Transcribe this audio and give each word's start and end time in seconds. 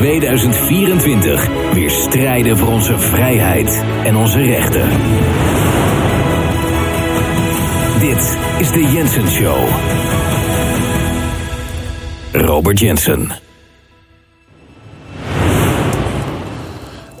2024 0.00 1.48
weer 1.72 1.90
strijden 1.90 2.56
voor 2.56 2.68
onze 2.68 2.98
vrijheid 2.98 3.82
en 4.04 4.16
onze 4.16 4.42
rechten. 4.42 4.88
Dit 8.00 8.36
is 8.58 8.70
de 8.70 8.90
Jensen 8.92 9.30
Show. 9.30 9.68
Robert 12.32 12.78
Jensen. 12.78 13.30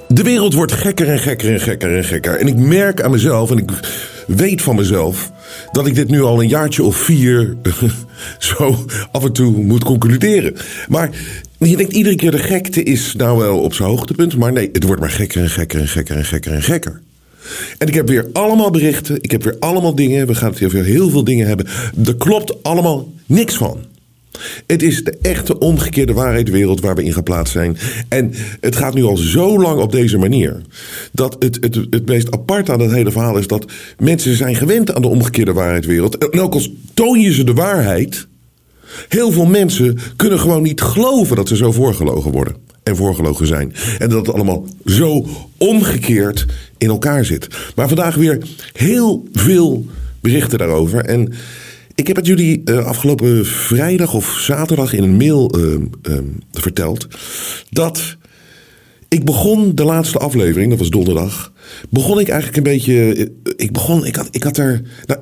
De 0.08 0.22
wereld 0.22 0.54
wordt 0.54 0.72
gekker 0.72 1.08
en 1.08 1.18
gekker 1.18 1.52
en 1.52 1.60
gekker 1.60 1.96
en 1.96 2.04
gekker. 2.04 2.36
En 2.36 2.46
ik 2.46 2.56
merk 2.56 3.02
aan 3.02 3.10
mezelf 3.10 3.50
en 3.50 3.58
ik 3.58 3.70
weet 4.26 4.62
van 4.62 4.76
mezelf 4.76 5.30
dat 5.72 5.86
ik 5.86 5.94
dit 5.94 6.08
nu 6.08 6.22
al 6.22 6.40
een 6.40 6.48
jaartje 6.48 6.82
of 6.82 6.96
vier 6.96 7.56
zo 8.38 8.84
af 9.12 9.24
en 9.24 9.32
toe 9.32 9.50
moet 9.50 9.84
concluderen. 9.84 10.56
Maar 10.88 11.10
je 11.68 11.76
denkt 11.76 11.92
iedere 11.92 12.16
keer 12.16 12.30
de 12.30 12.38
gekte 12.38 12.82
is 12.82 13.14
nou 13.16 13.38
wel 13.38 13.58
op 13.58 13.74
zijn 13.74 13.88
hoogtepunt. 13.88 14.36
Maar 14.36 14.52
nee, 14.52 14.68
het 14.72 14.84
wordt 14.84 15.00
maar 15.00 15.10
gekker 15.10 15.42
en 15.42 15.50
gekker 15.50 15.80
en 15.80 15.88
gekker 15.88 16.16
en 16.16 16.24
gekker 16.24 16.52
en 16.52 16.62
gekker. 16.62 17.00
En 17.78 17.88
ik 17.88 17.94
heb 17.94 18.08
weer 18.08 18.28
allemaal 18.32 18.70
berichten. 18.70 19.16
Ik 19.20 19.30
heb 19.30 19.42
weer 19.42 19.56
allemaal 19.58 19.94
dingen. 19.94 20.26
We 20.26 20.34
gaan 20.34 20.50
het 20.50 20.58
hier 20.58 20.68
over 20.68 20.84
heel 20.84 21.10
veel 21.10 21.24
dingen 21.24 21.46
hebben. 21.46 21.66
Er 22.04 22.16
klopt 22.16 22.62
allemaal 22.62 23.12
niks 23.26 23.54
van. 23.54 23.84
Het 24.66 24.82
is 24.82 25.04
de 25.04 25.18
echte 25.22 25.58
omgekeerde 25.58 26.12
waarheidswereld 26.12 26.80
waar 26.80 26.94
we 26.94 27.04
in 27.04 27.12
geplaatst 27.12 27.52
zijn. 27.52 27.76
En 28.08 28.32
het 28.60 28.76
gaat 28.76 28.94
nu 28.94 29.04
al 29.04 29.16
zo 29.16 29.60
lang 29.60 29.80
op 29.80 29.92
deze 29.92 30.18
manier. 30.18 30.60
Dat 31.12 31.36
het, 31.38 31.58
het, 31.60 31.74
het 31.74 32.06
meest 32.06 32.30
apart 32.30 32.70
aan 32.70 32.80
het 32.80 32.92
hele 32.92 33.10
verhaal 33.10 33.38
is 33.38 33.46
dat 33.46 33.72
mensen 33.98 34.36
zijn 34.36 34.54
gewend 34.56 34.94
aan 34.94 35.02
de 35.02 35.08
omgekeerde 35.08 35.52
waarheidswereld. 35.52 36.18
En 36.18 36.40
ook 36.40 36.54
als 36.54 36.70
toon 36.94 37.20
je 37.20 37.32
ze 37.32 37.44
de 37.44 37.54
waarheid. 37.54 38.28
Heel 39.08 39.32
veel 39.32 39.46
mensen 39.46 39.98
kunnen 40.16 40.40
gewoon 40.40 40.62
niet 40.62 40.80
geloven 40.80 41.36
dat 41.36 41.48
ze 41.48 41.56
zo 41.56 41.72
voorgelogen 41.72 42.30
worden. 42.30 42.56
En 42.82 42.96
voorgelogen 42.96 43.46
zijn. 43.46 43.74
En 43.98 44.08
dat 44.08 44.26
het 44.26 44.34
allemaal 44.34 44.66
zo 44.84 45.26
omgekeerd 45.56 46.46
in 46.78 46.88
elkaar 46.88 47.24
zit. 47.24 47.48
Maar 47.74 47.88
vandaag 47.88 48.14
weer 48.14 48.38
heel 48.72 49.28
veel 49.32 49.86
berichten 50.20 50.58
daarover. 50.58 51.04
En 51.04 51.32
ik 51.94 52.06
heb 52.06 52.16
het 52.16 52.26
jullie 52.26 52.62
uh, 52.64 52.84
afgelopen 52.84 53.46
vrijdag 53.46 54.14
of 54.14 54.38
zaterdag 54.40 54.92
in 54.92 55.02
een 55.02 55.16
mail 55.16 55.58
uh, 55.58 55.74
uh, 56.08 56.18
verteld. 56.52 57.06
Dat 57.70 58.16
ik 59.10 59.24
begon 59.24 59.74
de 59.74 59.84
laatste 59.84 60.18
aflevering, 60.18 60.70
dat 60.70 60.78
was 60.78 60.90
donderdag. 60.90 61.52
Begon 61.88 62.20
ik 62.20 62.28
eigenlijk 62.28 62.56
een 62.56 62.72
beetje. 62.72 63.28
Ik 63.56 63.72
begon, 63.72 64.06
ik 64.06 64.16
had, 64.16 64.28
ik 64.30 64.42
had 64.42 64.56
er. 64.56 64.82
Nou, 65.06 65.20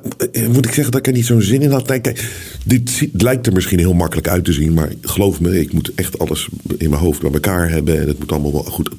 moet 0.51 0.65
ik 0.65 0.73
zeggen 0.73 0.91
dat 0.91 0.99
ik 0.99 1.07
er 1.07 1.13
niet 1.13 1.25
zo'n 1.25 1.41
zin 1.41 1.61
in 1.61 1.71
had? 1.71 1.85
Kijk, 1.85 2.29
dit 2.65 3.07
lijkt 3.13 3.47
er 3.47 3.53
misschien 3.53 3.79
heel 3.79 3.93
makkelijk 3.93 4.27
uit 4.27 4.45
te 4.45 4.53
zien. 4.53 4.73
Maar 4.73 4.89
geloof 5.01 5.39
me, 5.39 5.59
ik 5.59 5.73
moet 5.73 5.91
echt 5.95 6.19
alles 6.19 6.47
in 6.77 6.89
mijn 6.89 7.01
hoofd 7.01 7.21
bij 7.21 7.31
elkaar 7.31 7.69
hebben. 7.69 8.01
En 8.01 8.07
het 8.07 8.19
moet 8.19 8.31
allemaal 8.31 8.51
wel 8.51 8.63
goed 8.63 8.89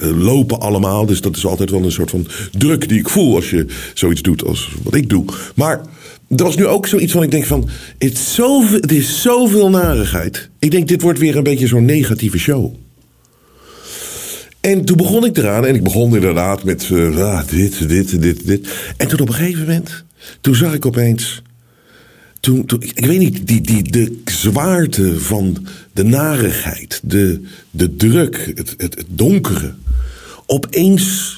lopen, 0.00 0.60
allemaal. 0.60 1.06
Dus 1.06 1.20
dat 1.20 1.36
is 1.36 1.46
altijd 1.46 1.70
wel 1.70 1.84
een 1.84 1.92
soort 1.92 2.10
van 2.10 2.26
druk 2.52 2.88
die 2.88 2.98
ik 2.98 3.08
voel 3.08 3.34
als 3.34 3.50
je 3.50 3.66
zoiets 3.94 4.22
doet 4.22 4.44
als 4.44 4.72
wat 4.82 4.94
ik 4.94 5.08
doe. 5.08 5.24
Maar 5.54 5.80
er 6.28 6.44
was 6.44 6.56
nu 6.56 6.66
ook 6.66 6.86
zoiets 6.86 7.12
van, 7.12 7.22
ik 7.22 7.30
denk 7.30 7.44
van, 7.44 7.68
het 7.98 8.12
is, 8.12 8.34
zoveel, 8.34 8.80
het 8.80 8.92
is 8.92 9.22
zoveel 9.22 9.70
narigheid. 9.70 10.48
Ik 10.58 10.70
denk, 10.70 10.88
dit 10.88 11.02
wordt 11.02 11.18
weer 11.18 11.36
een 11.36 11.42
beetje 11.42 11.66
zo'n 11.66 11.84
negatieve 11.84 12.38
show. 12.38 12.74
En 14.60 14.84
toen 14.84 14.96
begon 14.96 15.24
ik 15.24 15.36
eraan, 15.36 15.66
en 15.66 15.74
ik 15.74 15.82
begon 15.82 16.14
inderdaad 16.14 16.64
met 16.64 16.88
uh, 16.88 17.40
dit, 17.50 17.88
dit, 17.88 18.22
dit, 18.22 18.46
dit. 18.46 18.68
En 18.96 19.08
toen 19.08 19.20
op 19.20 19.28
een 19.28 19.34
gegeven 19.34 19.60
moment, 19.60 20.04
toen 20.40 20.54
zag 20.54 20.74
ik 20.74 20.86
opeens, 20.86 21.42
toen, 22.40 22.64
toen 22.66 22.82
ik 22.82 23.06
weet 23.06 23.18
niet, 23.18 23.46
die, 23.46 23.60
die, 23.60 23.90
de 23.90 24.20
zwaarte 24.24 25.20
van 25.20 25.66
de 25.92 26.04
narigheid, 26.04 27.00
de, 27.02 27.42
de 27.70 27.96
druk, 27.96 28.52
het, 28.54 28.74
het, 28.76 28.94
het 28.94 29.06
donkere. 29.08 29.74
Opeens 30.46 31.36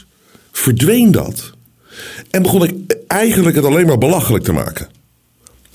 verdween 0.53 1.11
dat. 1.11 1.53
En 2.31 2.43
begon 2.43 2.65
ik 2.65 2.75
eigenlijk 3.07 3.57
het 3.57 3.65
alleen 3.65 3.87
maar 3.87 3.99
belachelijk 3.99 4.45
te 4.45 4.53
maken. 4.53 4.89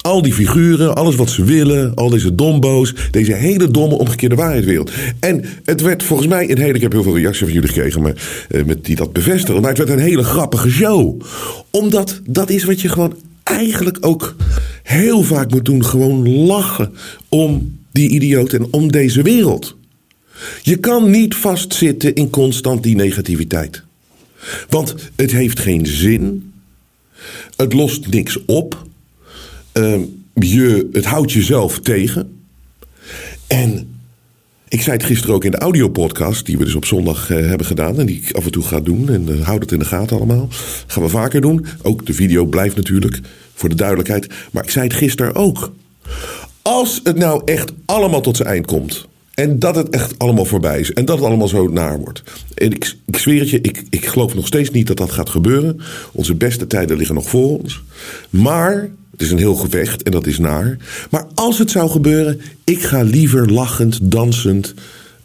Al 0.05 0.21
die 0.21 0.33
figuren, 0.33 0.95
alles 0.95 1.15
wat 1.15 1.29
ze 1.29 1.43
willen, 1.43 1.93
al 1.95 2.09
deze 2.09 2.35
dombo's, 2.35 2.93
deze 3.11 3.33
hele 3.33 3.71
domme 3.71 3.95
omgekeerde 3.95 4.35
waarheidswereld. 4.35 4.91
En 5.19 5.45
het 5.63 5.81
werd 5.81 6.03
volgens 6.03 6.27
mij 6.29 6.51
een 6.51 6.57
hele, 6.57 6.73
ik 6.73 6.81
heb 6.81 6.91
heel 6.91 7.03
veel 7.03 7.17
reacties 7.17 7.43
van 7.43 7.51
jullie 7.51 7.67
gekregen 7.67 8.01
maar, 8.01 8.45
eh, 8.49 8.63
met 8.63 8.85
die 8.85 8.95
dat 8.95 9.13
bevestigen, 9.13 9.61
maar 9.61 9.69
het 9.69 9.77
werd 9.77 9.89
een 9.89 9.99
hele 9.99 10.23
grappige 10.23 10.69
show. 10.69 11.21
Omdat 11.69 12.21
dat 12.27 12.49
is 12.49 12.63
wat 12.63 12.81
je 12.81 12.89
gewoon 12.89 13.15
eigenlijk 13.43 13.97
ook 14.01 14.35
heel 14.83 15.23
vaak 15.23 15.51
moet 15.51 15.65
doen, 15.65 15.85
gewoon 15.85 16.29
lachen 16.29 16.93
om 17.29 17.79
die 17.91 18.09
idioot 18.09 18.53
en 18.53 18.67
om 18.71 18.91
deze 18.91 19.21
wereld. 19.21 19.75
Je 20.61 20.75
kan 20.75 21.09
niet 21.09 21.35
vastzitten 21.35 22.13
in 22.13 22.29
constant 22.29 22.83
die 22.83 22.95
negativiteit. 22.95 23.83
Want 24.69 24.95
het 25.15 25.31
heeft 25.31 25.59
geen 25.59 25.85
zin. 25.85 26.53
Het 27.55 27.73
lost 27.73 28.07
niks 28.07 28.45
op. 28.45 28.83
Uh, 29.77 30.01
je, 30.33 30.89
het 30.91 31.05
houdt 31.05 31.31
jezelf 31.31 31.79
tegen. 31.79 32.39
En 33.47 33.95
ik 34.67 34.81
zei 34.81 34.97
het 34.97 35.05
gisteren 35.05 35.35
ook 35.35 35.43
in 35.43 35.51
de 35.51 35.57
audiopodcast, 35.57 36.45
die 36.45 36.57
we 36.57 36.63
dus 36.63 36.75
op 36.75 36.85
zondag 36.85 37.29
uh, 37.29 37.47
hebben 37.47 37.67
gedaan. 37.67 37.99
En 37.99 38.05
die 38.05 38.21
ik 38.21 38.35
af 38.35 38.45
en 38.45 38.51
toe 38.51 38.63
ga 38.63 38.79
doen. 38.79 39.09
En 39.09 39.27
uh, 39.29 39.45
houd 39.45 39.61
het 39.61 39.71
in 39.71 39.79
de 39.79 39.85
gaten 39.85 40.17
allemaal. 40.17 40.47
Gaan 40.87 41.03
we 41.03 41.09
vaker 41.09 41.41
doen. 41.41 41.65
Ook 41.81 42.05
de 42.05 42.13
video 42.13 42.45
blijft 42.45 42.75
natuurlijk, 42.75 43.19
voor 43.53 43.69
de 43.69 43.75
duidelijkheid. 43.75 44.33
Maar 44.51 44.63
ik 44.63 44.69
zei 44.69 44.87
het 44.87 44.95
gisteren 44.95 45.35
ook. 45.35 45.71
Als 46.61 46.99
het 47.03 47.17
nou 47.17 47.41
echt 47.45 47.71
allemaal 47.85 48.21
tot 48.21 48.37
zijn 48.37 48.49
eind 48.49 48.65
komt. 48.65 49.07
En 49.35 49.59
dat 49.59 49.75
het 49.75 49.89
echt 49.89 50.19
allemaal 50.19 50.45
voorbij 50.45 50.79
is. 50.79 50.93
En 50.93 51.05
dat 51.05 51.17
het 51.17 51.25
allemaal 51.25 51.47
zo 51.47 51.67
naar 51.67 51.99
wordt. 51.99 52.23
En 52.53 52.71
ik, 52.71 52.95
ik 53.05 53.17
zweer 53.17 53.39
het 53.39 53.49
je, 53.49 53.61
ik, 53.61 53.83
ik 53.89 54.05
geloof 54.05 54.35
nog 54.35 54.47
steeds 54.47 54.69
niet 54.69 54.87
dat 54.87 54.97
dat 54.97 55.11
gaat 55.11 55.29
gebeuren. 55.29 55.79
Onze 56.11 56.35
beste 56.35 56.67
tijden 56.67 56.97
liggen 56.97 57.15
nog 57.15 57.29
voor 57.29 57.59
ons. 57.59 57.83
Maar, 58.29 58.89
het 59.11 59.21
is 59.21 59.31
een 59.31 59.37
heel 59.37 59.55
gevecht 59.55 60.03
en 60.03 60.11
dat 60.11 60.27
is 60.27 60.37
naar. 60.37 60.77
Maar 61.09 61.25
als 61.33 61.59
het 61.59 61.71
zou 61.71 61.89
gebeuren, 61.89 62.41
ik 62.63 62.81
ga 62.81 63.01
liever 63.01 63.51
lachend, 63.51 63.99
dansend, 64.01 64.73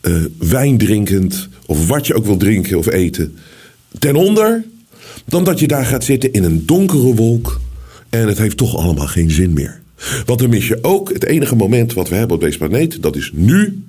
uh, 0.03 0.25
wijn 0.38 0.78
drinkend... 0.78 1.48
of 1.66 1.88
wat 1.88 2.06
je 2.06 2.15
ook 2.15 2.25
wil 2.25 2.37
drinken 2.37 2.78
of 2.78 2.87
eten, 2.87 3.37
ten 3.98 4.16
onder... 4.16 4.65
dan 5.25 5.44
dat 5.44 5.59
je 5.59 5.66
daar 5.66 5.87
gaat 5.87 6.04
zitten 6.04 6.32
in 6.32 6.44
een 6.44 6.66
donkere 6.66 7.15
wolk... 7.15 7.60
en 8.09 8.28
het 8.28 8.38
heeft 8.38 8.56
toch 8.56 8.77
allemaal 8.77 9.06
geen 9.06 9.31
zin 9.31 9.53
meer. 9.53 9.81
Want 10.25 10.38
dan 10.38 10.50
mis 10.50 10.69
je 10.69 10.78
ook 10.82 11.12
het 11.12 11.25
enige 11.25 11.56
moment 11.56 11.92
wat 11.92 12.09
we 12.09 12.15
hebben 12.15 12.37
op 12.37 12.42
deze 12.42 12.59
planeet, 12.59 13.03
dat 13.03 13.16
is 13.16 13.31
nu 13.34 13.82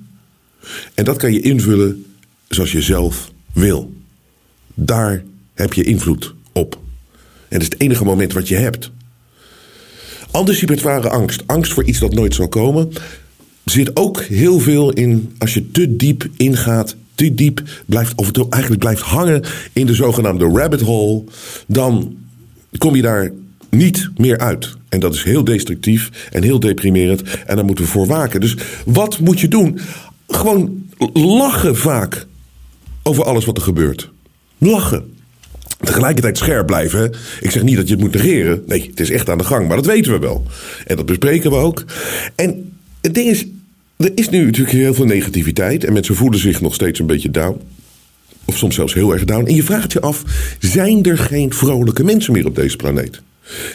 en 0.94 1.04
dat 1.04 1.16
kan 1.16 1.32
je 1.32 1.40
invullen 1.40 2.04
zoals 2.48 2.72
je 2.72 2.82
zelf 2.82 3.30
wil. 3.52 3.92
Daar 4.74 5.22
heb 5.54 5.72
je 5.72 5.84
invloed 5.84 6.34
op. 6.52 6.80
En 7.48 7.58
dat 7.58 7.60
is 7.60 7.68
het 7.68 7.80
enige 7.80 8.04
moment 8.04 8.32
wat 8.32 8.48
je 8.48 8.56
hebt. 8.56 8.90
Anticipatoire 10.30 11.08
angst, 11.08 11.42
angst 11.46 11.72
voor 11.72 11.84
iets 11.84 11.98
dat 11.98 12.14
nooit 12.14 12.34
zal 12.34 12.48
komen, 12.48 12.92
zit 13.64 13.96
ook 13.96 14.22
heel 14.22 14.60
veel 14.60 14.92
in 14.92 15.34
als 15.38 15.54
je 15.54 15.70
te 15.70 15.96
diep 15.96 16.28
ingaat, 16.36 16.96
te 17.14 17.34
diep 17.34 17.62
blijft, 17.86 18.14
of 18.14 18.30
eigenlijk 18.32 18.82
blijft 18.82 19.02
hangen 19.02 19.44
in 19.72 19.86
de 19.86 19.94
zogenaamde 19.94 20.44
rabbit 20.44 20.80
hole, 20.80 21.24
dan 21.66 22.16
kom 22.78 22.96
je 22.96 23.02
daar 23.02 23.32
niet 23.70 24.10
meer 24.16 24.38
uit. 24.38 24.76
En 24.88 25.00
dat 25.00 25.14
is 25.14 25.22
heel 25.22 25.44
destructief 25.44 26.28
en 26.30 26.42
heel 26.42 26.60
deprimerend. 26.60 27.22
En 27.46 27.56
daar 27.56 27.64
moeten 27.64 27.84
we 27.84 27.90
voor 27.90 28.06
waken. 28.06 28.40
Dus 28.40 28.56
wat 28.84 29.18
moet 29.18 29.40
je 29.40 29.48
doen? 29.48 29.78
Gewoon 30.36 30.88
lachen 31.12 31.76
vaak 31.76 32.26
over 33.02 33.24
alles 33.24 33.44
wat 33.44 33.56
er 33.56 33.62
gebeurt. 33.62 34.10
Lachen. 34.58 35.14
Tegelijkertijd 35.80 36.38
scherp 36.38 36.66
blijven. 36.66 37.12
Ik 37.40 37.50
zeg 37.50 37.62
niet 37.62 37.76
dat 37.76 37.88
je 37.88 37.94
het 37.94 38.02
moet 38.02 38.14
negeren. 38.14 38.62
Nee, 38.66 38.86
het 38.90 39.00
is 39.00 39.10
echt 39.10 39.30
aan 39.30 39.38
de 39.38 39.44
gang. 39.44 39.66
Maar 39.66 39.76
dat 39.76 39.86
weten 39.86 40.12
we 40.12 40.18
wel. 40.18 40.46
En 40.86 40.96
dat 40.96 41.06
bespreken 41.06 41.50
we 41.50 41.56
ook. 41.56 41.84
En 42.34 42.72
het 43.00 43.14
ding 43.14 43.28
is, 43.28 43.46
er 43.96 44.12
is 44.14 44.28
nu 44.28 44.44
natuurlijk 44.44 44.76
heel 44.76 44.94
veel 44.94 45.04
negativiteit. 45.04 45.84
En 45.84 45.92
mensen 45.92 46.14
voelen 46.14 46.40
zich 46.40 46.60
nog 46.60 46.74
steeds 46.74 46.98
een 46.98 47.06
beetje 47.06 47.30
down. 47.30 47.60
Of 48.44 48.56
soms 48.56 48.74
zelfs 48.74 48.94
heel 48.94 49.12
erg 49.12 49.24
down. 49.24 49.46
En 49.46 49.54
je 49.54 49.62
vraagt 49.62 49.92
je 49.92 50.00
af, 50.00 50.22
zijn 50.58 51.02
er 51.02 51.18
geen 51.18 51.52
vrolijke 51.52 52.04
mensen 52.04 52.32
meer 52.32 52.46
op 52.46 52.54
deze 52.54 52.76
planeet? 52.76 53.22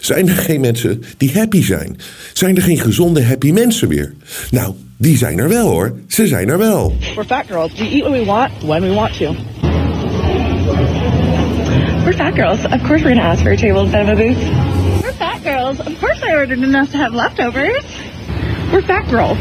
Zijn 0.02 0.30
er 0.30 0.36
geen 0.36 0.62
mensen 0.62 1.04
die 1.18 1.32
happy 1.34 1.64
zijn? 1.64 1.98
Zijn 2.34 2.56
er 2.56 2.62
geen 2.62 2.80
gezonde 2.80 3.24
happy 3.24 3.52
mensen 3.52 3.88
meer? 3.88 4.14
Nou, 4.52 4.74
die 4.98 5.18
zijn 5.18 5.40
er 5.40 5.50
wel 5.50 5.68
hoor. 5.68 5.94
Ze 6.08 6.28
zijn 6.28 6.50
er 6.50 6.58
wel. 6.58 6.96
We're 7.16 7.24
fat 7.26 7.46
girls. 7.48 7.72
We 7.74 7.86
eat 7.90 8.04
what 8.04 8.12
we 8.12 8.26
want 8.26 8.52
when 8.64 8.82
we 8.82 8.94
want 8.94 9.14
to. 9.18 9.36
We're 12.06 12.14
fat 12.14 12.36
girls. 12.36 12.64
Of 12.66 12.84
course 12.84 13.04
we're 13.04 13.16
gonna 13.16 13.22
ask 13.22 13.42
for 13.44 13.52
a 13.52 13.58
table 13.58 13.82
instead 13.84 14.10
of 14.10 14.10
a 14.10 14.16
booth. 14.16 14.38
We're 15.04 15.14
fat 15.14 15.44
girls. 15.44 15.80
Of 15.80 16.00
course 16.00 16.22
I 16.24 16.34
ordered 16.36 16.60
enough 16.60 16.92
to 16.92 16.98
have 16.98 17.14
leftovers. 17.14 17.84
We're 18.72 18.82
fat 18.82 19.10
girls. 19.10 19.38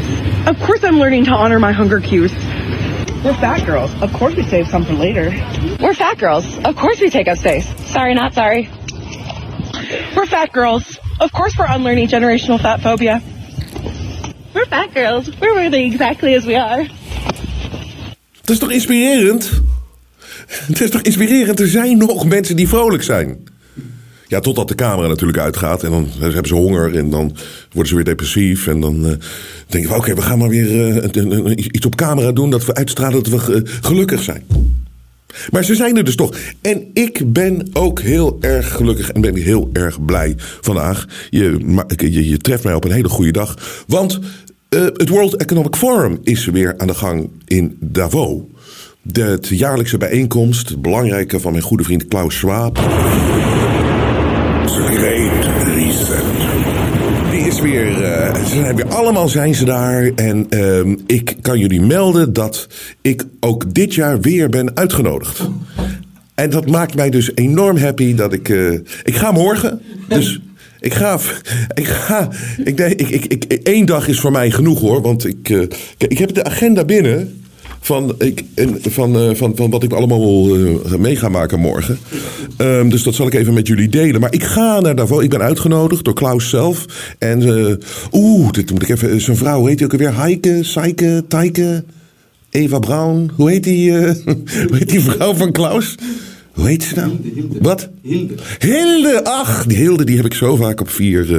Of 0.47 0.59
course 0.59 0.83
I'm 0.83 0.99
learning 0.99 1.25
to 1.25 1.31
honor 1.31 1.59
my 1.59 1.71
hunger 1.71 1.99
cues. 1.99 2.31
We're 3.23 3.33
fat 3.33 3.65
girls. 3.65 3.91
Of 4.01 4.13
course 4.13 4.35
we 4.35 4.43
save 4.43 4.67
some 4.67 4.83
for 4.85 4.93
later. 4.93 5.31
We're 5.79 5.93
fat 5.93 6.17
girls. 6.17 6.45
Of 6.65 6.75
course 6.75 6.99
we 6.99 7.09
take 7.09 7.27
up 7.27 7.37
space. 7.37 7.67
Sorry, 7.91 8.13
not 8.13 8.33
sorry. 8.33 8.69
We're 10.15 10.25
fat 10.27 10.51
girls. 10.53 10.99
Of 11.19 11.31
course 11.31 11.55
we're 11.57 11.65
unlearning 11.67 12.07
generational 12.09 12.59
fat 12.61 12.81
phobia. 12.81 13.21
We're 14.53 14.65
fat 14.69 14.89
girls. 14.93 15.29
We're 15.39 15.53
worthy 15.53 15.91
exactly 15.91 16.35
as 16.35 16.45
we 16.45 16.61
are. 16.61 16.87
Dat 18.41 18.49
is 18.55 18.59
toch 18.59 18.71
inspirerend? 18.71 19.51
Het 20.47 20.81
is 20.81 20.89
toch 20.89 21.01
inspirerend? 21.01 21.59
Er 21.59 21.67
zijn 21.67 21.97
nog 21.97 22.25
mensen 22.25 22.55
die 22.55 22.67
vrolijk 22.67 23.03
zijn. 23.03 23.37
Ja, 24.27 24.39
totdat 24.39 24.67
de 24.67 24.75
camera 24.75 25.07
natuurlijk 25.07 25.39
uitgaat. 25.39 25.83
En 25.83 25.91
dan 25.91 26.07
hebben 26.19 26.47
ze 26.47 26.53
honger. 26.53 26.95
En 26.95 27.09
dan 27.09 27.35
worden 27.71 27.87
ze 27.87 27.95
weer 27.95 28.03
depressief. 28.03 28.67
En 28.67 28.79
dan 28.79 29.05
uh, 29.05 29.11
denken 29.67 29.89
we, 29.89 29.95
oké, 29.95 30.15
we 30.15 30.21
gaan 30.21 30.37
maar 30.37 30.49
weer 30.49 30.71
uh, 31.15 31.51
iets 31.55 31.85
op 31.85 31.95
camera 31.95 32.31
doen. 32.31 32.49
Dat 32.49 32.65
we 32.65 32.73
uitstralen 32.73 33.23
dat 33.23 33.45
we 33.45 33.53
uh, 33.53 33.61
gelukkig 33.81 34.23
zijn. 34.23 34.43
Maar 35.51 35.63
ze 35.63 35.75
zijn 35.75 35.97
er 35.97 36.03
dus 36.03 36.15
toch. 36.15 36.35
En 36.61 36.89
ik 36.93 37.33
ben 37.33 37.69
ook 37.73 38.01
heel 38.01 38.37
erg 38.41 38.75
gelukkig 38.75 39.11
en 39.11 39.21
ben 39.21 39.35
heel 39.35 39.69
erg 39.73 40.05
blij 40.05 40.33
vandaag. 40.61 41.05
Je, 41.29 42.27
je, 42.27 42.37
treft 42.37 42.63
mij 42.63 42.73
op 42.73 42.83
een 42.83 42.91
hele 42.91 43.09
goede 43.09 43.31
dag. 43.31 43.83
Want 43.87 44.19
het 44.69 45.09
World 45.09 45.35
Economic 45.35 45.75
Forum 45.75 46.19
is 46.23 46.45
weer 46.45 46.73
aan 46.77 46.87
de 46.87 46.93
gang 46.93 47.29
in 47.45 47.77
Davos. 47.79 48.41
De 49.01 49.39
jaarlijkse 49.41 49.97
bijeenkomst, 49.97 50.81
belangrijke 50.81 51.39
van 51.39 51.51
mijn 51.51 51.63
goede 51.63 51.83
vriend 51.83 52.07
Klaus 52.07 52.35
Schwab. 52.35 52.75
Die 55.75 56.76
is 57.47 57.59
weer, 57.59 57.87
uh, 57.87 58.35
ze 58.35 58.49
zijn 58.49 58.75
weer, 58.75 58.87
allemaal 58.87 59.27
zijn 59.27 59.55
ze 59.55 59.65
daar. 59.65 60.11
En 60.15 60.47
uh, 60.49 60.95
ik 61.05 61.35
kan 61.41 61.59
jullie 61.59 61.81
melden 61.81 62.33
dat 62.33 62.67
ik 63.01 63.23
ook 63.39 63.73
dit 63.73 63.93
jaar 63.93 64.19
weer 64.19 64.49
ben 64.49 64.75
uitgenodigd. 64.75 65.49
En 66.35 66.49
dat 66.49 66.67
maakt 66.69 66.95
mij 66.95 67.09
dus 67.09 67.35
enorm 67.35 67.77
happy 67.77 68.15
dat 68.15 68.33
ik, 68.33 68.49
uh, 68.49 68.79
ik 69.03 69.15
ga 69.15 69.31
morgen. 69.31 69.81
Dus 70.07 70.39
ik 70.79 70.93
ga, 70.93 71.19
ik 71.73 71.87
ga, 71.87 72.29
ik, 72.63 72.79
ik, 72.79 73.09
ik, 73.09 73.25
ik, 73.25 73.53
één 73.53 73.85
dag 73.85 74.07
is 74.07 74.19
voor 74.19 74.31
mij 74.31 74.51
genoeg 74.51 74.79
hoor. 74.79 75.01
Want 75.01 75.25
ik, 75.25 75.49
uh, 75.49 75.61
ik 75.97 76.17
heb 76.17 76.33
de 76.33 76.43
agenda 76.43 76.85
binnen 76.85 77.41
van, 77.79 78.15
ik, 78.17 78.43
van, 78.81 79.17
uh, 79.17 79.35
van, 79.35 79.55
van 79.55 79.69
wat 79.69 79.83
ik 79.83 79.93
allemaal 79.93 80.57
uh, 80.57 80.95
mee 80.97 81.15
ga 81.15 81.29
maken 81.29 81.59
morgen. 81.59 81.97
Um, 82.57 82.89
dus 82.89 83.03
dat 83.03 83.15
zal 83.15 83.27
ik 83.27 83.33
even 83.33 83.53
met 83.53 83.67
jullie 83.67 83.89
delen. 83.89 84.21
Maar 84.21 84.33
ik 84.33 84.43
ga 84.43 84.79
naar 84.79 84.95
Davos. 84.95 85.23
Ik 85.23 85.29
ben 85.29 85.41
uitgenodigd 85.41 86.05
door 86.05 86.13
Klaus 86.13 86.49
zelf. 86.49 86.85
En 87.19 87.41
uh, 87.41 87.73
oeh, 88.11 88.51
dit 88.51 88.71
moet 88.71 88.81
ik 88.81 88.89
even. 88.89 89.21
Zijn 89.21 89.37
vrouw, 89.37 89.65
heet 89.65 89.77
die 89.77 89.85
ook 89.85 89.93
alweer? 89.93 90.15
Heike, 90.15 90.59
Saike, 90.63 91.23
Taike, 91.27 91.83
Eva 92.49 92.79
Braun. 92.79 93.31
Hoe 93.35 93.49
heet 93.49 93.63
die, 93.63 93.91
hoe 94.67 94.77
heet 94.77 94.89
die 94.89 95.01
vrouw 95.01 95.33
van 95.33 95.51
Klaus? 95.51 95.95
Hoe 96.57 96.67
heet 96.67 96.83
ze 96.83 96.95
nou? 96.95 97.17
Hilde, 97.33 97.57
Wat? 97.61 97.89
Hilde. 98.01 98.33
Hilde, 98.59 99.23
ach, 99.23 99.65
die 99.65 99.77
Hilde 99.77 100.03
die 100.03 100.15
heb 100.15 100.25
ik 100.25 100.33
zo 100.33 100.55
vaak 100.55 100.81
op 100.81 100.89
vier 100.89 101.29
uh, 101.29 101.37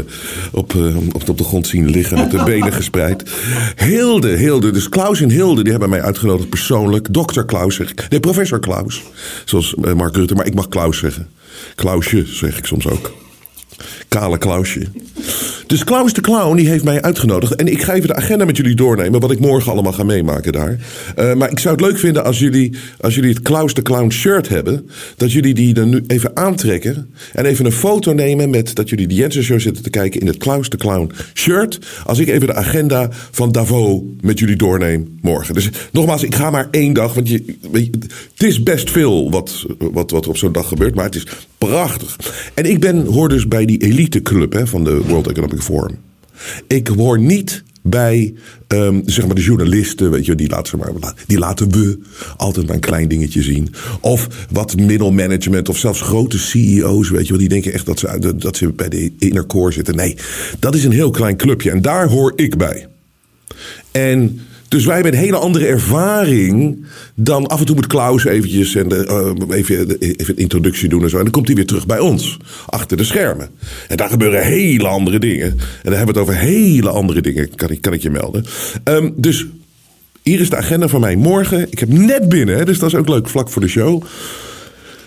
op, 0.53 0.73
uh, 0.73 0.97
op, 0.97 1.29
op 1.29 1.39
de 1.39 1.45
grond 1.45 1.67
zien 1.67 1.91
liggen 1.91 2.19
met 2.19 2.31
de 2.31 2.43
benen 2.45 2.73
gespreid. 2.81 3.31
Hilde, 3.77 4.29
Hilde. 4.29 4.71
Dus 4.71 4.89
Klaus 4.89 5.21
en 5.21 5.31
Hilde 5.31 5.63
die 5.63 5.71
hebben 5.71 5.91
mij 5.91 6.03
uitgenodigd 6.03 6.49
persoonlijk. 6.49 7.13
Dokter 7.13 7.45
Klaus 7.45 7.75
zeg 7.75 7.91
ik. 7.91 8.07
Nee, 8.11 8.21
professor 8.21 8.61
Klaus. 8.61 9.03
Zoals 9.45 9.75
uh, 9.85 9.93
Mark 9.93 10.17
Rutte, 10.17 10.35
maar 10.35 10.47
ik 10.47 10.55
mag 10.55 10.69
Klaus 10.69 10.99
zeggen. 10.99 11.29
Klausje 11.75 12.25
zeg 12.27 12.59
ik 12.59 12.67
soms 12.67 12.87
ook. 12.87 13.13
Kale 14.09 14.39
Klausje. 14.39 14.87
Dus 15.69 15.85
Klaus 15.85 16.13
de 16.13 16.21
Clown 16.21 16.57
die 16.57 16.69
heeft 16.69 16.85
mij 16.85 17.03
uitgenodigd. 17.03 17.55
En 17.55 17.67
ik 17.67 17.83
ga 17.83 17.95
even 17.95 18.09
de 18.09 18.15
agenda 18.15 18.45
met 18.45 18.57
jullie 18.57 18.75
doornemen. 18.75 19.21
Wat 19.21 19.31
ik 19.31 19.39
morgen 19.39 19.73
allemaal 19.73 19.93
ga 19.93 20.03
meemaken 20.03 20.53
daar. 20.53 20.77
Uh, 21.19 21.35
maar 21.35 21.51
ik 21.51 21.59
zou 21.59 21.75
het 21.75 21.85
leuk 21.85 21.99
vinden 21.99 22.25
als 22.25 22.39
jullie, 22.39 22.77
als 23.01 23.15
jullie 23.15 23.31
het 23.31 23.43
Klaus 23.43 23.75
de 23.75 23.83
Clown 23.83 24.11
shirt 24.11 24.49
hebben. 24.49 24.91
Dat 25.17 25.33
jullie 25.33 25.55
die 25.55 25.75
dan 25.75 25.89
nu 25.89 26.05
even 26.07 26.37
aantrekken. 26.37 27.11
En 27.33 27.45
even 27.45 27.65
een 27.65 27.73
foto 27.73 28.13
nemen 28.13 28.51
met 28.51 28.75
dat 28.75 28.89
jullie 28.89 29.07
de 29.07 29.15
Jensen 29.15 29.43
Show 29.43 29.61
zitten 29.61 29.83
te 29.83 29.91
kijken 29.91 30.21
in 30.21 30.27
het 30.27 30.37
Klaus 30.37 30.69
de 30.69 30.77
Clown 30.77 31.11
shirt. 31.35 31.79
Als 32.05 32.19
ik 32.19 32.29
even 32.29 32.47
de 32.47 32.55
agenda 32.55 33.09
van 33.31 33.53
Davos 33.53 34.01
met 34.21 34.39
jullie 34.39 34.57
doorneem 34.57 35.19
morgen. 35.21 35.55
Dus 35.55 35.71
nogmaals, 35.93 36.23
ik 36.23 36.35
ga 36.35 36.51
maar 36.51 36.69
één 36.71 36.93
dag. 36.93 37.15
Want 37.15 37.29
je, 37.29 37.45
het 38.35 38.43
is 38.43 38.63
best 38.63 38.91
veel 38.91 39.31
wat, 39.31 39.67
wat, 39.79 40.11
wat 40.11 40.25
er 40.25 40.31
op 40.31 40.37
zo'n 40.37 40.53
dag 40.53 40.69
gebeurt. 40.69 40.95
Maar 40.95 41.05
het 41.05 41.15
is 41.15 41.27
prachtig. 41.59 42.17
En 42.55 42.65
ik 42.65 42.81
ben, 42.81 43.07
hoor 43.07 43.29
dus 43.29 43.49
bij 43.49 43.65
die 43.65 43.79
eliteclub 43.79 44.53
hè, 44.53 44.67
van 44.67 44.85
de 44.85 45.03
World 45.07 45.29
Economic 45.29 45.58
Forum. 45.63 45.99
Ik 46.67 46.89
hoor 46.89 47.19
niet 47.19 47.65
bij 47.83 48.35
um, 48.69 49.03
zeg 49.07 49.27
maar 49.27 49.35
de 49.35 49.43
journalisten, 49.43 50.11
weet 50.11 50.27
je, 50.27 50.35
die 50.35 50.49
laten, 50.49 50.79
maar, 50.79 51.15
die 51.27 51.39
laten 51.39 51.71
we 51.71 51.99
altijd 52.37 52.67
maar 52.67 52.75
een 52.75 52.81
klein 52.81 53.09
dingetje 53.09 53.43
zien. 53.43 53.75
Of 54.01 54.47
wat 54.51 54.77
middelmanagement 54.77 55.69
of 55.69 55.79
zelfs 55.79 56.01
grote 56.01 56.39
CEO's, 56.39 57.11
weet 57.11 57.27
je 57.27 57.37
die 57.37 57.49
denken 57.49 57.73
echt 57.73 57.87
dat 57.87 57.99
ze, 57.99 58.37
dat 58.37 58.57
ze 58.57 58.73
bij 58.73 58.89
de 58.89 59.13
inner 59.19 59.47
core 59.47 59.73
zitten. 59.73 59.97
Nee, 59.97 60.17
dat 60.59 60.75
is 60.75 60.85
een 60.85 60.93
heel 60.93 61.11
klein 61.11 61.37
clubje 61.37 61.71
en 61.71 61.83
daar 61.83 62.09
hoor 62.09 62.33
ik 62.37 62.57
bij. 62.57 62.87
En 63.91 64.41
dus 64.69 64.85
wij 64.85 64.95
hebben 64.95 65.13
een 65.13 65.19
hele 65.19 65.37
andere 65.37 65.67
ervaring 65.67 66.85
dan 67.15 67.47
af 67.47 67.61
en 67.61 67.67
toe 67.67 67.75
moet 67.75 67.87
Klaus 67.87 68.25
eventjes 68.25 68.75
en 68.75 68.89
de, 68.89 69.35
uh, 69.49 69.57
even, 69.57 69.99
even 69.99 70.35
een 70.35 70.37
introductie 70.37 70.89
doen 70.89 71.03
en 71.03 71.11
zo. 71.11 71.17
En 71.17 71.23
dan 71.23 71.33
komt 71.33 71.47
hij 71.47 71.57
weer 71.57 71.67
terug 71.67 71.87
bij 71.87 71.99
ons, 71.99 72.37
achter 72.67 72.97
de 72.97 73.05
schermen. 73.05 73.49
En 73.89 73.97
daar 73.97 74.09
gebeuren 74.09 74.43
hele 74.43 74.89
andere 74.89 75.19
dingen. 75.19 75.47
En 75.51 75.59
dan 75.83 75.93
hebben 75.93 76.15
we 76.15 76.21
het 76.21 76.29
over 76.29 76.41
hele 76.43 76.91
andere 76.91 77.21
dingen, 77.21 77.55
kan 77.55 77.71
ik, 77.71 77.81
kan 77.81 77.93
ik 77.93 78.03
je 78.03 78.11
melden. 78.11 78.45
Um, 78.85 79.13
dus 79.17 79.47
hier 80.23 80.41
is 80.41 80.51
de 80.51 80.57
agenda 80.57 80.89
van 80.89 81.01
mij 81.01 81.17
morgen. 81.17 81.67
Ik 81.71 81.79
heb 81.79 81.89
net 81.89 82.29
binnen, 82.29 82.67
dus 82.67 82.79
dat 82.79 82.89
is 82.89 82.99
ook 82.99 83.09
leuk, 83.09 83.29
vlak 83.29 83.51
voor 83.51 83.63
de 83.63 83.69
show. 83.69 84.03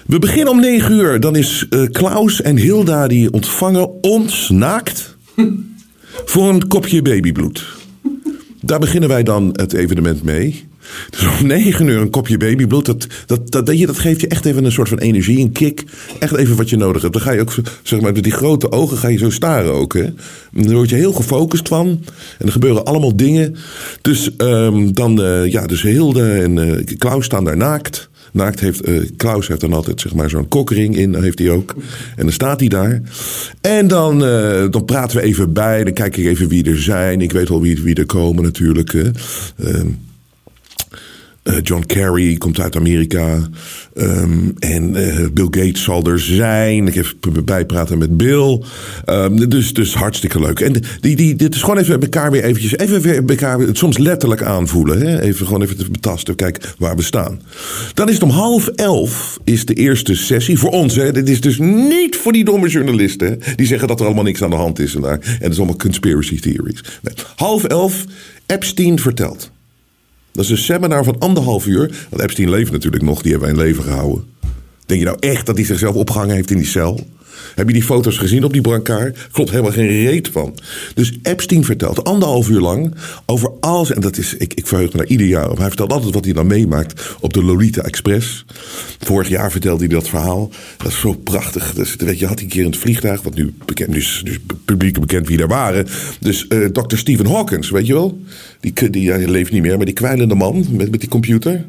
We 0.06 0.20
beginnen 0.20 0.54
om 0.54 0.60
9 0.60 0.92
uur. 0.92 1.20
Dan 1.20 1.36
is 1.36 1.66
uh, 1.70 1.90
Klaus 1.92 2.42
en 2.42 2.58
Hilda 2.58 3.08
die 3.08 3.34
ontvangen 3.34 4.04
ons 4.04 4.50
naakt 4.50 5.18
voor 6.32 6.50
een 6.50 6.68
kopje 6.68 7.02
babybloed. 7.02 7.81
Daar 8.62 8.80
beginnen 8.80 9.10
wij 9.10 9.24
dan 9.24 9.50
het 9.54 9.74
evenement 9.74 10.24
mee. 10.24 10.70
Dus 11.10 11.40
om 11.40 11.48
negen 11.48 11.88
uur 11.88 12.02
een 12.02 12.10
kopje 12.10 12.38
babybloed. 12.38 12.86
Dat, 12.86 13.08
dat, 13.26 13.52
dat, 13.52 13.66
dat, 13.66 14.00
geeft 14.00 14.22
je 14.22 14.28
echt 14.28 14.46
even 14.46 14.66
een 14.66 14.72
soort 14.72 14.90
van 14.90 14.98
energie, 14.98 15.40
een 15.40 15.52
kick. 15.52 15.84
Echt 16.20 16.36
even 16.36 16.56
wat 16.56 16.70
je 16.70 16.78
nodig 16.78 17.02
hebt. 17.02 17.14
Dan 17.14 17.22
ga 17.22 17.32
je 17.32 17.42
ook, 17.42 17.54
zeg 17.84 18.02
maar, 18.02 18.14
met 18.14 18.24
die 18.24 18.32
grote 18.32 18.72
ogen 18.72 18.98
ga 18.98 19.08
je 19.08 19.18
zo 19.18 19.30
staren 19.30 19.74
ook. 19.74 19.94
Hè? 19.94 20.06
Dan 20.52 20.74
word 20.74 20.90
je 20.90 20.96
heel 20.96 21.14
gefocust 21.14 21.68
van. 21.68 21.88
En 22.38 22.46
er 22.46 22.52
gebeuren 22.52 22.86
allemaal 22.86 23.16
dingen. 23.16 23.56
Dus 24.02 24.30
um, 24.38 24.94
dan, 24.94 25.22
uh, 25.22 25.52
ja, 25.52 25.66
dus 25.66 25.82
Hilde 25.82 26.32
en 26.32 26.58
uh, 26.58 26.98
Klaus 26.98 27.26
staan 27.26 27.44
daar 27.44 27.58
naakt. 27.58 28.10
Naakt 28.32 28.60
heeft, 28.60 28.88
uh, 28.88 29.10
Klaus 29.18 29.48
heeft 29.48 29.62
dan 29.62 29.74
altijd 29.74 30.02
zeg 30.02 30.14
maar 30.14 30.30
zo'n 30.30 30.48
kokring 30.48 30.98
in, 30.98 31.16
heeft 31.16 31.40
hij 31.40 31.50
ook. 31.50 31.76
En 32.16 32.24
dan 32.24 32.32
staat 32.32 32.60
hij 32.60 32.70
daar. 32.70 33.02
En 33.62 33.88
dan, 33.88 34.24
uh, 34.24 34.66
dan 34.70 34.86
praten 34.86 35.18
we 35.18 35.24
even 35.24 35.54
bij, 35.54 35.84
dan 35.84 35.94
kijk 35.94 36.18
ik 36.18 36.26
even 36.26 36.48
wie 36.48 36.70
er 36.70 36.82
zijn. 36.82 37.22
Ik 37.22 37.32
weet 37.32 37.50
wel 37.50 37.62
wie, 37.62 37.82
wie 37.82 37.96
er 37.96 38.06
komen 38.06 38.44
natuurlijk. 38.44 38.94
Uh, 38.94 39.10
Uh, 41.44 41.56
John 41.64 41.84
Kerry 41.86 42.38
komt 42.38 42.60
uit 42.60 42.76
Amerika. 42.76 43.48
Um, 43.94 44.54
en 44.60 44.96
uh, 44.96 45.28
Bill 45.34 45.48
Gates 45.50 45.84
zal 45.84 46.04
er 46.04 46.20
zijn. 46.20 46.88
Ik 46.88 46.94
heb 46.94 47.16
bijpraten 47.46 47.98
met 47.98 48.18
Bill. 48.18 48.62
Um, 49.06 49.50
dus, 49.50 49.74
dus 49.74 49.94
hartstikke 49.94 50.40
leuk. 50.40 50.60
En 50.60 50.74
die, 51.00 51.16
die, 51.16 51.36
dit 51.36 51.56
is 51.56 51.62
gewoon 51.62 51.78
even 51.78 52.02
elkaar 52.02 52.32
weer 52.32 52.44
eventjes... 52.44 52.78
Even 52.78 53.02
weer 53.02 53.24
elkaar 53.26 53.60
soms 53.72 53.98
letterlijk 53.98 54.44
aanvoelen. 54.44 55.02
Hè? 55.02 55.22
Even 55.22 55.46
gewoon 55.46 55.62
even 55.62 55.78
te 55.78 55.92
betasten. 55.92 56.36
Kijk 56.36 56.74
waar 56.78 56.96
we 56.96 57.04
staan. 57.04 57.42
Dan 57.94 58.08
is 58.08 58.14
het 58.14 58.24
om 58.24 58.30
half 58.30 58.68
elf 58.68 59.40
is 59.44 59.66
de 59.66 59.74
eerste 59.74 60.16
sessie. 60.16 60.58
Voor 60.58 60.72
ons. 60.72 60.96
Hè? 60.96 61.12
Dit 61.12 61.30
is 61.30 61.42
dus 61.42 61.60
niet 61.60 62.16
voor 62.16 62.32
die 62.32 62.44
domme 62.44 62.70
journalisten. 62.70 63.40
Die 63.56 63.68
zeggen 63.68 63.88
dat 63.88 64.00
er 64.00 64.06
allemaal 64.06 64.24
niks 64.24 64.44
aan 64.44 64.50
de 64.50 64.56
hand 64.56 64.80
is. 64.80 64.96
En, 64.96 65.04
en 65.04 65.20
het 65.40 65.52
is 65.52 65.58
allemaal 65.58 65.76
conspiracy 65.76 66.40
theories. 66.40 66.84
Half 67.36 67.64
elf. 67.64 68.06
Epstein 68.46 69.00
vertelt. 69.00 69.52
Dat 70.32 70.44
is 70.44 70.50
een 70.50 70.58
seminar 70.58 71.04
van 71.04 71.20
anderhalf 71.20 71.66
uur. 71.66 72.08
Want 72.10 72.22
Epstein 72.22 72.50
leeft 72.50 72.72
natuurlijk 72.72 73.04
nog, 73.04 73.22
die 73.22 73.32
hebben 73.32 73.50
wij 73.50 73.60
in 73.60 73.66
leven 73.66 73.84
gehouden. 73.84 74.24
Denk 74.86 75.00
je 75.00 75.06
nou 75.06 75.18
echt 75.20 75.46
dat 75.46 75.56
hij 75.56 75.66
zichzelf 75.66 75.96
opgehangen 75.96 76.36
heeft 76.36 76.52
in 76.52 76.58
die 76.58 76.66
cel? 76.66 77.08
Heb 77.56 77.68
je 77.68 77.74
die 77.74 77.84
foto's 77.84 78.18
gezien 78.18 78.44
op 78.44 78.54
die 78.54 78.62
brancard? 78.62 79.18
Klopt 79.32 79.50
helemaal 79.50 79.72
geen 79.72 79.88
reet 79.88 80.28
van. 80.28 80.58
Dus 80.96 81.18
Epstein 81.24 81.64
vertelt 81.64 82.04
anderhalf 82.04 82.50
uur 82.50 82.60
lang 82.60 82.94
over 83.26 83.52
alles. 83.60 83.92
En 83.92 84.02
dat 84.02 84.18
is, 84.18 84.36
ik, 84.36 84.54
ik 84.54 84.68
verheug 84.68 84.92
me 84.92 84.98
daar 84.98 85.08
ieder 85.08 85.28
jaar. 85.28 85.50
Hij 85.50 85.68
vertelt 85.68 85.92
altijd 85.92 86.14
wat 86.14 86.26
hij 86.26 86.34
dan 86.34 86.48
meemaakt 86.48 87.16
op 87.20 87.34
de 87.34 87.44
Lolita 87.44 87.82
Express. 87.82 88.46
Vorig 89.00 89.30
jaar 89.30 89.52
vertelde 89.52 89.86
hij 89.86 89.94
dat 89.94 90.10
verhaal. 90.10 90.50
Dat 90.78 90.88
is 90.88 91.00
zo 91.00 91.14
prachtig. 91.14 91.74
Dus, 91.74 91.96
weet 91.96 92.20
je, 92.20 92.26
had 92.26 92.36
hij 92.36 92.44
een 92.44 92.50
keer 92.50 92.64
in 92.64 92.70
het 92.70 92.80
vliegtuig, 92.80 93.22
wat 93.22 93.36
nu 93.36 93.54
bekend 93.66 93.96
is, 93.96 94.22
dus 94.24 94.38
publiek 94.66 95.00
bekend 95.00 95.28
wie 95.28 95.38
daar 95.38 95.48
waren. 95.48 95.88
Dus 96.20 96.46
uh, 96.50 96.66
Dr. 96.66 96.96
Stephen 96.96 97.26
Hawkins, 97.26 97.70
weet 97.70 97.88
je 97.88 97.94
wel? 97.94 98.20
Die, 98.60 98.74
die, 98.74 98.90
die 98.90 99.30
leeft 99.30 99.52
niet 99.52 99.62
meer, 99.62 99.78
maar 99.78 99.86
die 99.86 99.96
kwijlende 99.96 100.36
man 100.36 100.66
met, 100.72 100.92
met 100.92 101.00
die 101.00 101.10
computer. 101.10 101.66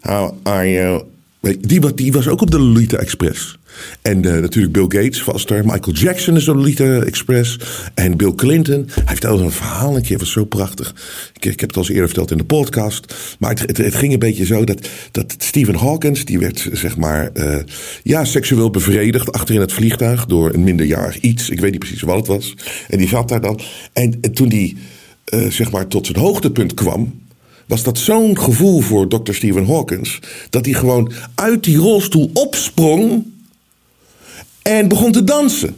How 0.00 0.32
are 0.42 0.70
you? 0.70 1.02
Die, 1.54 1.94
die 1.94 2.12
was 2.12 2.28
ook 2.28 2.40
op 2.40 2.50
de 2.50 2.58
Lolita 2.58 2.96
Express. 2.96 3.58
En 4.02 4.26
uh, 4.26 4.32
natuurlijk 4.32 4.72
Bill 4.72 5.02
Gates 5.02 5.24
was 5.24 5.44
er. 5.44 5.64
Michael 5.64 5.96
Jackson 5.96 6.36
is 6.36 6.48
op 6.48 6.54
de 6.54 6.60
Lolita 6.60 7.00
Express. 7.00 7.58
En 7.94 8.16
Bill 8.16 8.34
Clinton. 8.34 8.88
Hij 9.04 9.04
vertelde 9.14 9.42
een 9.42 9.50
verhaal 9.50 9.96
een 9.96 10.02
keer, 10.02 10.18
was 10.18 10.30
zo 10.30 10.44
prachtig. 10.44 10.94
Ik, 11.40 11.44
heb 11.44 11.60
het 11.60 11.76
al 11.76 11.82
eens 11.82 11.90
eerder 11.90 12.06
verteld 12.06 12.30
in 12.30 12.36
de 12.36 12.44
podcast. 12.44 13.14
Maar 13.38 13.50
het, 13.50 13.76
het, 13.76 13.94
ging 13.94 14.12
een 14.12 14.18
beetje 14.18 14.44
zo 14.44 14.64
dat, 14.64 14.88
dat 15.10 15.34
Stephen 15.38 15.74
Hawkins, 15.74 16.24
die 16.24 16.38
werd 16.38 16.68
zeg 16.72 16.96
maar, 16.96 17.30
uh, 17.34 17.56
ja, 18.02 18.24
seksueel 18.24 18.70
bevredigd 18.70 19.32
achter 19.32 19.54
in 19.54 19.60
het 19.60 19.72
vliegtuig 19.72 20.26
door 20.26 20.54
een 20.54 20.64
minderjarig 20.64 21.20
iets. 21.20 21.50
Ik 21.50 21.60
weet 21.60 21.70
niet 21.70 21.80
precies 21.80 22.02
wat 22.02 22.16
het 22.16 22.26
was. 22.26 22.54
En 22.88 22.98
die 22.98 23.08
zat 23.08 23.28
daar 23.28 23.40
dan. 23.40 23.60
En, 23.92 24.18
en 24.20 24.32
toen 24.32 24.48
die, 24.48 24.76
uh, 25.34 25.50
zeg 25.50 25.70
maar, 25.70 25.86
tot 25.86 26.06
zijn 26.06 26.18
hoogtepunt 26.18 26.74
kwam 26.74 27.24
was 27.66 27.82
dat 27.82 27.98
zo'n 27.98 28.38
gevoel 28.38 28.80
voor 28.80 29.08
Dr. 29.08 29.32
Stephen 29.32 29.66
Hawkins. 29.66 30.20
Dat 30.50 30.64
hij 30.64 30.74
gewoon 30.74 31.12
uit 31.34 31.64
die 31.64 31.76
rolstoel 31.76 32.30
opsprong. 32.32 33.24
En 34.62 34.88
begon 34.88 35.12
te 35.12 35.24
dansen. 35.24 35.76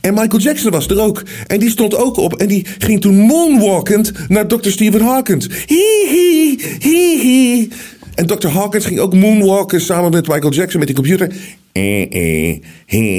En 0.00 0.14
Michael 0.14 0.42
Jackson 0.42 0.70
was 0.70 0.86
er 0.86 1.00
ook. 1.00 1.22
En 1.46 1.58
die 1.58 1.70
stond 1.70 1.94
ook 1.94 2.16
op. 2.16 2.34
En 2.34 2.48
die 2.48 2.66
ging 2.78 3.00
toen 3.00 3.16
moonwalkend 3.16 4.12
naar 4.28 4.46
Dr. 4.46 4.70
Stephen 4.70 5.00
Hawkins. 5.00 5.48
Hi, 5.66 6.08
hi, 6.08 6.58
hi, 6.78 7.20
hi. 7.20 7.68
En 8.20 8.26
Dr. 8.26 8.48
Hawkins 8.48 8.84
ging 8.86 8.98
ook 8.98 9.14
moonwalken 9.14 9.80
samen 9.80 10.10
met 10.10 10.28
Michael 10.28 10.52
Jackson 10.52 10.78
met 10.78 10.88
die 10.88 10.96
computer. 10.96 11.32
Eh, 11.72 12.14
eh, 12.14 12.60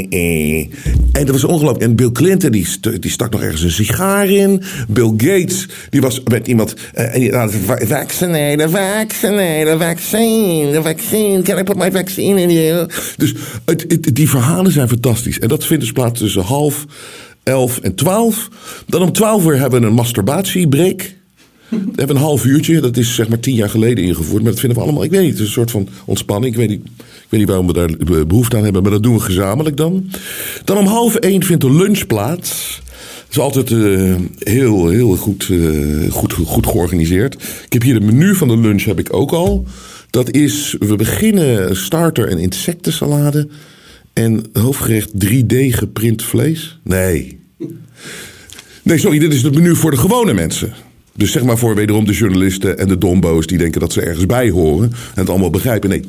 eh. 0.10 0.68
En 1.12 1.26
dat 1.26 1.30
was 1.30 1.44
ongelooflijk. 1.44 1.84
En 1.84 1.96
Bill 1.96 2.12
Clinton, 2.12 2.52
die, 2.52 2.68
die 3.00 3.12
stak 3.12 3.32
nog 3.32 3.42
ergens 3.42 3.62
een 3.62 3.72
sigaar 3.72 4.30
in. 4.30 4.64
Bill 4.88 5.14
Gates, 5.18 5.68
die 5.90 6.02
was 6.02 6.22
met 6.24 6.48
iemand... 6.48 6.74
eh, 6.94 7.14
en 7.14 7.20
die 7.20 7.36
had 7.36 7.54
vaccinated, 7.88 8.70
vaccinated, 8.70 9.82
vaccine, 9.82 10.82
vaccine. 10.82 11.42
Can 11.42 11.58
I 11.58 11.64
put 11.64 11.78
my 11.78 11.92
vaccine 11.92 12.42
in 12.42 12.50
you? 12.50 12.88
Dus 13.18 13.34
die 14.14 14.30
verhalen 14.30 14.72
zijn 14.72 14.88
fantastisch. 14.88 15.40
En 15.40 15.48
dat 15.48 15.66
vindt 15.66 15.84
dus 15.84 15.92
plaats 15.92 16.20
tussen 16.20 16.42
half 16.42 16.86
elf 17.44 17.80
en 17.80 17.96
twaalf. 17.96 18.50
Dan 18.88 19.02
om 19.02 19.12
twaalf 19.12 19.46
uur 19.46 19.60
hebben 19.60 19.82
we 19.82 19.88
een 19.88 19.94
masturbatiebreak. 19.94 21.20
We 21.72 21.78
hebben 21.96 22.16
een 22.16 22.22
half 22.22 22.46
uurtje, 22.46 22.82
dat 22.82 22.98
is 22.98 23.16
zeg 23.16 23.28
maar 23.28 23.40
tien 23.40 23.56
jaar 23.56 23.70
geleden 23.70 24.04
ingevoerd. 24.04 24.44
Maar 24.44 24.52
dat 24.52 24.60
vinden 24.60 24.78
we 24.78 24.84
allemaal, 24.84 25.04
ik 25.04 25.12
weet 25.12 25.22
niet, 25.22 25.32
het 25.32 25.40
een 25.40 25.48
soort 25.48 25.72
van 25.72 25.88
ontspanning. 26.06 26.54
Ik 26.54 26.60
weet 26.60 26.70
niet, 26.70 26.86
ik 26.98 27.28
weet 27.30 27.40
niet 27.40 27.50
waarom 27.50 27.68
we 27.68 27.74
daar 27.74 28.26
behoefte 28.28 28.58
aan 28.58 28.64
hebben, 28.64 28.82
maar 28.82 28.92
dat 28.92 29.04
doen 29.04 29.14
we 29.14 29.20
gezamenlijk 29.20 29.78
dan. 29.78 30.10
Dan 30.66 30.78
om 30.78 30.86
half 30.86 31.16
één 31.16 31.44
vindt 31.44 31.62
de 31.62 31.74
lunch 31.74 32.08
plaats. 32.08 32.82
Dat 33.28 33.30
is 33.30 33.40
altijd 33.40 33.72
eh, 33.72 34.16
heel, 34.40 34.88
heel 34.88 35.16
goed, 35.16 35.48
eh, 35.52 36.12
goed, 36.12 36.34
goed 36.34 36.68
georganiseerd. 36.68 37.34
Ik 37.66 37.74
heb 37.74 37.82
hier 37.82 37.94
het 37.94 38.04
menu 38.04 38.36
van 38.36 38.48
de 38.48 38.58
lunch 38.58 38.84
heb 38.84 39.00
ik 39.00 39.14
ook 39.14 39.32
al. 39.32 39.66
Dat 40.10 40.32
is, 40.32 40.76
we 40.80 40.96
beginnen 40.96 41.78
starter 41.78 42.28
en 42.28 42.38
insectensalade. 42.38 43.48
En 44.14 44.46
hoofdgerecht 44.54 45.12
3D 45.26 45.56
geprint 45.56 46.24
vlees. 46.24 46.80
Nee, 46.84 47.40
Nee, 48.84 48.98
sorry, 48.98 49.20
dit 49.20 49.34
is 49.34 49.42
het 49.42 49.56
menu 49.56 49.76
voor 49.76 49.92
de 49.92 49.98
gewone 49.98 50.34
mensen. 50.34 50.74
Dus 51.22 51.32
zeg 51.32 51.44
maar 51.44 51.58
voor 51.58 51.76
wederom 51.76 52.06
de 52.06 52.14
journalisten 52.14 52.78
en 52.78 52.88
de 52.88 52.98
dombo's 52.98 53.48
die 53.48 53.58
denken 53.58 53.80
dat 53.80 53.94
ze 53.94 54.02
ergens 54.02 54.26
bij 54.26 54.50
horen 54.50 54.92
en 54.92 55.20
het 55.20 55.30
allemaal 55.30 55.50
begrijpen. 55.50 55.90
Nee, 55.90 56.04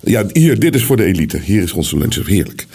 ja, 0.00 0.24
hier, 0.32 0.58
dit 0.58 0.74
is 0.74 0.84
voor 0.84 0.96
de 0.96 1.04
elite. 1.04 1.38
Hier 1.38 1.62
is 1.62 1.72
onze 1.72 1.98
lunch. 1.98 2.26
Heerlijk. 2.26 2.66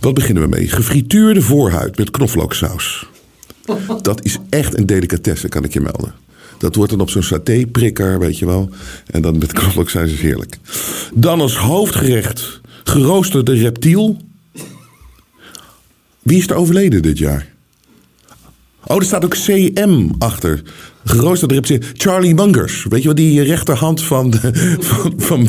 Wat 0.00 0.14
beginnen 0.14 0.42
we 0.42 0.48
mee? 0.48 0.68
Gefrituurde 0.68 1.42
voorhuid 1.42 1.96
met 1.96 2.10
knoflooksaus. 2.10 3.06
Dat 4.02 4.24
is 4.24 4.38
echt 4.48 4.78
een 4.78 4.86
delicatesse, 4.86 5.48
kan 5.48 5.64
ik 5.64 5.72
je 5.72 5.80
melden. 5.80 6.14
Dat 6.58 6.74
wordt 6.74 6.90
dan 6.90 7.00
op 7.00 7.10
zo'n 7.10 7.22
satéprikker, 7.22 8.18
weet 8.18 8.38
je 8.38 8.46
wel. 8.46 8.70
En 9.06 9.22
dan 9.22 9.38
met 9.38 9.52
knoflooksaus 9.52 10.12
is 10.12 10.20
heerlijk. 10.20 10.58
Dan 11.14 11.40
als 11.40 11.56
hoofdgerecht 11.56 12.60
geroosterde 12.84 13.54
reptiel. 13.54 14.16
Wie 16.22 16.38
is 16.38 16.48
er 16.48 16.56
overleden 16.56 17.02
dit 17.02 17.18
jaar? 17.18 17.54
Oh, 18.84 18.96
er 18.96 19.04
staat 19.04 19.24
ook 19.24 19.34
CM 19.34 20.10
achter. 20.18 20.62
Geroosterde 21.08 21.54
reptiel. 21.54 21.78
Charlie 21.92 22.34
Mungers. 22.34 22.86
Weet 22.88 23.02
je 23.02 23.08
wat 23.08 23.16
die 23.16 23.42
rechterhand 23.42 24.02
van, 24.02 24.30
de, 24.30 24.38
van, 24.80 25.14
van, 25.16 25.46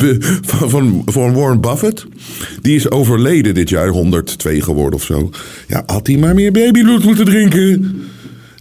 van, 0.68 1.02
van, 1.04 1.34
Warren 1.34 1.60
Buffett? 1.60 2.06
Die 2.62 2.76
is 2.76 2.90
overleden 2.90 3.54
dit 3.54 3.68
jaar, 3.68 3.88
102 3.88 4.62
geworden 4.62 4.94
of 4.94 5.04
zo. 5.04 5.30
Ja, 5.68 5.82
had 5.86 6.06
hij 6.06 6.16
maar 6.16 6.34
meer 6.34 6.52
babybloed 6.52 7.04
moeten 7.04 7.24
drinken. 7.24 8.02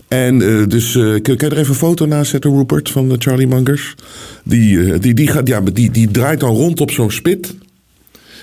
En 0.08 0.42
eh, 0.42 0.68
dus, 0.68 0.96
eh, 0.96 1.04
kun, 1.22 1.34
je 1.38 1.38
er 1.38 1.58
even 1.58 1.70
een 1.70 1.76
foto 1.76 2.06
naast 2.06 2.32
zetten, 2.32 2.56
Rupert, 2.56 2.90
van 2.90 3.16
Charlie 3.18 3.48
Mungers? 3.48 3.96
Die, 4.44 4.94
eh, 4.94 5.00
die, 5.00 5.14
die, 5.14 5.28
gaat, 5.28 5.48
ja, 5.48 5.62
die, 5.62 5.92
die 5.92 6.12
draait 6.12 6.40
dan 6.40 6.56
rond 6.56 6.82
op 6.82 6.92
zo'n 6.92 7.12
spit. 7.12 7.56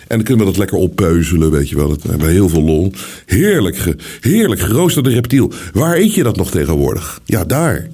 En 0.08 0.16
dan 0.16 0.22
kunnen 0.22 0.44
we 0.44 0.50
dat 0.50 0.60
lekker 0.60 0.78
oppeuzelen, 0.78 1.50
weet 1.50 1.68
je 1.68 1.76
wel. 1.76 1.88
Dat 1.88 2.02
hebben 2.02 2.28
heel 2.28 2.48
veel 2.48 2.62
lol. 2.62 2.92
Heerlijk, 3.26 3.94
heerlijk 4.20 4.60
geroosterde 4.60 5.10
reptiel. 5.10 5.52
Waar 5.72 5.96
eet 5.96 6.14
je 6.14 6.22
dat 6.22 6.36
nog 6.36 6.50
tegenwoordig? 6.50 7.20
Ja, 7.24 7.44
daar. 7.44 7.88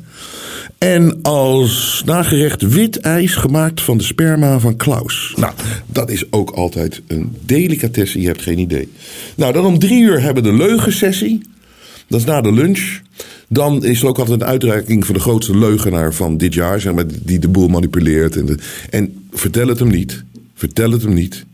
En 0.80 1.22
als 1.22 2.02
nagerecht 2.04 2.62
wit 2.62 3.00
ijs 3.00 3.34
gemaakt 3.34 3.80
van 3.80 3.98
de 3.98 4.04
sperma 4.04 4.58
van 4.58 4.76
Klaus. 4.76 5.34
Nou, 5.36 5.52
dat 5.86 6.10
is 6.10 6.32
ook 6.32 6.50
altijd 6.50 7.02
een 7.06 7.36
delicatesse, 7.44 8.20
je 8.20 8.26
hebt 8.26 8.42
geen 8.42 8.58
idee. 8.58 8.88
Nou, 9.34 9.52
dan 9.52 9.64
om 9.64 9.78
drie 9.78 10.02
uur 10.02 10.20
hebben 10.20 10.42
we 10.42 10.50
de 10.50 10.56
leugensessie. 10.56 11.40
Dat 12.08 12.20
is 12.20 12.26
na 12.26 12.40
de 12.40 12.52
lunch. 12.52 13.00
Dan 13.48 13.84
is 13.84 14.02
er 14.02 14.08
ook 14.08 14.18
altijd 14.18 14.40
een 14.40 14.46
uitreiking 14.46 15.06
van 15.06 15.14
de 15.14 15.20
grootste 15.20 15.58
leugenaar 15.58 16.14
van 16.14 16.36
dit 16.36 16.54
jaar. 16.54 16.80
Zeg 16.80 16.94
maar, 16.94 17.04
die 17.22 17.38
de 17.38 17.48
boel 17.48 17.68
manipuleert. 17.68 18.36
En, 18.36 18.58
en 18.90 19.26
vertel 19.30 19.68
het 19.68 19.78
hem 19.78 19.90
niet. 19.90 20.24
Vertel 20.54 20.90
het 20.90 21.02
hem 21.02 21.14
niet. 21.14 21.44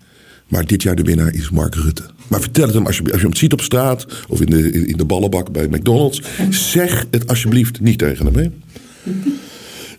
Maar 0.48 0.66
dit 0.66 0.82
jaar 0.82 0.96
de 0.96 1.02
winnaar 1.02 1.34
is 1.34 1.50
Mark 1.50 1.74
Rutte. 1.74 2.02
Maar 2.28 2.40
vertel 2.40 2.64
het 2.64 2.74
hem 2.74 2.86
alsjeblieft. 2.86 3.12
Als 3.12 3.22
je 3.22 3.28
hem 3.28 3.36
ziet 3.36 3.52
op 3.52 3.60
straat 3.60 4.06
of 4.28 4.40
in 4.40 4.50
de, 4.50 4.70
in 4.86 4.96
de 4.96 5.04
ballenbak 5.04 5.52
bij 5.52 5.66
McDonald's. 5.66 6.22
Zeg 6.50 7.06
het 7.10 7.28
alsjeblieft 7.28 7.80
niet 7.80 7.98
tegen 7.98 8.26
hem. 8.26 8.36
Hè? 8.36 8.48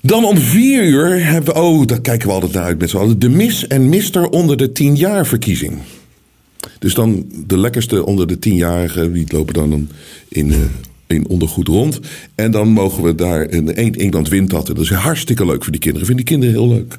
Dan 0.01 0.25
om 0.25 0.37
vier 0.37 0.83
uur 0.83 1.25
hebben 1.25 1.53
we... 1.53 1.61
Oh, 1.61 1.85
daar 1.85 2.01
kijken 2.01 2.27
we 2.27 2.33
altijd 2.33 2.53
naar 2.53 2.63
uit 2.63 2.79
met 2.79 2.89
z'n. 2.89 3.15
De 3.17 3.29
Miss 3.29 3.67
en 3.67 3.89
Mister 3.89 4.29
onder 4.29 4.57
de 4.57 4.71
tien 4.71 4.95
jaar 4.95 5.25
verkiezing. 5.25 5.77
Dus 6.79 6.93
dan 6.93 7.25
de 7.47 7.57
lekkerste 7.57 8.05
onder 8.05 8.27
de 8.27 8.39
tienjarigen. 8.39 9.13
Die 9.13 9.25
lopen 9.27 9.53
dan 9.53 9.89
in, 10.27 10.51
eh, 10.51 10.57
in 11.07 11.27
ondergoed 11.27 11.67
rond. 11.67 11.99
En 12.35 12.51
dan 12.51 12.67
mogen 12.67 13.03
we 13.03 13.15
daar... 13.15 13.45
Één 13.45 13.95
Engeland 13.95 14.29
wint 14.29 14.49
dat. 14.49 14.67
Dat 14.67 14.79
is 14.79 14.89
hartstikke 14.89 15.45
leuk 15.45 15.63
voor 15.63 15.71
die 15.71 15.81
kinderen. 15.81 16.07
Vinden 16.07 16.25
die 16.25 16.35
kinderen 16.35 16.55
heel 16.55 16.75
leuk. 16.75 16.97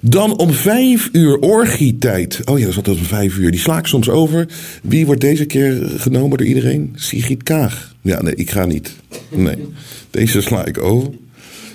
Dan 0.00 0.38
om 0.38 0.52
vijf 0.52 1.08
uur 1.12 1.38
orgietijd. 1.38 2.40
Oh 2.44 2.58
ja, 2.58 2.64
dat 2.64 2.70
is 2.70 2.76
altijd 2.76 2.98
om 2.98 3.04
vijf 3.04 3.36
uur. 3.36 3.50
Die 3.50 3.60
sla 3.60 3.78
ik 3.78 3.86
soms 3.86 4.08
over. 4.08 4.48
Wie 4.82 5.06
wordt 5.06 5.20
deze 5.20 5.44
keer 5.44 5.90
genomen 5.96 6.38
door 6.38 6.46
iedereen? 6.46 6.92
Sigrid 6.94 7.42
Kaag. 7.42 7.91
Ja, 8.02 8.22
nee, 8.22 8.34
ik 8.34 8.50
ga 8.50 8.64
niet. 8.64 8.96
Nee, 9.28 9.68
deze 10.10 10.40
sla 10.40 10.64
ik 10.64 10.82
over. 10.82 11.10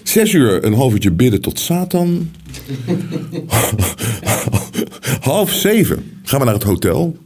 Zes 0.03 0.33
uur 0.33 0.63
een 0.63 0.73
half 0.73 0.93
uurtje 0.93 1.11
bidden 1.11 1.41
tot 1.41 1.59
Satan. 1.59 2.31
half 5.21 5.51
zeven 5.51 6.11
gaan 6.23 6.39
we 6.39 6.45
naar 6.45 6.53
het 6.53 6.63
hotel. 6.63 7.17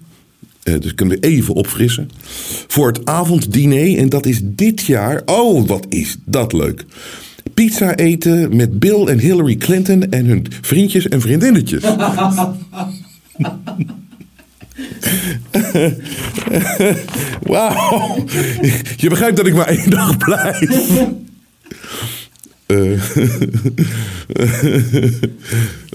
Eh, 0.64 0.80
dus 0.80 0.96
kunnen 0.96 1.20
we 1.20 1.28
even 1.28 1.54
opfrissen. 1.54 2.10
Voor 2.68 2.88
het 2.88 3.06
avonddiner. 3.06 3.98
En 3.98 4.10
dat 4.10 4.26
is 4.26 4.40
dit 4.44 4.82
jaar. 4.82 5.22
Oh, 5.26 5.68
wat 5.68 5.86
is 5.90 6.18
dat 6.26 6.54
leuk. 6.54 6.86
Pizza 7.54 7.96
eten 7.96 8.56
met 8.56 8.80
Bill 8.80 9.06
en 9.06 9.20
Hillary 9.20 9.56
Clinton 9.56 10.10
en 10.10 10.26
hun 10.26 10.46
vriendjes 10.62 11.08
en 11.08 11.22
vriendinnetjes. 11.22 11.84
Wauw. 17.52 18.26
Je 18.98 19.10
begrijpt 19.10 19.38
dat 19.38 19.48
ik 19.48 19.54
maar 19.54 19.68
één 19.68 19.90
dag 19.90 20.18
blijf. 20.18 21.02
Eh. 22.66 23.02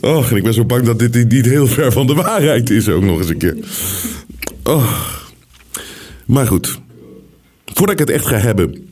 Och, 0.17 0.31
en 0.31 0.37
ik 0.37 0.43
ben 0.43 0.55
zo 0.55 0.65
bang 0.65 0.85
dat 0.85 0.99
dit 0.99 1.29
niet 1.29 1.47
heel 1.47 1.67
ver 1.67 1.93
van 1.93 2.07
de 2.07 2.15
waarheid 2.15 2.71
is 2.71 2.89
ook 2.89 3.03
nog 3.03 3.19
eens 3.19 3.29
een 3.29 3.39
keer. 3.39 3.57
Oh. 4.63 4.93
Maar 6.27 6.47
goed. 6.47 6.79
Voordat 7.65 8.01
ik 8.01 8.07
het 8.07 8.17
echt 8.17 8.27
ga 8.27 8.37
hebben 8.37 8.89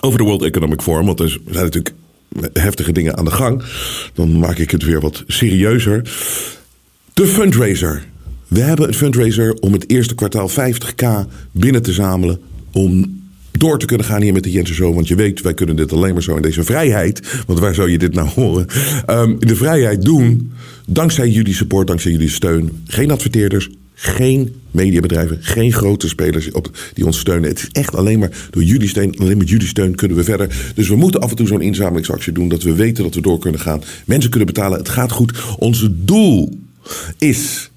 over 0.00 0.18
de 0.18 0.24
World 0.24 0.42
Economic 0.42 0.82
Forum, 0.82 1.06
want 1.06 1.20
er 1.20 1.28
zijn 1.28 1.64
natuurlijk 1.64 1.94
heftige 2.52 2.92
dingen 2.92 3.16
aan 3.16 3.24
de 3.24 3.30
gang, 3.30 3.62
dan 4.14 4.38
maak 4.38 4.58
ik 4.58 4.70
het 4.70 4.82
weer 4.82 5.00
wat 5.00 5.24
serieuzer. 5.26 6.02
De 7.12 7.26
fundraiser. 7.26 8.04
We 8.50 8.60
hebben 8.60 8.88
een 8.88 8.94
fundraiser 8.94 9.54
om 9.54 9.72
het 9.72 9.90
eerste 9.90 10.14
kwartaal 10.14 10.50
50k 10.50 11.06
binnen 11.52 11.82
te 11.82 11.92
zamelen 11.92 12.40
om 12.72 13.20
door 13.50 13.78
te 13.78 13.86
kunnen 13.86 14.06
gaan 14.06 14.22
hier 14.22 14.32
met 14.32 14.42
de 14.42 14.50
Jensen 14.50 14.74
Show. 14.74 14.94
Want 14.94 15.08
je 15.08 15.14
weet, 15.14 15.40
wij 15.40 15.54
kunnen 15.54 15.76
dit 15.76 15.92
alleen 15.92 16.12
maar 16.12 16.22
zo 16.22 16.36
in 16.36 16.42
deze 16.42 16.64
vrijheid. 16.64 17.42
Want 17.46 17.58
waar 17.58 17.74
zou 17.74 17.90
je 17.90 17.98
dit 17.98 18.14
nou 18.14 18.28
horen? 18.28 18.66
Um, 19.06 19.36
in 19.38 19.48
de 19.48 19.56
vrijheid 19.56 20.02
doen, 20.02 20.52
dankzij 20.86 21.28
jullie 21.28 21.54
support, 21.54 21.86
dankzij 21.86 22.10
jullie 22.10 22.28
steun. 22.28 22.82
Geen 22.86 23.10
adverteerders, 23.10 23.68
geen 23.94 24.54
mediabedrijven, 24.70 25.38
geen 25.40 25.72
grote 25.72 26.08
spelers 26.08 26.50
op, 26.50 26.70
die 26.94 27.06
ons 27.06 27.18
steunen. 27.18 27.48
Het 27.48 27.58
is 27.58 27.68
echt 27.72 27.94
alleen 27.94 28.18
maar 28.18 28.48
door 28.50 28.62
jullie 28.62 28.88
steun, 28.88 29.18
alleen 29.18 29.38
met 29.38 29.48
jullie 29.48 29.66
steun 29.66 29.94
kunnen 29.94 30.16
we 30.16 30.24
verder. 30.24 30.72
Dus 30.74 30.88
we 30.88 30.96
moeten 30.96 31.20
af 31.20 31.30
en 31.30 31.36
toe 31.36 31.46
zo'n 31.46 31.62
inzamelingsactie 31.62 32.32
doen, 32.32 32.48
dat 32.48 32.62
we 32.62 32.74
weten 32.74 33.04
dat 33.04 33.14
we 33.14 33.20
door 33.20 33.38
kunnen 33.38 33.60
gaan. 33.60 33.82
Mensen 34.06 34.30
kunnen 34.30 34.54
betalen, 34.54 34.78
het 34.78 34.88
gaat 34.88 35.12
goed. 35.12 35.32
Onze 35.58 36.04
doel 36.04 36.58
is 37.18 37.69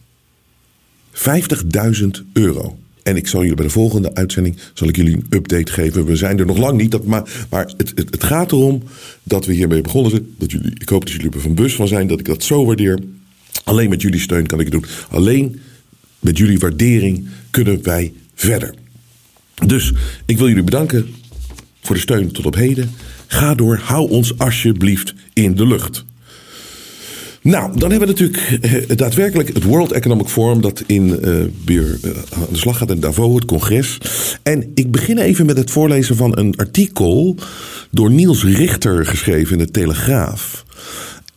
50.000 1.24 2.08
euro. 2.34 2.78
En 3.04 3.16
ik 3.16 3.28
zal 3.28 3.42
jullie 3.42 3.56
bij 3.56 3.66
de 3.66 3.72
volgende 3.72 4.16
uitzending 4.16 4.58
zal 4.74 4.88
ik 4.88 4.96
jullie 4.96 5.16
een 5.16 5.26
update 5.30 5.72
geven. 5.72 6.06
We 6.06 6.16
zijn 6.16 6.40
er 6.40 6.46
nog 6.46 6.58
lang 6.58 6.78
niet, 6.78 6.92
dat, 6.92 7.06
maar, 7.06 7.46
maar 7.50 7.74
het, 7.78 7.92
het, 7.96 8.10
het 8.10 8.24
gaat 8.24 8.52
erom 8.52 8.84
dat 9.24 9.46
we 9.46 9.54
hiermee 9.54 9.82
begonnen 9.82 10.12
zijn. 10.12 10.26
Dat 10.38 10.52
jullie, 10.52 10.72
ik 10.78 10.90
hoop 10.90 11.06
dat 11.06 11.14
jullie 11.14 11.32
er 11.32 11.42
van 11.42 11.54
bewust 11.56 11.76
van 11.76 11.88
zijn, 11.88 12.08
dat 12.08 12.20
ik 12.20 12.26
dat 12.26 12.44
zo 12.44 12.66
waardeer. 12.66 13.00
Alleen 13.64 13.90
met 13.90 14.02
jullie 14.02 14.20
steun 14.20 14.46
kan 14.46 14.60
ik 14.60 14.66
het 14.66 14.74
doen. 14.74 14.86
Alleen 15.10 15.60
met 16.20 16.38
jullie 16.38 16.60
waardering 16.60 17.28
kunnen 17.52 17.84
wij 17.84 18.14
verder. 18.36 18.74
Dus 19.66 19.94
ik 20.26 20.38
wil 20.38 20.48
jullie 20.48 20.64
bedanken 20.64 21.14
voor 21.82 21.96
de 21.96 22.02
steun 22.02 22.32
tot 22.32 22.46
op 22.46 22.56
heden. 22.56 22.92
Ga 23.28 23.56
door, 23.56 23.78
hou 23.78 24.10
ons 24.10 24.38
alsjeblieft 24.38 25.14
in 25.34 25.56
de 25.56 25.68
lucht. 25.68 26.06
Nou, 27.44 27.80
dan 27.80 27.92
hebben 27.92 28.08
we 28.08 28.14
natuurlijk 28.14 28.60
eh, 28.62 28.98
daadwerkelijk 28.98 29.54
het 29.54 29.64
World 29.64 29.92
Economic 29.92 30.28
Forum 30.28 30.62
dat 30.62 30.84
in 30.86 31.08
uh, 31.08 31.44
weer 31.66 31.98
uh, 32.06 32.12
aan 32.34 32.46
de 32.50 32.58
slag 32.58 32.78
gaat 32.78 32.92
in 32.92 33.00
Davos, 33.00 33.36
het 33.36 33.46
congres. 33.46 33.98
En 34.44 34.72
ik 34.74 34.92
begin 34.92 35.18
even 35.18 35.46
met 35.46 35.58
het 35.58 35.72
voorlezen 35.72 36.16
van 36.16 36.38
een 36.38 36.56
artikel 36.56 37.36
door 37.92 38.12
Niels 38.12 38.44
Richter 38.44 39.06
geschreven 39.06 39.52
in 39.52 39.66
de 39.66 39.72
Telegraaf. 39.72 40.66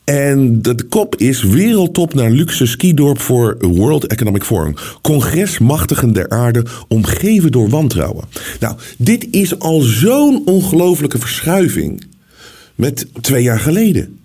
En 0.04 0.62
de, 0.62 0.82
kop 0.88 1.16
is 1.16 1.42
Wereldtop 1.42 2.14
naar 2.14 2.30
luxe 2.30 2.66
skidorp 2.66 3.20
voor 3.20 3.56
World 3.58 4.06
Economic 4.06 4.44
Forum. 4.44 4.74
Congres 5.02 5.58
machtigen 5.58 6.12
der 6.12 6.28
aarde 6.28 6.64
omgeven 6.88 7.52
door 7.52 7.68
wantrouwen. 7.68 8.24
Nou, 8.60 8.76
dit 8.98 9.26
is 9.30 9.58
al 9.58 9.80
zo'n 9.80 10.42
ongelofelijke 10.44 11.18
verschuiving 11.18 12.04
met 12.74 13.06
twee 13.20 13.42
jaar 13.42 13.60
geleden. 13.60 14.18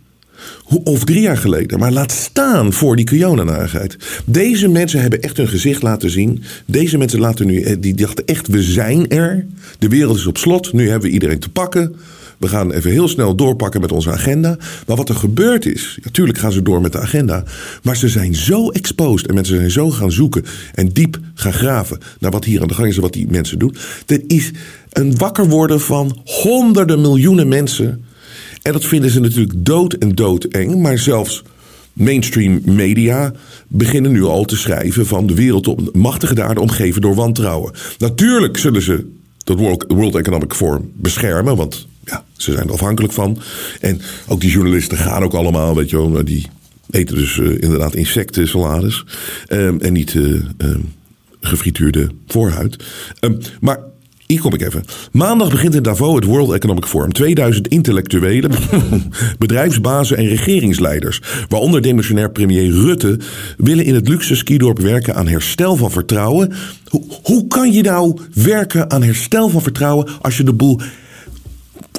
Of 0.83 1.03
drie 1.03 1.21
jaar 1.21 1.38
geleden. 1.38 1.79
Maar 1.79 1.91
laat 1.91 2.12
staan 2.12 2.74
voor 2.74 2.95
die 2.95 3.05
Kiona-narigheid. 3.05 3.98
Deze 4.25 4.67
mensen 4.67 5.01
hebben 5.01 5.21
echt 5.21 5.38
hun 5.38 5.48
gezicht 5.48 5.81
laten 5.81 6.10
zien. 6.10 6.43
Deze 6.65 6.98
mensen 6.98 7.19
laten 7.19 7.48
nu, 7.48 7.62
eh, 7.62 7.75
die 7.79 7.95
dachten 7.95 8.25
echt, 8.25 8.48
we 8.48 8.62
zijn 8.62 9.10
er. 9.10 9.45
De 9.79 9.88
wereld 9.88 10.17
is 10.17 10.25
op 10.25 10.38
slot. 10.38 10.74
Nu 10.74 10.89
hebben 10.89 11.07
we 11.07 11.13
iedereen 11.13 11.39
te 11.39 11.50
pakken. 11.50 11.95
We 12.41 12.48
gaan 12.48 12.71
even 12.71 12.91
heel 12.91 13.07
snel 13.07 13.36
doorpakken 13.36 13.81
met 13.81 13.91
onze 13.91 14.12
agenda. 14.12 14.57
Maar 14.88 14.98
wat 14.98 15.10
er 15.10 15.15
gebeurd 15.15 15.65
is, 15.65 16.00
natuurlijk 16.03 16.38
gaan 16.38 16.51
ze 16.51 16.62
door 16.62 16.81
met 16.81 16.91
de 16.91 17.00
agenda. 17.00 17.43
Maar 17.83 17.95
ze 17.95 18.07
zijn 18.07 18.36
zo 18.36 18.69
exposed 18.69 19.27
en 19.27 19.33
mensen 19.33 19.55
zijn 19.55 19.71
zo 19.71 19.89
gaan 19.89 20.12
zoeken 20.12 20.45
en 20.74 20.88
diep 20.88 21.19
gaan 21.33 21.53
graven 21.53 21.98
naar 22.19 22.31
wat 22.31 22.45
hier 22.45 22.62
aan 22.62 22.67
de 22.67 22.74
gang 22.74 22.88
is 22.88 22.95
en 22.95 23.01
wat 23.01 23.13
die 23.13 23.27
mensen 23.29 23.60
doen. 23.60 23.75
Er 24.05 24.21
is 24.27 24.51
een 24.89 25.17
wakker 25.17 25.48
worden 25.48 25.81
van 25.81 26.19
honderden 26.24 27.01
miljoenen 27.01 27.48
mensen. 27.48 28.03
En 28.62 28.72
dat 28.72 28.86
vinden 28.86 29.10
ze 29.12 29.20
natuurlijk 29.20 29.53
dood 29.58 29.94
en 29.94 30.15
doodeng. 30.15 30.75
Maar 30.75 30.98
zelfs 30.98 31.44
mainstream 31.94 32.62
media 32.65 33.34
beginnen 33.68 34.12
nu 34.12 34.24
al 34.24 34.46
te 34.46 34.58
schrijven 34.58 35.06
van 35.06 35.27
de 35.27 35.36
wereld 35.36 35.68
op 35.68 35.96
machtige 35.96 36.34
daar 36.34 36.58
omgeven 36.58 37.01
door 37.01 37.15
wantrouwen. 37.15 37.74
Natuurlijk 37.98 38.58
zullen 38.58 38.82
ze 38.82 39.06
dat 39.44 39.60
World 39.88 40.15
Economic 40.15 40.53
Forum 40.53 40.91
beschermen, 40.96 41.56
want 41.56 41.88
ja, 42.06 42.25
ze 42.38 42.51
zijn 42.51 42.68
er 42.68 42.74
afhankelijk 42.74 43.13
van. 43.13 43.38
En 43.80 44.01
ook 44.27 44.41
die 44.41 44.51
journalisten 44.51 44.98
gaan 44.98 45.24
ook 45.24 45.34
allemaal, 45.34 45.75
weet 45.75 45.89
je 45.89 45.98
wel, 45.98 46.25
die 46.25 46.48
eten 46.89 47.15
dus 47.15 47.38
uh, 47.38 47.62
inderdaad 47.62 47.96
insecten 47.96 48.48
salades 48.48 49.06
um, 49.50 49.80
en 49.80 49.94
niet 49.94 50.13
uh, 50.13 50.44
um, 50.58 50.94
gefrituurde 51.41 52.10
voorhuid. 52.27 52.84
Um, 53.20 53.38
maar 53.60 53.80
hier 54.32 54.42
kom 54.42 54.54
ik 54.54 54.62
even. 54.62 54.84
Maandag 55.12 55.50
begint 55.50 55.76
in 55.76 55.84
Davos 55.84 56.16
het 56.16 56.26
World 56.26 56.52
Economic 56.52 56.86
Forum. 56.86 57.14
2000 57.14 57.68
intellectuelen, 57.68 58.52
bedrijfsbazen 59.40 60.18
en 60.18 60.26
regeringsleiders, 60.26 61.22
waaronder 61.48 61.82
demissionair 61.82 62.32
premier 62.32 62.72
Rutte, 62.72 63.20
willen 63.58 63.86
in 63.86 63.96
het 63.96 64.08
luxe 64.08 64.36
skidorp 64.36 64.80
werken 64.80 65.16
aan 65.16 65.28
herstel 65.28 65.76
van 65.76 65.92
vertrouwen. 65.92 66.54
Hoe, 67.24 67.48
kan 67.48 67.72
je 67.72 67.82
nou 67.82 68.20
werken 68.34 68.91
aan 68.91 69.04
herstel 69.04 69.50
van 69.50 69.62
vertrouwen 69.62 70.08
als 70.22 70.38
je 70.38 70.44
de 70.44 70.54
boel 70.54 70.80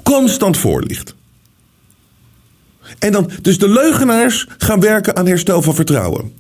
constant 0.03 0.57
voor 0.57 0.83
ligt? 0.83 1.15
En 2.99 3.13
dan, 3.13 3.31
dus 3.43 3.59
de 3.59 3.69
leugenaars 3.69 4.47
gaan 4.59 4.81
werken 4.81 5.17
aan 5.17 5.27
herstel 5.27 5.63
van 5.63 5.75
vertrouwen. 5.75 6.33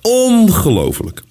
Ongelooflijk. 0.00 1.22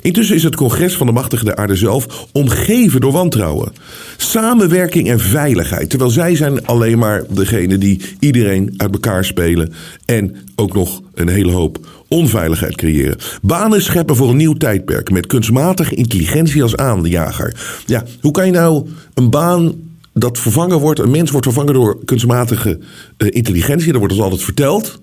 Intussen 0.00 0.36
is 0.36 0.42
het 0.42 0.56
congres 0.56 0.96
van 0.96 1.06
de 1.06 1.12
machtige 1.12 1.56
aarde 1.56 1.76
zelf 1.76 2.26
omgeven 2.32 3.00
door 3.00 3.12
wantrouwen. 3.12 3.72
Samenwerking 4.16 5.10
en 5.10 5.20
veiligheid. 5.20 5.90
Terwijl 5.90 6.10
zij 6.10 6.36
zijn 6.36 6.66
alleen 6.66 6.98
maar 6.98 7.24
degene 7.28 7.78
die 7.78 8.00
iedereen 8.18 8.74
uit 8.76 8.92
elkaar 8.92 9.24
spelen. 9.24 9.72
En 10.04 10.36
ook 10.56 10.74
nog 10.74 11.02
een 11.14 11.28
hele 11.28 11.52
hoop 11.52 11.78
onveiligheid 12.08 12.76
creëren. 12.76 13.16
Banen 13.42 13.82
scheppen 13.82 14.16
voor 14.16 14.30
een 14.30 14.36
nieuw 14.36 14.54
tijdperk. 14.54 15.10
Met 15.10 15.26
kunstmatige 15.26 15.94
intelligentie 15.94 16.62
als 16.62 16.76
aanjager. 16.76 17.80
Ja, 17.86 18.04
hoe 18.20 18.32
kan 18.32 18.46
je 18.46 18.52
nou 18.52 18.88
een 19.14 19.30
baan 19.30 19.74
dat 20.14 20.38
vervangen 20.38 20.78
wordt, 20.78 21.00
een 21.00 21.10
mens 21.10 21.30
wordt 21.30 21.46
vervangen 21.46 21.74
door 21.74 22.04
kunstmatige 22.04 22.78
uh, 23.18 23.28
intelligentie, 23.30 23.90
dat 23.90 23.98
wordt 23.98 24.12
ons 24.12 24.22
altijd 24.22 24.42
verteld. 24.42 25.01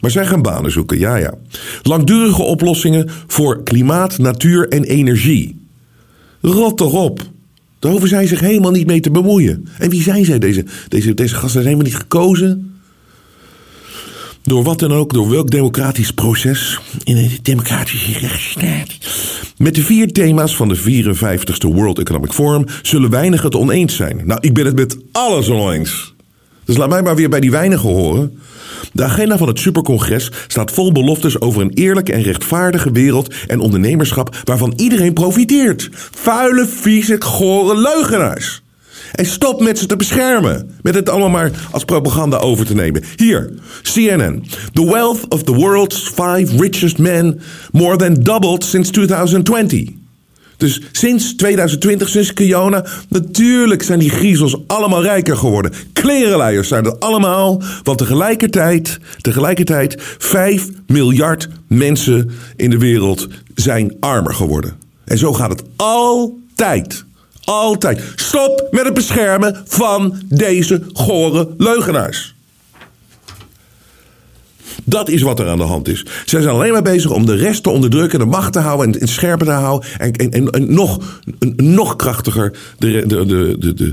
Maar 0.00 0.10
zij 0.10 0.26
gaan 0.26 0.42
banen 0.42 0.70
zoeken, 0.70 0.98
ja 0.98 1.16
ja. 1.16 1.34
Langdurige 1.82 2.42
oplossingen 2.42 3.10
voor 3.26 3.62
klimaat, 3.62 4.18
natuur 4.18 4.68
en 4.68 4.84
energie. 4.84 5.58
Rot 6.40 6.76
toch 6.76 6.92
op. 6.92 7.20
Daar 7.78 7.90
hoeven 7.90 8.08
zij 8.08 8.26
zich 8.26 8.40
helemaal 8.40 8.70
niet 8.70 8.86
mee 8.86 9.00
te 9.00 9.10
bemoeien. 9.10 9.68
En 9.78 9.90
wie 9.90 10.02
zijn 10.02 10.24
zij, 10.24 10.38
deze, 10.38 10.64
deze, 10.88 11.14
deze 11.14 11.34
gasten? 11.34 11.50
Zijn 11.50 11.64
helemaal 11.64 11.86
niet 11.86 11.96
gekozen? 11.96 12.74
Door 14.42 14.62
wat 14.62 14.78
dan 14.78 14.92
ook, 14.92 15.12
door 15.12 15.30
welk 15.30 15.50
democratisch 15.50 16.10
proces 16.10 16.78
in 17.04 17.16
een 17.16 17.38
democratische 17.42 18.18
rechtsstaat. 18.18 18.96
Met 19.56 19.74
de 19.74 19.82
vier 19.82 20.12
thema's 20.12 20.56
van 20.56 20.68
de 20.68 21.04
54ste 21.04 21.74
World 21.74 21.98
Economic 21.98 22.32
Forum 22.32 22.64
zullen 22.82 23.10
weinigen 23.10 23.44
het 23.44 23.54
oneens 23.54 23.96
zijn. 23.96 24.20
Nou, 24.24 24.40
ik 24.40 24.54
ben 24.54 24.66
het 24.66 24.74
met 24.74 24.96
alles 25.12 25.48
oneens. 25.48 26.14
Dus 26.64 26.76
laat 26.76 26.88
mij 26.88 27.02
maar 27.02 27.16
weer 27.16 27.28
bij 27.28 27.40
die 27.40 27.50
weinigen 27.50 27.88
horen. 27.88 28.38
De 28.92 29.04
agenda 29.04 29.38
van 29.38 29.48
het 29.48 29.58
supercongres 29.58 30.30
staat 30.46 30.70
vol 30.70 30.92
beloftes 30.92 31.40
over 31.40 31.62
een 31.62 31.72
eerlijke 31.74 32.12
en 32.12 32.22
rechtvaardige 32.22 32.92
wereld 32.92 33.34
en 33.46 33.60
ondernemerschap 33.60 34.36
waarvan 34.44 34.72
iedereen 34.76 35.12
profiteert. 35.12 35.88
Vuile, 36.10 36.66
vieze, 36.66 37.16
gore 37.22 37.80
leugenaars. 37.80 38.62
En 39.12 39.26
stop 39.26 39.60
met 39.60 39.78
ze 39.78 39.86
te 39.86 39.96
beschermen. 39.96 40.70
Met 40.82 40.94
het 40.94 41.08
allemaal 41.08 41.28
maar 41.28 41.50
als 41.70 41.84
propaganda 41.84 42.36
over 42.36 42.66
te 42.66 42.74
nemen. 42.74 43.02
Hier, 43.16 43.52
CNN. 43.82 44.44
The 44.72 44.84
wealth 44.84 45.28
of 45.28 45.42
the 45.42 45.54
world's 45.54 46.08
five 46.14 46.56
richest 46.56 46.98
men 46.98 47.40
more 47.72 47.96
than 47.96 48.14
doubled 48.14 48.64
since 48.64 48.90
2020. 48.90 49.99
Dus 50.60 50.80
sinds 50.92 51.34
2020, 51.34 52.08
sinds 52.08 52.32
Kiona, 52.32 52.84
natuurlijk 53.08 53.82
zijn 53.82 53.98
die 53.98 54.10
griezels 54.10 54.56
allemaal 54.66 55.02
rijker 55.02 55.36
geworden. 55.36 55.72
Klerenleiers 55.92 56.68
zijn 56.68 56.84
dat 56.84 57.00
allemaal, 57.00 57.62
want 57.82 57.98
tegelijkertijd, 57.98 58.98
tegelijkertijd 59.20 59.96
5 60.18 60.68
miljard 60.86 61.48
mensen 61.66 62.30
in 62.56 62.70
de 62.70 62.78
wereld 62.78 63.28
zijn 63.54 63.96
armer 64.00 64.34
geworden. 64.34 64.72
En 65.04 65.18
zo 65.18 65.32
gaat 65.32 65.50
het 65.50 65.62
altijd. 65.76 67.04
Altijd. 67.44 68.02
Stop 68.14 68.68
met 68.70 68.84
het 68.84 68.94
beschermen 68.94 69.62
van 69.66 70.22
deze 70.28 70.82
gore 70.92 71.48
leugenaars. 71.58 72.34
Dat 74.84 75.08
is 75.08 75.22
wat 75.22 75.40
er 75.40 75.48
aan 75.48 75.58
de 75.58 75.64
hand 75.64 75.88
is. 75.88 76.04
Zij 76.24 76.42
zijn 76.42 76.54
alleen 76.54 76.72
maar 76.72 76.82
bezig 76.82 77.10
om 77.10 77.26
de 77.26 77.34
rest 77.34 77.62
te 77.62 77.70
onderdrukken, 77.70 78.18
de 78.18 78.24
macht 78.24 78.52
te 78.52 78.58
houden 78.58 78.94
en, 78.94 79.00
en 79.00 79.08
scherper 79.08 79.46
te 79.46 79.52
houden. 79.52 79.88
En, 79.98 80.12
en, 80.12 80.50
en, 80.50 80.74
nog, 80.74 81.20
nog 81.56 81.96
krachtiger 81.96 82.52
de, 82.78 83.04
de, 83.06 83.26
de, 83.26 83.74
de, 83.74 83.92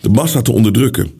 de 0.00 0.08
massa 0.08 0.42
te 0.42 0.52
onderdrukken. 0.52 1.19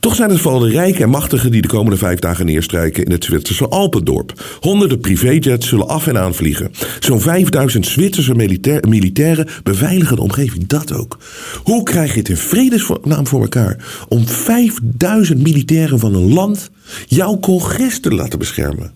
Toch 0.00 0.14
zijn 0.14 0.30
het 0.30 0.40
vooral 0.40 0.60
de 0.60 0.68
rijken 0.68 1.02
en 1.02 1.10
machtigen 1.10 1.50
die 1.50 1.62
de 1.62 1.68
komende 1.68 1.98
vijf 1.98 2.18
dagen 2.18 2.46
neerstrijken 2.46 3.04
in 3.04 3.10
het 3.10 3.24
Zwitserse 3.24 3.68
Alpendorp. 3.68 4.56
Honderden 4.60 5.00
privéjets 5.00 5.68
zullen 5.68 5.88
af 5.88 6.06
en 6.06 6.18
aan 6.18 6.34
vliegen. 6.34 6.70
Zo'n 7.00 7.20
5000 7.20 7.86
Zwitserse 7.86 8.34
militair, 8.34 8.88
militairen 8.88 9.48
beveiligen 9.62 10.16
de 10.16 10.22
omgeving. 10.22 10.66
Dat 10.66 10.92
ook. 10.92 11.18
Hoe 11.62 11.82
krijg 11.82 12.12
je 12.12 12.18
het 12.18 12.28
in 12.28 12.36
vredesnaam 12.36 13.26
voor 13.26 13.40
elkaar 13.40 13.76
om 14.08 14.26
5000 14.26 15.42
militairen 15.42 15.98
van 15.98 16.14
een 16.14 16.32
land 16.32 16.70
jouw 17.06 17.38
congres 17.38 18.00
te 18.00 18.14
laten 18.14 18.38
beschermen? 18.38 18.92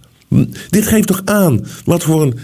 Dit 0.68 0.86
geeft 0.86 1.06
toch 1.06 1.22
aan 1.24 1.66
wat 1.84 2.02
voor 2.02 2.22
een 2.22 2.38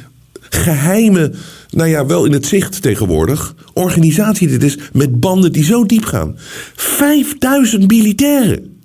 geheime, 0.55 1.33
nou 1.71 1.89
ja, 1.89 2.07
wel 2.07 2.25
in 2.25 2.33
het 2.33 2.47
zicht 2.47 2.83
tegenwoordig, 2.83 3.55
organisatie 3.73 4.49
dit 4.49 4.63
is 4.63 4.79
met 4.93 5.21
banden 5.21 5.53
die 5.53 5.65
zo 5.65 5.87
diep 5.87 6.05
gaan. 6.05 6.35
5000 6.75 7.91
militairen. 7.91 8.81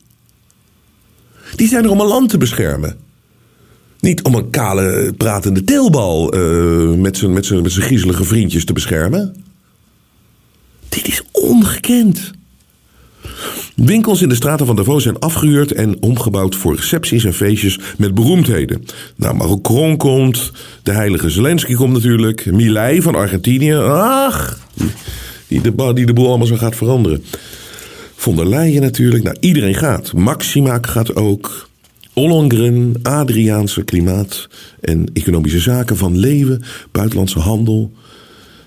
Die 1.55 1.67
zijn 1.67 1.83
er 1.83 1.89
om 1.89 1.99
een 1.99 2.07
land 2.07 2.29
te 2.29 2.37
beschermen. 2.37 2.97
Niet 3.99 4.23
om 4.23 4.35
een 4.35 4.49
kale 4.49 5.13
pratende 5.17 5.63
teelbal 5.63 6.35
uh, 6.35 6.97
met 6.97 7.17
zijn 7.17 7.33
met 7.33 7.61
met 7.61 7.73
griezelige 7.73 8.23
vriendjes 8.23 8.65
te 8.65 8.73
beschermen. 8.73 9.35
Dit 10.89 11.07
is 11.07 11.23
ongekend. 11.31 12.31
Winkels 13.85 14.21
in 14.21 14.29
de 14.29 14.35
straten 14.35 14.65
van 14.65 14.75
Davos 14.75 15.03
zijn 15.03 15.19
afgehuurd 15.19 15.71
en 15.71 16.01
omgebouwd 16.01 16.55
voor 16.55 16.75
recepties 16.75 17.23
en 17.23 17.33
feestjes 17.33 17.79
met 17.97 18.13
beroemdheden. 18.13 18.85
Nou, 19.15 19.35
Macron 19.35 19.97
komt, 19.97 20.51
de 20.83 20.91
heilige 20.91 21.29
Zelensky 21.29 21.73
komt 21.73 21.93
natuurlijk, 21.93 22.45
Milei 22.45 23.01
van 23.01 23.15
Argentinië, 23.15 23.73
ach, 23.75 24.59
die 25.47 25.61
de, 25.61 25.93
die 25.93 26.05
de 26.05 26.13
boel 26.13 26.27
allemaal 26.27 26.47
zo 26.47 26.55
gaat 26.55 26.75
veranderen. 26.75 27.23
Von 28.15 28.35
der 28.35 28.49
Leyen 28.49 28.81
natuurlijk, 28.81 29.23
nou 29.23 29.35
iedereen 29.39 29.75
gaat. 29.75 30.13
Maxima 30.13 30.79
gaat 30.81 31.15
ook. 31.15 31.69
Ollongren, 32.13 32.93
Adriaanse 33.03 33.83
klimaat 33.83 34.47
en 34.81 35.09
economische 35.13 35.59
zaken 35.59 35.97
van 35.97 36.17
Leeuwen, 36.17 36.63
buitenlandse 36.91 37.39
handel. 37.39 37.91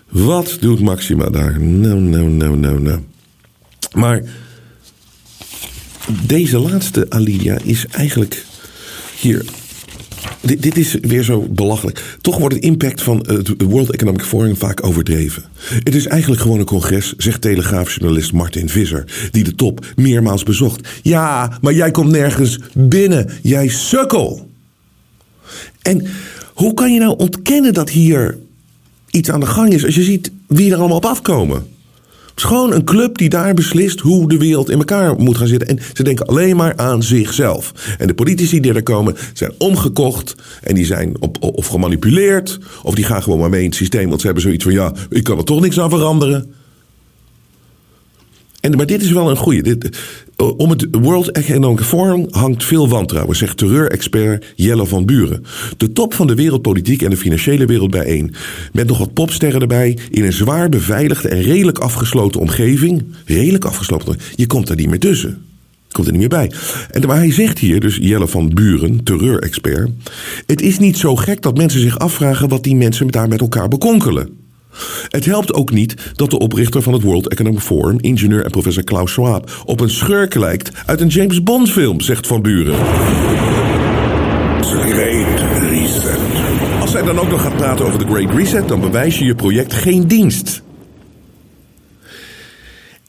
Wat 0.08 0.56
doet 0.60 0.80
Maxima 0.80 1.30
daar? 1.30 1.60
Nou, 1.60 2.00
nou, 2.00 2.28
nou, 2.28 2.56
nou, 2.56 2.80
nou. 2.80 2.98
Maar 3.94 4.22
deze 6.26 6.58
laatste 6.58 7.06
alinea 7.08 7.58
is 7.64 7.86
eigenlijk 7.90 8.44
hier. 9.20 9.44
Dit, 10.40 10.62
dit 10.62 10.76
is 10.76 10.96
weer 11.00 11.22
zo 11.22 11.40
belachelijk. 11.40 12.18
Toch 12.20 12.38
wordt 12.38 12.54
het 12.54 12.64
impact 12.64 13.02
van 13.02 13.24
het 13.26 13.62
World 13.62 13.90
Economic 13.90 14.22
Forum 14.22 14.56
vaak 14.56 14.84
overdreven. 14.84 15.44
Het 15.84 15.94
is 15.94 16.06
eigenlijk 16.06 16.42
gewoon 16.42 16.58
een 16.58 16.64
congres, 16.64 17.14
zegt 17.16 17.40
telegraafjournalist 17.40 18.32
Martin 18.32 18.68
Visser, 18.68 19.04
die 19.30 19.44
de 19.44 19.54
top 19.54 19.86
meermaals 19.96 20.42
bezocht. 20.42 20.88
Ja, 21.02 21.58
maar 21.60 21.72
jij 21.72 21.90
komt 21.90 22.10
nergens 22.10 22.58
binnen, 22.74 23.30
jij 23.42 23.68
sukkel. 23.68 24.48
En 25.82 26.06
hoe 26.54 26.74
kan 26.74 26.92
je 26.92 26.98
nou 26.98 27.16
ontkennen 27.16 27.74
dat 27.74 27.90
hier 27.90 28.38
iets 29.10 29.30
aan 29.30 29.40
de 29.40 29.46
gang 29.46 29.72
is 29.72 29.84
als 29.84 29.94
je 29.94 30.02
ziet 30.02 30.30
wie 30.46 30.72
er 30.72 30.78
allemaal 30.78 30.96
op 30.96 31.04
afkomen? 31.04 31.66
Is 32.40 32.46
gewoon 32.46 32.72
een 32.72 32.84
club 32.84 33.18
die 33.18 33.28
daar 33.28 33.54
beslist 33.54 34.00
hoe 34.00 34.28
de 34.28 34.38
wereld 34.38 34.70
in 34.70 34.78
elkaar 34.78 35.16
moet 35.16 35.36
gaan 35.36 35.46
zitten. 35.46 35.68
En 35.68 35.78
ze 35.92 36.02
denken 36.02 36.26
alleen 36.26 36.56
maar 36.56 36.76
aan 36.76 37.02
zichzelf. 37.02 37.72
En 37.98 38.06
de 38.06 38.14
politici 38.14 38.60
die 38.60 38.74
er 38.74 38.82
komen 38.82 39.16
zijn 39.32 39.52
omgekocht. 39.58 40.34
En 40.62 40.74
die 40.74 40.84
zijn 40.84 41.16
op, 41.18 41.36
of 41.40 41.66
gemanipuleerd. 41.66 42.58
Of 42.82 42.94
die 42.94 43.04
gaan 43.04 43.22
gewoon 43.22 43.38
maar 43.38 43.48
mee 43.48 43.60
in 43.60 43.66
het 43.66 43.74
systeem. 43.74 44.08
Want 44.08 44.20
ze 44.20 44.26
hebben 44.26 44.44
zoiets 44.44 44.64
van: 44.64 44.72
ja, 44.72 44.92
ik 45.10 45.24
kan 45.24 45.38
er 45.38 45.44
toch 45.44 45.60
niks 45.60 45.80
aan 45.80 45.90
veranderen. 45.90 46.52
En, 48.60 48.76
maar 48.76 48.86
dit 48.86 49.02
is 49.02 49.10
wel 49.10 49.30
een 49.30 49.36
goede. 49.36 49.62
Dit, 49.62 49.98
om 50.56 50.70
het 50.70 50.86
World 50.90 51.30
Economic 51.30 51.80
Forum 51.80 52.26
hangt 52.30 52.64
veel 52.64 52.88
wantrouwen, 52.88 53.36
zegt 53.36 53.56
terreurexpert 53.56 54.46
Jelle 54.56 54.86
van 54.86 55.04
Buren. 55.06 55.44
De 55.76 55.92
top 55.92 56.14
van 56.14 56.26
de 56.26 56.34
wereldpolitiek 56.34 57.02
en 57.02 57.10
de 57.10 57.16
financiële 57.16 57.66
wereld 57.66 57.90
bijeen. 57.90 58.34
Met 58.72 58.86
nog 58.86 58.98
wat 58.98 59.12
popsterren 59.12 59.60
erbij 59.60 59.98
in 60.10 60.24
een 60.24 60.32
zwaar 60.32 60.68
beveiligde 60.68 61.28
en 61.28 61.42
redelijk 61.42 61.78
afgesloten 61.78 62.40
omgeving. 62.40 63.04
Redelijk 63.24 63.64
afgesloten. 63.64 64.16
Je 64.34 64.46
komt 64.46 64.68
er 64.68 64.76
niet 64.76 64.88
meer 64.88 64.98
tussen. 64.98 65.42
Komt 65.92 66.06
er 66.06 66.12
niet 66.12 66.20
meer 66.20 66.30
bij. 66.38 66.52
En 66.90 67.06
maar 67.06 67.16
hij 67.16 67.32
zegt 67.32 67.58
hier, 67.58 67.80
dus 67.80 67.98
Jelle 68.00 68.28
van 68.28 68.48
Buren, 68.54 69.04
terreurexpert. 69.04 69.90
Het 70.46 70.62
is 70.62 70.78
niet 70.78 70.96
zo 70.98 71.16
gek 71.16 71.42
dat 71.42 71.56
mensen 71.56 71.80
zich 71.80 71.98
afvragen 71.98 72.48
wat 72.48 72.62
die 72.62 72.76
mensen 72.76 73.06
daar 73.06 73.28
met 73.28 73.40
elkaar 73.40 73.68
bekonkelen. 73.68 74.38
Het 75.08 75.24
helpt 75.24 75.52
ook 75.52 75.70
niet 75.70 75.94
dat 76.14 76.30
de 76.30 76.38
oprichter 76.38 76.82
van 76.82 76.92
het 76.92 77.02
World 77.02 77.28
Economic 77.28 77.60
Forum, 77.60 77.98
ingenieur 78.00 78.44
en 78.44 78.50
professor 78.50 78.84
Klaus 78.84 79.12
Schwab, 79.12 79.62
op 79.64 79.80
een 79.80 79.90
schurk 79.90 80.34
lijkt 80.34 80.70
uit 80.86 81.00
een 81.00 81.08
James 81.08 81.42
Bond 81.42 81.70
film, 81.70 82.00
zegt 82.00 82.26
Van 82.26 82.42
Buren. 82.42 82.78
Great 84.60 85.40
Reset. 85.70 86.18
Als 86.80 86.92
hij 86.92 87.02
dan 87.02 87.18
ook 87.18 87.30
nog 87.30 87.42
gaat 87.42 87.56
praten 87.56 87.86
over 87.86 87.98
de 87.98 88.04
Great 88.04 88.34
Reset, 88.34 88.68
dan 88.68 88.80
bewijs 88.80 89.18
je 89.18 89.24
je 89.24 89.34
project 89.34 89.72
geen 89.74 90.06
dienst. 90.06 90.62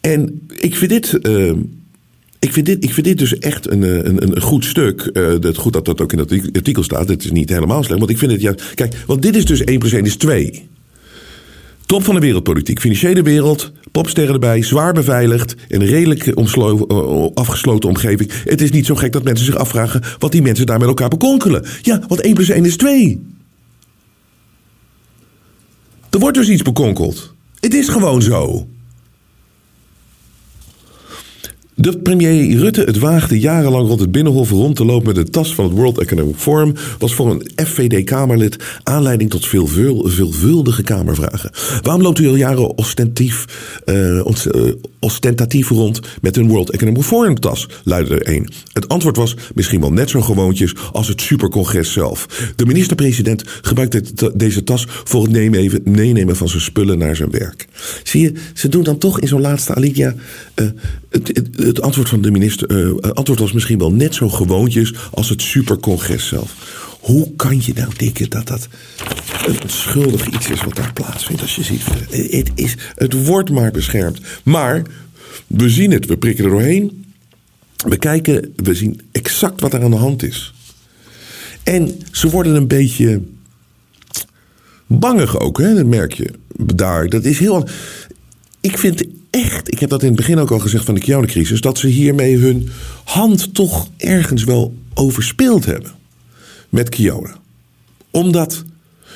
En 0.02 0.48
ik 0.58 0.76
vind 0.76 0.92
dit. 0.92 1.20
Uh, 1.22 1.54
ik 2.40 2.54
vind, 2.54 2.66
dit, 2.66 2.84
ik 2.84 2.94
vind 2.94 3.06
dit 3.06 3.18
dus 3.18 3.38
echt 3.38 3.72
een, 3.72 3.82
een, 3.82 4.24
een 4.24 4.42
goed 4.42 4.66
stuk. 4.66 5.10
Uh, 5.14 5.28
het 5.28 5.58
goed 5.58 5.74
dat 5.74 5.86
dat 5.86 6.02
ook 6.02 6.12
in 6.12 6.18
dat 6.18 6.32
artikel 6.32 6.84
staat. 6.84 7.10
Het 7.10 7.24
is 7.24 7.32
niet 7.32 7.50
helemaal 7.50 7.84
slecht. 7.84 8.00
Want 8.00 8.12
ik 8.12 8.18
vind 8.18 8.32
het 8.32 8.42
ja. 8.42 8.56
Kijk, 8.76 8.96
want 9.06 9.22
dit 9.22 9.36
is 9.36 9.46
dus 9.46 9.64
1 9.64 9.80
plus 9.80 9.94
1 9.94 10.06
is 10.06 10.16
2. 10.16 10.70
Top 11.92 12.04
van 12.04 12.16
de 12.16 12.22
wereldpolitiek, 12.22 12.80
financiële 12.80 13.22
wereld, 13.22 13.72
popsterren 13.92 14.34
erbij, 14.34 14.62
zwaar 14.64 14.94
beveiligd, 14.94 15.56
een 15.68 15.86
redelijk 15.86 16.30
afgesloten 17.34 17.90
omgeving. 17.90 18.32
Het 18.44 18.62
is 18.62 18.72
niet 18.72 18.86
zo 18.86 18.96
gek 18.96 19.12
dat 19.12 19.24
mensen 19.24 19.46
zich 19.46 19.56
afvragen 19.56 20.02
wat 20.20 20.32
die 20.32 20.42
mensen 20.42 20.66
daar 20.66 20.80
met 20.80 20.88
elkaar 20.88 21.10
bekonkelen. 21.10 21.66
Ja, 21.82 22.02
want 22.08 22.22
1 22.22 22.34
plus 22.34 22.50
1 22.50 22.66
is 22.66 22.78
2. 22.78 23.26
Er 26.10 26.20
wordt 26.20 26.38
dus 26.38 26.50
iets 26.50 26.62
bekonkeld. 26.62 27.34
Het 27.60 27.74
is 27.74 27.88
gewoon 27.88 28.22
zo. 28.22 28.68
De 31.82 31.98
premier 31.98 32.58
Rutte 32.58 32.82
het 32.82 33.00
waagde 33.00 33.40
jarenlang 33.40 33.88
rond 33.88 34.00
het 34.00 34.12
Binnenhof 34.12 34.50
rond 34.50 34.76
te 34.76 34.86
lopen 34.86 35.06
met 35.06 35.16
de 35.16 35.32
tas 35.32 35.56
van 35.56 35.66
het 35.66 35.74
World 35.74 36.00
Economic 36.00 36.36
Forum 36.36 36.74
was 37.00 37.14
voor 37.14 37.32
een 37.32 37.66
FVD-Kamerlid 37.66 38.64
aanleiding 38.84 39.30
tot 39.30 39.48
veel 39.48 39.68
veelvuldige 39.68 40.84
Kamervragen. 40.84 41.52
Waarom 41.82 42.02
loopt 42.02 42.20
u 42.20 42.28
al 42.28 42.36
jaren 42.36 42.78
ostentief, 42.78 43.46
uh, 43.86 44.26
ostentatief 45.00 45.70
rond 45.70 46.00
met 46.22 46.38
een 46.38 46.48
World 46.48 46.72
Economic 46.72 47.04
Forum 47.04 47.40
tas? 47.40 47.68
luidde 47.84 48.16
er 48.16 48.36
een. 48.36 48.50
Het 48.74 48.88
antwoord 48.88 49.18
was 49.18 49.36
misschien 49.54 49.82
wel 49.82 49.94
net 49.94 50.10
zo 50.10 50.22
gewoontjes 50.22 50.76
als 50.92 51.08
het 51.08 51.22
supercongres 51.22 51.92
zelf. 51.92 52.52
De 52.56 52.66
minister-president 52.66 53.44
gebruikte 53.62 54.04
deze 54.34 54.64
tas 54.64 54.86
voor 54.88 55.28
het 55.28 55.86
meenemen 55.86 56.36
van 56.36 56.50
zijn 56.50 56.62
spullen 56.62 56.98
naar 56.98 57.16
zijn 57.16 57.32
werk. 57.32 57.68
Zie 58.04 58.22
je, 58.22 58.34
ze 58.54 58.70
doen 58.70 58.84
dan 58.84 58.98
toch 58.98 59.20
in 59.20 59.28
zo'n 59.28 59.42
laatste 59.42 59.76
alinea 59.76 60.16
het, 61.12 61.42
het, 61.56 61.71
antwoord 61.80 62.10
van 62.10 62.22
de 62.22 62.32
minister 62.32 62.72
uh, 62.72 63.12
antwoord 63.12 63.40
was 63.40 63.52
misschien 63.52 63.78
wel 63.78 63.92
net 63.92 64.16
zo 64.16 64.30
gewoontjes 64.30 64.94
als 65.12 65.30
het 65.30 65.42
supercongres 65.42 66.28
zelf. 66.28 66.80
Hoe 67.00 67.36
kan 67.36 67.62
je 67.62 67.74
nou 67.74 67.92
denken 67.98 68.30
dat 68.30 68.48
dat 68.48 68.68
een 69.46 69.70
schuldig 69.70 70.28
iets 70.28 70.50
is 70.50 70.64
wat 70.64 70.76
daar 70.76 70.94
plaatsvindt 70.94 71.42
als 71.42 71.56
je 71.56 71.64
ziet? 71.64 71.84
Het, 72.10 72.52
is, 72.56 72.76
het 72.96 73.26
wordt 73.26 73.50
maar 73.50 73.72
beschermd. 73.72 74.20
Maar 74.44 74.82
we 75.48 75.70
zien 75.70 75.92
het, 75.92 76.06
we 76.06 76.18
prikken 76.18 76.44
er 76.44 76.50
doorheen. 76.50 77.06
We 77.88 77.98
kijken, 77.98 78.54
we 78.56 78.74
zien 78.74 79.02
exact 79.12 79.62
wat 79.62 79.74
er 79.74 79.84
aan 79.84 79.92
de 79.92 79.98
hand 79.98 80.24
is. 80.24 80.54
En 81.64 82.00
ze 82.12 82.30
worden 82.30 82.56
een 82.56 82.68
beetje 82.68 83.22
bangig 84.88 85.40
ook, 85.40 85.58
hè, 85.58 85.76
dat 85.76 85.86
merk 85.86 86.14
je 86.14 86.32
daar. 86.56 87.08
Dat 87.08 87.24
is 87.24 87.40
heel. 87.40 87.68
Ik 88.62 88.78
vind 88.78 89.04
echt, 89.32 89.72
ik 89.72 89.80
heb 89.80 89.90
dat 89.90 90.02
in 90.02 90.08
het 90.08 90.16
begin 90.16 90.40
ook 90.40 90.52
al 90.52 90.60
gezegd 90.60 90.86
van 90.86 90.94
de 90.94 91.02
Kiona-crisis, 91.02 91.62
dat 91.62 91.78
ze 91.78 91.88
hiermee 91.88 92.38
hun 92.38 92.70
hand 93.04 93.54
toch 93.54 93.90
ergens 93.98 94.44
wel 94.44 94.74
overspeeld 94.94 95.66
hebben 95.66 95.92
met 96.70 96.90
Kiona. 96.90 97.40
Omdat 98.12 98.64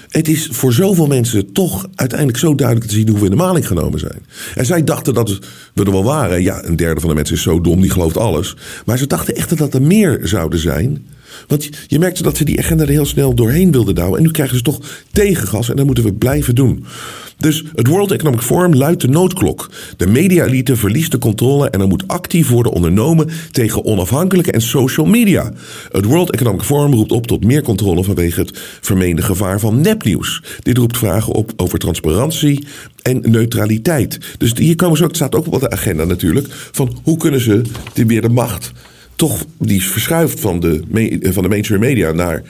het 0.09 0.27
is 0.27 0.49
voor 0.51 0.73
zoveel 0.73 1.07
mensen 1.07 1.51
toch 1.51 1.87
uiteindelijk 1.95 2.39
zo 2.39 2.55
duidelijk 2.55 2.87
te 2.87 2.95
zien 2.95 3.09
hoe 3.09 3.19
we 3.19 3.25
in 3.25 3.31
de 3.31 3.37
maling 3.37 3.67
genomen 3.67 3.99
zijn. 3.99 4.25
En 4.55 4.65
zij 4.65 4.83
dachten 4.83 5.13
dat 5.13 5.39
we 5.73 5.83
er 5.83 5.91
wel 5.91 6.03
waren. 6.03 6.43
Ja, 6.43 6.63
een 6.63 6.75
derde 6.75 6.99
van 6.99 7.09
de 7.09 7.15
mensen 7.15 7.35
is 7.35 7.41
zo 7.41 7.61
dom, 7.61 7.81
die 7.81 7.89
gelooft 7.89 8.17
alles. 8.17 8.55
Maar 8.85 8.97
ze 8.97 9.07
dachten 9.07 9.35
echt 9.35 9.57
dat 9.57 9.73
er 9.73 9.81
meer 9.81 10.19
zouden 10.23 10.59
zijn. 10.59 11.07
Want 11.47 11.69
je 11.87 11.99
merkte 11.99 12.23
dat 12.23 12.37
ze 12.37 12.45
die 12.45 12.59
agenda 12.59 12.83
er 12.83 12.89
heel 12.89 13.05
snel 13.05 13.33
doorheen 13.35 13.71
wilden 13.71 13.95
douwen. 13.95 14.17
En 14.17 14.23
nu 14.23 14.31
krijgen 14.31 14.57
ze 14.57 14.63
toch 14.63 14.79
tegengas 15.11 15.69
en 15.69 15.75
dat 15.75 15.85
moeten 15.85 16.03
we 16.03 16.13
blijven 16.13 16.55
doen. 16.55 16.85
Dus 17.37 17.63
het 17.75 17.87
World 17.87 18.11
Economic 18.11 18.41
Forum 18.41 18.75
luidt 18.75 19.01
de 19.01 19.07
noodklok. 19.07 19.69
De 19.97 20.07
media-elite 20.07 20.75
verliest 20.75 21.11
de 21.11 21.17
controle 21.17 21.69
en 21.69 21.81
er 21.81 21.87
moet 21.87 22.07
actief 22.07 22.49
worden 22.49 22.71
ondernomen 22.71 23.29
tegen 23.51 23.85
onafhankelijke 23.85 24.51
en 24.51 24.61
social 24.61 25.05
media. 25.05 25.51
Het 25.91 26.05
World 26.05 26.31
Economic 26.31 26.61
Forum 26.61 26.93
roept 26.93 27.11
op 27.11 27.27
tot 27.27 27.45
meer 27.45 27.61
controle 27.61 28.03
vanwege 28.03 28.39
het 28.39 28.59
vermeende 28.81 29.21
gevaar 29.21 29.59
van 29.59 29.81
nepnieuws. 29.81 30.43
Dit 30.59 30.77
roept 30.77 30.97
vragen 30.97 31.33
op 31.33 31.53
over 31.55 31.79
transparantie 31.79 32.67
en 33.01 33.21
neutraliteit. 33.21 34.17
Dus 34.37 34.53
hier 34.57 34.75
komen 34.75 34.97
ze 34.97 35.03
ook, 35.03 35.09
het 35.09 35.17
staat 35.17 35.35
ook 35.35 35.53
op 35.53 35.59
de 35.59 35.69
agenda 35.69 36.03
natuurlijk, 36.03 36.47
van 36.71 36.97
hoe 37.03 37.17
kunnen 37.17 37.41
ze 37.41 37.61
weer 37.93 38.21
de 38.21 38.29
macht 38.29 38.71
toch 39.15 39.45
die 39.57 39.83
verschuift 39.83 40.39
van 40.39 40.59
de, 40.59 40.81
van 41.21 41.43
de 41.43 41.49
mainstream 41.49 41.81
media 41.81 42.11
naar 42.11 42.43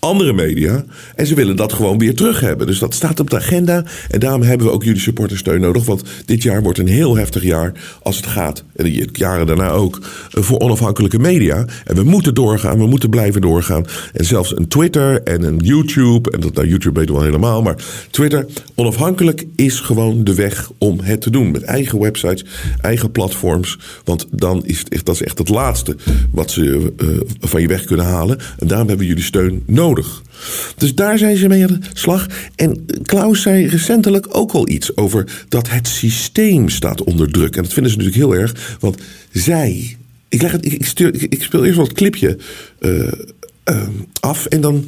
andere 0.00 0.32
media. 0.32 0.84
En 1.14 1.26
ze 1.26 1.34
willen 1.34 1.56
dat 1.56 1.72
gewoon 1.72 1.98
weer 1.98 2.14
terug 2.14 2.40
hebben. 2.40 2.66
Dus 2.66 2.78
dat 2.78 2.94
staat 2.94 3.20
op 3.20 3.30
de 3.30 3.36
agenda. 3.36 3.84
En 4.10 4.20
daarom 4.20 4.42
hebben 4.42 4.66
we 4.66 4.72
ook 4.72 4.84
jullie 4.84 5.00
supportersteun 5.00 5.60
nodig. 5.60 5.84
Want 5.84 6.02
dit 6.24 6.42
jaar 6.42 6.62
wordt 6.62 6.78
een 6.78 6.88
heel 6.88 7.16
heftig 7.16 7.42
jaar 7.42 7.72
als 8.02 8.16
het 8.16 8.26
gaat. 8.26 8.64
En 8.76 8.84
de 8.84 9.08
jaren 9.12 9.46
daarna 9.46 9.70
ook. 9.70 10.00
Eh, 10.30 10.42
voor 10.42 10.58
onafhankelijke 10.58 11.18
media. 11.18 11.64
En 11.84 11.94
we 11.94 12.02
moeten 12.02 12.34
doorgaan. 12.34 12.78
We 12.78 12.86
moeten 12.86 13.10
blijven 13.10 13.40
doorgaan. 13.40 13.84
En 14.12 14.24
zelfs 14.24 14.56
een 14.56 14.68
Twitter 14.68 15.22
en 15.22 15.42
een 15.42 15.58
YouTube. 15.58 16.30
En 16.30 16.40
dat, 16.40 16.54
nou, 16.54 16.68
YouTube 16.68 16.98
weten 16.98 17.14
we 17.14 17.20
al 17.20 17.26
helemaal. 17.26 17.62
Maar 17.62 17.84
Twitter, 18.10 18.46
onafhankelijk 18.74 19.46
is 19.56 19.80
gewoon 19.80 20.24
de 20.24 20.34
weg 20.34 20.70
om 20.78 21.00
het 21.00 21.20
te 21.20 21.30
doen. 21.30 21.50
Met 21.50 21.62
eigen 21.62 22.00
websites, 22.00 22.44
eigen 22.80 23.10
platforms. 23.10 23.78
Want 24.04 24.26
dan 24.30 24.64
is 24.64 24.78
het 24.78 25.04
dat 25.04 25.14
is 25.14 25.22
echt 25.22 25.38
het 25.38 25.48
laatste 25.48 25.96
wat 26.30 26.50
ze 26.50 26.92
uh, 26.96 27.08
van 27.40 27.60
je 27.60 27.68
weg 27.68 27.84
kunnen 27.84 28.06
halen. 28.06 28.38
En 28.58 28.66
daarom 28.66 28.88
hebben 28.88 29.06
jullie 29.06 29.22
steun 29.22 29.62
nodig. 29.66 29.89
Dus 30.76 30.94
daar 30.94 31.18
zijn 31.18 31.36
ze 31.36 31.48
mee 31.48 31.62
aan 31.62 31.80
de 31.80 31.86
slag. 31.92 32.26
En 32.56 32.86
Klaus 33.02 33.42
zei 33.42 33.66
recentelijk 33.66 34.26
ook 34.36 34.52
al 34.52 34.68
iets 34.68 34.96
over 34.96 35.44
dat 35.48 35.68
het 35.68 35.88
systeem 35.88 36.68
staat 36.68 37.02
onder 37.04 37.32
druk. 37.32 37.56
En 37.56 37.62
dat 37.62 37.72
vinden 37.72 37.92
ze 37.92 37.98
natuurlijk 37.98 38.24
heel 38.24 38.40
erg, 38.40 38.76
want 38.80 38.98
zij. 39.32 39.96
Ik, 40.28 40.42
leg 40.42 40.52
het, 40.52 40.64
ik, 40.64 40.72
ik, 41.28 41.42
speel 41.42 41.64
eerst 41.64 41.76
wel 41.76 41.86
het 41.86 41.96
clipje 41.96 42.38
uh, 42.80 43.12
uh, 43.64 43.88
af 44.20 44.46
en 44.46 44.60
dan 44.60 44.84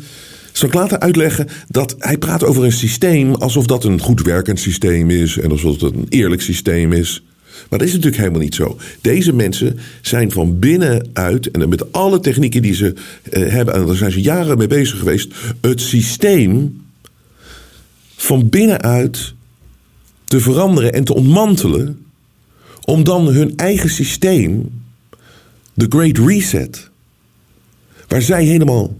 zal 0.53 0.69
ik 0.69 0.75
later 0.75 0.99
uitleggen 0.99 1.49
dat 1.69 1.95
hij 1.99 2.19
praat 2.19 2.45
over 2.45 2.65
een 2.65 2.73
systeem 2.73 3.35
alsof 3.35 3.67
dat 3.67 3.85
een 3.85 4.01
goed 4.01 4.23
werkend 4.23 4.61
systeem 4.61 5.11
is 5.11 5.38
en 5.38 5.51
alsof 5.51 5.81
het 5.81 5.95
een 5.95 6.07
eerlijk 6.09 6.43
systeem 6.43 6.93
is. 6.93 7.23
Maar 7.68 7.79
dat 7.79 7.88
is 7.88 7.94
natuurlijk 7.94 8.22
helemaal 8.22 8.40
niet 8.40 8.55
zo. 8.55 8.79
Deze 9.01 9.33
mensen 9.33 9.79
zijn 10.01 10.31
van 10.31 10.59
binnenuit, 10.59 11.51
en 11.51 11.68
met 11.68 11.92
alle 11.92 12.20
technieken 12.20 12.62
die 12.62 12.75
ze 12.75 12.94
eh, 13.31 13.48
hebben, 13.48 13.75
en 13.75 13.87
daar 13.87 13.96
zijn 13.96 14.12
ze 14.12 14.20
jaren 14.20 14.59
mee 14.59 14.66
bezig 14.66 14.98
geweest, 14.98 15.35
het 15.61 15.81
systeem 15.81 16.81
van 18.16 18.48
binnenuit 18.48 19.35
te 20.25 20.40
veranderen 20.40 20.92
en 20.92 21.05
te 21.05 21.14
ontmantelen, 21.14 22.05
om 22.85 23.05
dan 23.05 23.27
hun 23.27 23.57
eigen 23.57 23.90
systeem 23.90 24.83
de 25.75 25.87
Great 25.88 26.18
Reset, 26.18 26.90
waar 28.09 28.22
zij 28.22 28.44
helemaal 28.44 28.96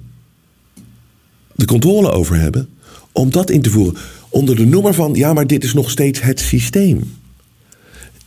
de 1.55 1.65
controle 1.65 2.11
over 2.11 2.37
hebben, 2.37 2.69
om 3.13 3.31
dat 3.31 3.51
in 3.51 3.63
te 3.63 3.71
voeren. 3.71 3.97
Onder 4.29 4.57
de 4.57 4.67
noemer 4.67 4.95
van, 4.95 5.15
ja, 5.15 5.33
maar 5.33 5.47
dit 5.47 5.65
is 5.65 5.73
nog 5.73 5.91
steeds 5.91 6.21
het 6.21 6.41
systeem. 6.41 7.21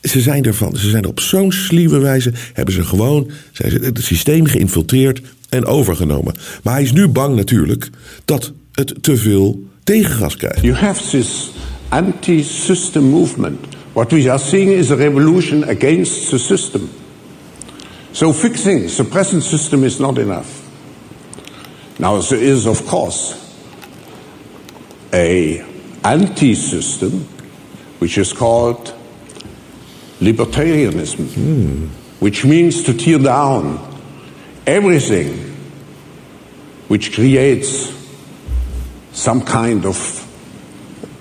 Ze 0.06 0.22
zijn 0.22 0.44
ervan, 0.44 0.76
ze 0.76 0.90
zijn 0.90 1.04
er 1.04 1.10
op 1.10 1.20
zo'n 1.20 1.52
sluwe 1.52 2.00
wijze, 2.00 2.32
hebben 2.54 2.74
ze 2.74 2.84
gewoon 2.84 3.32
ze 3.52 3.64
het 3.64 4.00
systeem 4.02 4.46
geïnfiltreerd 4.46 5.22
en 5.50 5.66
overgenomen. 5.66 6.34
Maar 6.64 6.74
hij 6.74 6.84
is 6.84 6.92
nu 6.92 7.08
bang 7.08 7.36
natuurlijk 7.36 7.90
dat 8.26 8.52
het 8.72 8.94
te 9.02 9.18
veel 9.18 9.64
tegengas 9.84 10.36
krijgt. 10.36 10.62
You 10.62 10.74
have 10.74 11.10
this 11.10 11.52
anti-system 11.90 13.04
movement. 13.04 13.60
What 13.94 14.12
we 14.12 14.30
are 14.30 14.40
seeing 14.40 14.72
is 14.72 14.92
a 14.92 14.96
revolution 14.96 15.64
against 15.64 16.30
the 16.30 16.38
system. 16.38 16.90
So 18.12 18.34
fixing 18.34 18.90
the 18.90 19.04
present 19.04 19.44
system 19.44 19.84
is 19.84 19.98
not 19.98 20.18
enough. 20.18 20.48
Now 21.98 22.22
there 22.22 22.42
is 22.42 22.66
of 22.66 22.86
course 22.86 23.36
a 25.14 25.62
anti-system 26.02 27.28
which 28.00 28.18
is 28.18 28.34
called 28.34 28.94
libertarianism, 30.20 31.88
which 32.20 32.46
means 32.46 32.84
to 32.84 32.94
tear 32.94 33.20
down 33.20 33.80
everything 34.66 35.34
which 36.88 37.14
creates 37.14 37.94
some 39.12 39.42
kind 39.42 39.86
of 39.86 39.98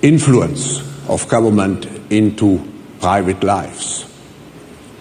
influence 0.03 0.81
of 1.09 1.27
government 1.29 1.87
into 2.11 2.61
private 3.01 3.43
lives. 3.43 4.07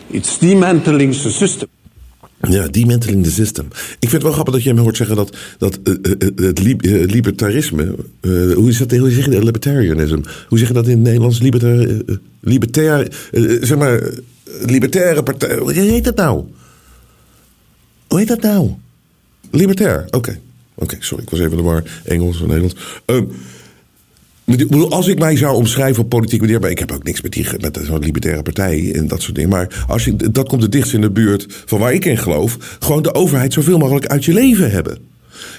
It's 0.09 0.37
dismantling 0.37 1.09
the 1.09 1.31
system. 1.31 1.69
Ja, 2.49 2.67
dismantling 2.67 3.23
the 3.23 3.31
system. 3.31 3.65
Ik 3.99 4.09
vind 4.09 4.11
het 4.11 4.23
wel 4.23 4.31
grappig 4.31 4.53
dat 4.53 4.63
jij 4.63 4.73
me 4.73 4.81
hoort 4.81 4.97
zeggen 4.97 5.15
dat, 5.15 5.37
dat 5.57 5.79
uh, 5.83 5.93
uh, 6.03 6.29
het 6.35 6.59
li 6.59 6.75
uh, 6.79 7.05
libertarisme. 7.05 7.95
hoe, 8.55 8.69
is 8.69 8.77
dat, 8.77 8.91
hoe 8.91 9.11
zeg 9.11 9.25
je 9.25 9.31
dat? 9.31 9.43
Libertarianism. 9.43 10.21
Hoe 10.47 10.57
zeg 10.57 10.67
je 10.67 10.73
dat 10.73 10.87
in 10.87 10.91
het 10.91 11.01
Nederlands? 11.01 11.39
Libertar, 11.39 11.87
libertair. 12.39 13.07
zeg 13.61 13.77
maar. 13.77 14.09
Libertaire 14.65 15.23
partij. 15.23 15.57
Hoe 15.57 15.71
heet 15.71 16.03
dat 16.03 16.15
nou? 16.15 16.43
Hoe 18.07 18.19
heet 18.19 18.27
dat 18.27 18.41
nou? 18.41 18.71
Libertair. 19.51 20.05
Oké. 20.09 20.39
Oké, 20.75 20.95
sorry. 20.99 21.23
Ik 21.23 21.29
was 21.29 21.39
even 21.39 21.57
de 21.57 21.63
war. 21.63 21.83
Engels 22.03 22.41
en 22.41 22.47
Nederlands. 22.47 22.75
Um, 23.05 23.31
als 24.89 25.07
ik 25.07 25.19
mij 25.19 25.37
zou 25.37 25.55
omschrijven 25.55 26.03
op 26.03 26.09
politiek 26.09 26.41
manier, 26.41 26.59
maar 26.59 26.69
ik 26.69 26.79
heb 26.79 26.91
ook 26.91 27.03
niks 27.03 27.21
met, 27.21 27.31
die, 27.31 27.47
met 27.59 27.87
libertaire 27.99 28.41
partij 28.41 28.93
en 28.95 29.07
dat 29.07 29.21
soort 29.21 29.35
dingen. 29.35 29.49
Maar 29.49 29.85
als 29.87 30.05
je, 30.05 30.15
dat 30.15 30.47
komt 30.47 30.61
het 30.61 30.71
dichtst 30.71 30.93
in 30.93 31.01
de 31.01 31.11
buurt 31.11 31.45
van 31.65 31.79
waar 31.79 31.93
ik 31.93 32.05
in 32.05 32.17
geloof. 32.17 32.77
Gewoon 32.79 33.03
de 33.03 33.13
overheid 33.13 33.53
zoveel 33.53 33.77
mogelijk 33.77 34.07
uit 34.07 34.25
je 34.25 34.33
leven 34.33 34.71
hebben. 34.71 35.11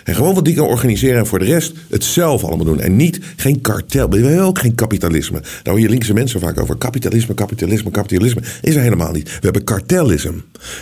En 0.04 0.14
gewoon 0.14 0.34
wat 0.34 0.44
die 0.44 0.54
kan 0.54 0.66
organiseren 0.66 1.18
en 1.18 1.26
voor 1.26 1.38
de 1.38 1.44
rest 1.44 1.72
het 1.88 2.04
zelf 2.04 2.44
allemaal 2.44 2.64
doen. 2.64 2.80
En 2.80 2.96
niet, 2.96 3.20
geen 3.36 3.60
kartel. 3.60 4.08
We 4.08 4.16
hebben 4.18 4.44
ook 4.44 4.58
geen 4.58 4.74
kapitalisme. 4.74 5.40
Daar 5.40 5.74
hoor 5.74 5.82
je 5.82 5.88
linkse 5.88 6.12
mensen 6.12 6.40
vaak 6.40 6.60
over. 6.60 6.76
Kapitalisme, 6.76 7.34
kapitalisme, 7.34 7.90
kapitalisme. 7.90 8.42
Is 8.62 8.74
er 8.74 8.82
helemaal 8.82 9.12
niet. 9.12 9.24
We 9.24 9.40
hebben 9.40 9.64
kartellisme. 9.64 10.34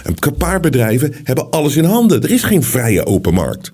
Een 0.05 0.37
paar 0.37 0.61
bedrijven 0.61 1.15
hebben 1.25 1.51
alles 1.51 1.77
in 1.77 1.85
handen. 1.85 2.23
Er 2.23 2.31
is 2.31 2.43
geen 2.43 2.63
vrije 2.63 3.07
open 3.07 3.35
markt. 3.35 3.73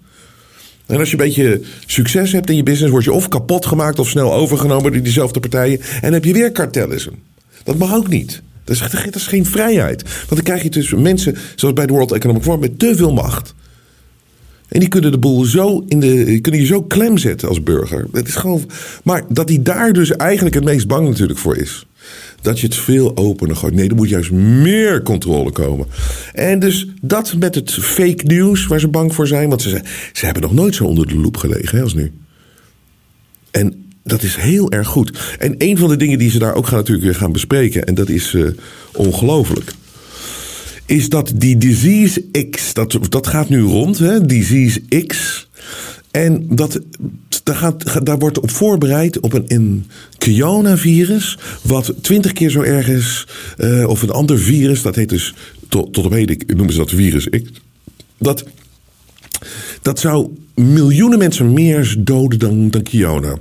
En 0.89 0.99
als 0.99 1.11
je 1.11 1.19
een 1.19 1.25
beetje 1.25 1.61
succes 1.87 2.33
hebt 2.33 2.51
in 2.51 2.57
je 2.57 2.63
business, 2.63 2.93
word 2.93 3.05
je 3.05 3.13
of 3.13 3.29
kapot 3.29 3.67
gemaakt 3.67 3.99
of 3.99 4.09
snel 4.09 4.35
overgenomen 4.35 4.93
door 4.93 5.03
diezelfde 5.03 5.41
partijen. 5.41 5.81
En 6.01 6.13
heb 6.13 6.25
je 6.25 6.33
weer 6.33 6.53
kartellisme. 6.53 7.13
Dat 7.65 7.79
mag 7.79 7.95
ook 7.95 8.09
niet. 8.09 8.43
Dat 8.65 8.77
is, 8.77 9.15
is 9.15 9.27
geen 9.27 9.47
vrijheid. 9.47 10.03
Want 10.03 10.29
dan 10.29 10.43
krijg 10.43 10.63
je 10.63 10.69
tussen 10.69 11.03
mensen, 11.03 11.37
zoals 11.57 11.75
bij 11.75 11.87
de 11.87 11.93
World 11.93 12.13
Economic 12.13 12.43
Forum, 12.43 12.61
met 12.61 12.79
te 12.79 12.97
veel 12.97 13.13
macht. 13.13 13.55
En 14.69 14.81
die 14.81 14.89
kunnen 14.89 15.11
de 15.11 15.19
boel 15.19 15.45
zo 15.45 15.85
in 15.89 16.01
de. 16.01 16.39
kunnen 16.41 16.61
je 16.61 16.67
zo 16.67 16.83
klem 16.83 17.19
zetten 17.19 17.49
als 17.49 17.63
burger. 17.63 18.07
Dat 18.13 18.27
is 18.27 18.35
gewoon. 18.35 18.71
Maar 19.05 19.25
dat 19.29 19.49
hij 19.49 19.63
daar 19.63 19.93
dus 19.93 20.17
eigenlijk 20.17 20.55
het 20.55 20.65
meest 20.65 20.87
bang 20.87 21.09
natuurlijk 21.09 21.39
voor 21.39 21.57
is 21.57 21.87
dat 22.41 22.61
je 22.61 22.67
het 22.67 22.77
veel 22.77 23.17
opener 23.17 23.57
gooit. 23.57 23.75
Nee, 23.75 23.89
er 23.89 23.95
moet 23.95 24.09
juist 24.09 24.31
meer 24.31 25.03
controle 25.03 25.51
komen. 25.51 25.87
En 26.33 26.59
dus 26.59 26.89
dat 27.03 27.35
met 27.39 27.55
het 27.55 27.73
fake 27.73 28.25
news 28.25 28.67
waar 28.67 28.81
ze 28.81 28.89
bang 28.89 29.15
voor 29.15 29.27
zijn. 29.27 29.49
Want 29.49 29.63
ze, 29.63 29.81
ze 30.13 30.25
hebben 30.25 30.43
nog 30.43 30.53
nooit 30.53 30.75
zo 30.75 30.85
onder 30.85 31.07
de 31.07 31.17
loep 31.17 31.37
gelegen 31.37 31.77
hè, 31.77 31.83
als 31.83 31.95
nu. 31.95 32.13
En 33.51 33.87
dat 34.05 34.23
is 34.23 34.37
heel 34.37 34.71
erg 34.71 34.89
goed. 34.89 35.37
En 35.39 35.55
een 35.59 35.79
van 35.79 35.89
de 35.89 35.97
dingen 35.97 36.19
die 36.19 36.31
ze 36.31 36.39
daar 36.39 36.55
ook 36.55 36.67
gaan 36.67 36.79
natuurlijk 36.79 37.07
weer 37.07 37.15
gaan 37.15 37.33
bespreken. 37.33 37.85
En 37.85 37.95
dat 37.95 38.09
is 38.09 38.33
uh, 38.33 38.49
ongelooflijk. 38.93 39.73
Is 40.87 41.09
dat 41.09 41.33
die 41.35 41.57
Disease 41.57 42.25
X, 42.51 42.75
dat, 42.75 42.99
dat 43.09 43.27
gaat 43.27 43.49
nu 43.49 43.61
rond, 43.63 43.99
hè? 43.99 44.27
Disease 44.27 44.81
X. 45.07 45.49
En 46.19 46.47
dat, 46.51 46.81
daar, 47.43 47.57
gaat, 47.57 48.07
daar 48.07 48.19
wordt 48.19 48.41
op 48.41 48.51
voorbereid 48.51 49.21
op 49.21 49.33
een, 49.33 49.45
een 49.47 49.87
coronavirus, 50.19 51.39
wat 51.63 51.95
twintig 52.01 52.33
keer 52.33 52.51
zo 52.51 52.61
erg 52.61 52.89
is, 52.89 53.27
uh, 53.59 53.89
of 53.89 54.03
een 54.03 54.11
ander 54.11 54.39
virus, 54.39 54.83
dat 54.83 54.95
heet 54.95 55.09
dus, 55.09 55.35
tot, 55.69 55.93
tot 55.93 56.05
op 56.05 56.13
heden 56.13 56.39
noemen 56.47 56.73
ze 56.73 56.79
dat 56.79 56.91
virus 56.91 57.29
X. 57.29 57.43
Dat, 58.19 58.45
dat 59.83 59.99
zou 59.99 60.29
miljoenen 60.55 61.19
mensen 61.19 61.53
meer 61.53 61.97
doden 61.99 62.39
dan, 62.39 62.71
dan 62.71 62.83
Kiona. 62.83 63.39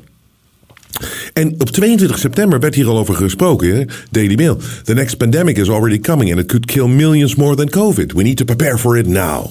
En 1.33 1.55
op 1.57 1.69
22 1.69 2.19
september 2.19 2.59
werd 2.59 2.75
hier 2.75 2.87
al 2.87 2.97
over 2.97 3.15
gesproken, 3.15 3.75
hè? 3.75 3.85
Daily 4.11 4.35
Mail. 4.35 4.57
The 4.83 4.93
next 4.93 5.17
pandemic 5.17 5.57
is 5.57 5.69
already 5.69 5.99
coming 5.99 6.31
and 6.31 6.39
it 6.39 6.47
could 6.47 6.65
kill 6.65 6.87
millions 6.87 7.35
more 7.35 7.55
than 7.55 7.69
COVID. 7.69 8.13
We 8.13 8.23
need 8.23 8.37
to 8.37 8.45
prepare 8.45 8.77
for 8.77 8.97
it 8.97 9.07
now. 9.07 9.49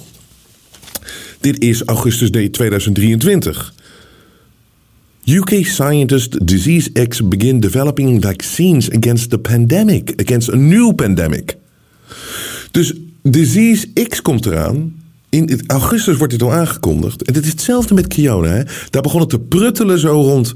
Dit 1.40 1.60
is 1.60 1.82
augustus 1.84 2.30
2023. 2.30 3.74
UK 5.24 5.64
scientists 5.64 6.38
Disease 6.42 6.92
X 7.08 7.28
begin 7.28 7.60
developing 7.60 8.22
vaccines 8.22 8.90
against 8.90 9.30
the 9.30 9.38
pandemic, 9.38 10.20
against 10.20 10.48
a 10.48 10.56
new 10.56 10.94
pandemic. 10.94 11.56
Dus 12.70 12.92
Disease 13.22 13.86
X 14.08 14.22
komt 14.22 14.46
eraan. 14.46 14.94
In 15.28 15.60
augustus 15.66 16.16
wordt 16.16 16.32
dit 16.32 16.42
al 16.42 16.52
aangekondigd. 16.52 17.22
En 17.22 17.34
het 17.34 17.44
is 17.44 17.50
hetzelfde 17.50 17.94
met 17.94 18.06
Kiona. 18.06 18.48
Hè? 18.48 18.62
Daar 18.90 19.02
begon 19.02 19.20
het 19.20 19.28
te 19.28 19.38
pruttelen 19.38 19.98
zo 19.98 20.20
rond 20.20 20.52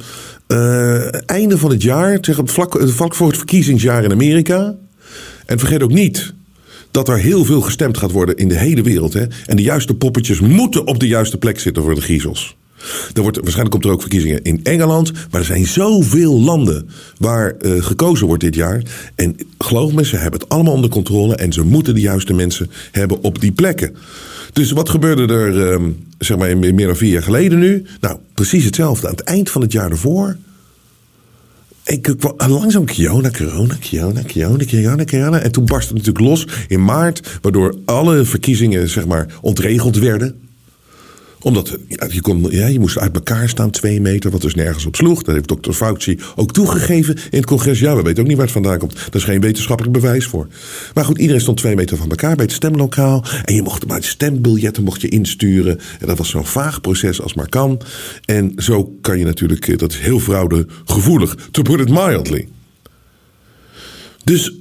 uh, 0.48 1.28
einde 1.28 1.58
van 1.58 1.70
het 1.70 1.82
jaar. 1.82 2.18
Zeg, 2.20 2.40
vlak, 2.44 2.80
vlak 2.80 3.14
voor 3.14 3.26
het 3.26 3.36
verkiezingsjaar 3.36 4.04
in 4.04 4.12
Amerika. 4.12 4.74
En 5.46 5.58
vergeet 5.58 5.82
ook 5.82 5.92
niet 5.92 6.34
dat 6.90 7.08
er 7.08 7.18
heel 7.18 7.44
veel 7.44 7.60
gestemd 7.60 7.98
gaat 7.98 8.10
worden 8.10 8.36
in 8.36 8.48
de 8.48 8.58
hele 8.58 8.82
wereld. 8.82 9.12
Hè? 9.12 9.24
En 9.46 9.56
de 9.56 9.62
juiste 9.62 9.94
poppetjes 9.94 10.40
moeten 10.40 10.86
op 10.86 11.00
de 11.00 11.06
juiste 11.06 11.38
plek 11.38 11.60
zitten 11.60 11.82
voor 11.82 11.94
de 11.94 12.00
griezels. 12.00 12.56
Er 13.14 13.22
wordt, 13.22 13.36
waarschijnlijk 13.36 13.70
komt 13.70 13.84
er 13.84 13.90
ook 13.90 14.00
verkiezingen 14.00 14.42
in 14.42 14.60
Engeland. 14.62 15.12
Maar 15.12 15.40
er 15.40 15.46
zijn 15.46 15.66
zoveel 15.66 16.40
landen 16.40 16.88
waar 17.18 17.54
uh, 17.60 17.82
gekozen 17.82 18.26
wordt 18.26 18.42
dit 18.42 18.54
jaar. 18.54 18.82
En 19.14 19.36
geloof 19.58 19.92
me, 19.92 20.04
ze 20.04 20.16
hebben 20.16 20.40
het 20.40 20.48
allemaal 20.48 20.74
onder 20.74 20.90
controle. 20.90 21.34
En 21.34 21.52
ze 21.52 21.64
moeten 21.64 21.94
de 21.94 22.00
juiste 22.00 22.32
mensen 22.32 22.70
hebben 22.90 23.22
op 23.22 23.40
die 23.40 23.52
plekken. 23.52 23.96
Dus 24.52 24.70
wat 24.70 24.88
gebeurde 24.88 25.34
er, 25.34 25.80
uh, 25.80 25.86
zeg 26.18 26.36
maar, 26.36 26.56
meer 26.56 26.86
dan 26.86 26.96
vier 26.96 27.12
jaar 27.12 27.22
geleden 27.22 27.58
nu? 27.58 27.86
Nou, 28.00 28.18
precies 28.34 28.64
hetzelfde. 28.64 29.06
Aan 29.06 29.14
het 29.14 29.24
eind 29.24 29.50
van 29.50 29.62
het 29.62 29.72
jaar 29.72 29.90
ervoor 29.90 30.36
ik 31.90 32.14
langzaam 32.36 32.84
Kiona, 32.84 33.30
corona, 33.30 33.74
Kiona, 33.80 34.22
Kiona, 34.22 34.64
Kiona, 34.64 35.04
Kiona. 35.04 35.38
En 35.38 35.52
toen 35.52 35.64
barstte 35.64 35.94
het 35.94 36.06
natuurlijk 36.06 36.30
los 36.30 36.46
in 36.68 36.84
maart, 36.84 37.38
waardoor 37.42 37.74
alle 37.84 38.24
verkiezingen 38.24 38.88
zeg 38.88 39.06
maar 39.06 39.26
ontregeld 39.40 39.98
werden 39.98 40.49
omdat 41.40 41.76
je, 42.08 42.20
kon, 42.20 42.46
ja, 42.50 42.66
je 42.66 42.80
moest 42.80 42.98
uit 42.98 43.14
elkaar 43.14 43.48
staan, 43.48 43.70
twee 43.70 44.00
meter, 44.00 44.30
wat 44.30 44.40
dus 44.40 44.54
nergens 44.54 44.86
op 44.86 44.96
sloeg. 44.96 45.22
Dat 45.22 45.34
heeft 45.34 45.48
dokter 45.48 45.72
Fauci 45.72 46.18
ook 46.36 46.52
toegegeven 46.52 47.14
in 47.14 47.38
het 47.38 47.46
congres. 47.46 47.78
Ja, 47.78 47.96
we 47.96 48.02
weten 48.02 48.22
ook 48.22 48.28
niet 48.28 48.36
waar 48.36 48.46
het 48.46 48.54
vandaan 48.54 48.78
komt. 48.78 48.94
Daar 48.94 49.08
is 49.12 49.24
geen 49.24 49.40
wetenschappelijk 49.40 49.94
bewijs 49.94 50.26
voor. 50.26 50.46
Maar 50.94 51.04
goed, 51.04 51.18
iedereen 51.18 51.40
stond 51.40 51.56
twee 51.56 51.74
meter 51.74 51.96
van 51.96 52.10
elkaar 52.10 52.36
bij 52.36 52.44
het 52.44 52.54
stemlokaal. 52.54 53.24
En 53.44 53.54
je 53.54 53.62
mocht 53.62 53.86
maar 53.86 54.02
stembiljetten 54.02 54.84
mocht 54.84 55.00
je 55.00 55.08
insturen. 55.08 55.78
En 56.00 56.06
dat 56.06 56.18
was 56.18 56.28
zo'n 56.28 56.46
vaag 56.46 56.80
proces 56.80 57.22
als 57.22 57.34
maar 57.34 57.48
kan. 57.48 57.80
En 58.24 58.52
zo 58.56 58.96
kan 59.00 59.18
je 59.18 59.24
natuurlijk, 59.24 59.68
eh, 59.68 59.78
dat 59.78 59.92
is 59.92 59.98
heel 59.98 60.20
fraudegevoelig, 60.20 61.36
to 61.50 61.62
put 61.62 61.80
it 61.80 61.88
mildly. 61.88 62.48
Dus, 64.24 64.52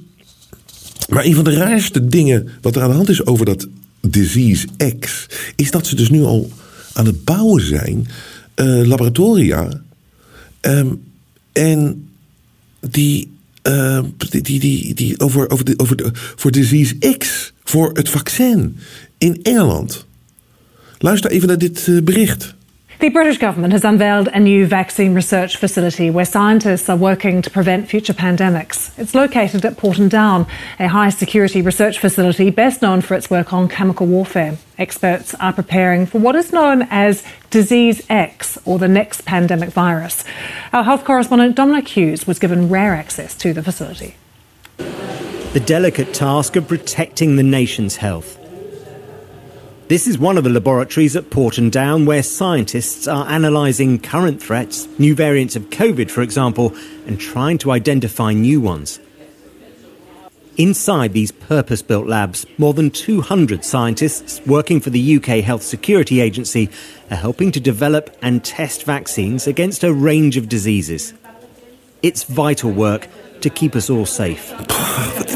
maar 1.08 1.24
een 1.24 1.34
van 1.34 1.44
de 1.44 1.54
raarste 1.54 2.06
dingen 2.06 2.48
wat 2.60 2.76
er 2.76 2.82
aan 2.82 2.88
de 2.88 2.94
hand 2.94 3.08
is 3.08 3.26
over 3.26 3.44
dat 3.44 3.68
Disease 4.00 4.66
X, 4.98 5.26
is 5.56 5.70
dat 5.70 5.86
ze 5.86 5.96
dus 5.96 6.10
nu 6.10 6.22
al 6.22 6.50
aan 6.92 7.06
het 7.06 7.24
bouwen 7.24 7.66
zijn, 7.66 8.06
uh, 8.56 8.86
laboratoria. 8.86 9.82
Um, 10.60 11.02
en 11.52 12.08
die, 12.80 13.30
uh, 13.62 14.02
die, 14.16 14.42
die, 14.42 14.60
die, 14.60 14.94
die, 14.94 15.20
over, 15.20 15.50
over, 15.50 15.64
de, 15.64 15.74
over 15.76 15.96
de, 15.96 16.10
voor 16.14 16.50
Disease 16.50 16.98
X, 17.18 17.52
voor 17.64 17.90
het 17.92 18.08
vaccin 18.08 18.76
in 19.18 19.42
Engeland. 19.42 20.06
Luister 20.98 21.30
even 21.30 21.48
naar 21.48 21.58
dit 21.58 21.86
uh, 21.86 22.02
bericht. 22.02 22.54
The 23.00 23.08
British 23.08 23.38
government 23.38 23.72
has 23.72 23.82
unveiled 23.82 24.28
a 24.28 24.38
new 24.38 24.66
vaccine 24.66 25.14
research 25.14 25.56
facility 25.56 26.10
where 26.10 26.26
scientists 26.26 26.86
are 26.90 26.98
working 26.98 27.40
to 27.40 27.48
prevent 27.48 27.88
future 27.88 28.12
pandemics. 28.12 28.90
It's 28.98 29.14
located 29.14 29.64
at 29.64 29.78
Porton 29.78 30.10
Down, 30.10 30.46
a 30.78 30.86
high 30.86 31.08
security 31.08 31.62
research 31.62 31.98
facility 31.98 32.50
best 32.50 32.82
known 32.82 33.00
for 33.00 33.14
its 33.14 33.30
work 33.30 33.54
on 33.54 33.70
chemical 33.70 34.06
warfare. 34.06 34.58
Experts 34.76 35.34
are 35.36 35.54
preparing 35.54 36.04
for 36.04 36.18
what 36.18 36.36
is 36.36 36.52
known 36.52 36.82
as 36.90 37.24
Disease 37.48 38.04
X, 38.10 38.58
or 38.66 38.78
the 38.78 38.86
next 38.86 39.24
pandemic 39.24 39.70
virus. 39.70 40.22
Our 40.74 40.84
health 40.84 41.06
correspondent 41.06 41.56
Dominic 41.56 41.88
Hughes 41.88 42.26
was 42.26 42.38
given 42.38 42.68
rare 42.68 42.94
access 42.94 43.34
to 43.36 43.54
the 43.54 43.62
facility. 43.62 44.16
The 44.76 45.62
delicate 45.64 46.12
task 46.12 46.54
of 46.54 46.68
protecting 46.68 47.36
the 47.36 47.42
nation's 47.42 47.96
health. 47.96 48.39
This 49.90 50.06
is 50.06 50.20
one 50.20 50.38
of 50.38 50.44
the 50.44 50.50
laboratories 50.50 51.16
at 51.16 51.30
Porton 51.30 51.68
Down 51.68 52.06
where 52.06 52.22
scientists 52.22 53.08
are 53.08 53.26
analysing 53.28 53.98
current 53.98 54.40
threats, 54.40 54.86
new 55.00 55.16
variants 55.16 55.56
of 55.56 55.64
COVID, 55.70 56.12
for 56.12 56.22
example, 56.22 56.72
and 57.08 57.18
trying 57.18 57.58
to 57.58 57.72
identify 57.72 58.32
new 58.32 58.60
ones. 58.60 59.00
Inside 60.56 61.12
these 61.12 61.32
purpose 61.32 61.82
built 61.82 62.06
labs, 62.06 62.46
more 62.56 62.72
than 62.72 62.92
200 62.92 63.64
scientists 63.64 64.40
working 64.46 64.78
for 64.78 64.90
the 64.90 65.16
UK 65.16 65.42
Health 65.42 65.64
Security 65.64 66.20
Agency 66.20 66.70
are 67.10 67.16
helping 67.16 67.50
to 67.50 67.58
develop 67.58 68.16
and 68.22 68.44
test 68.44 68.84
vaccines 68.84 69.48
against 69.48 69.82
a 69.82 69.92
range 69.92 70.36
of 70.36 70.48
diseases. 70.48 71.14
It's 72.00 72.22
vital 72.22 72.70
work 72.70 73.08
to 73.40 73.50
keep 73.50 73.74
us 73.74 73.90
all 73.90 74.06
safe. 74.06 74.54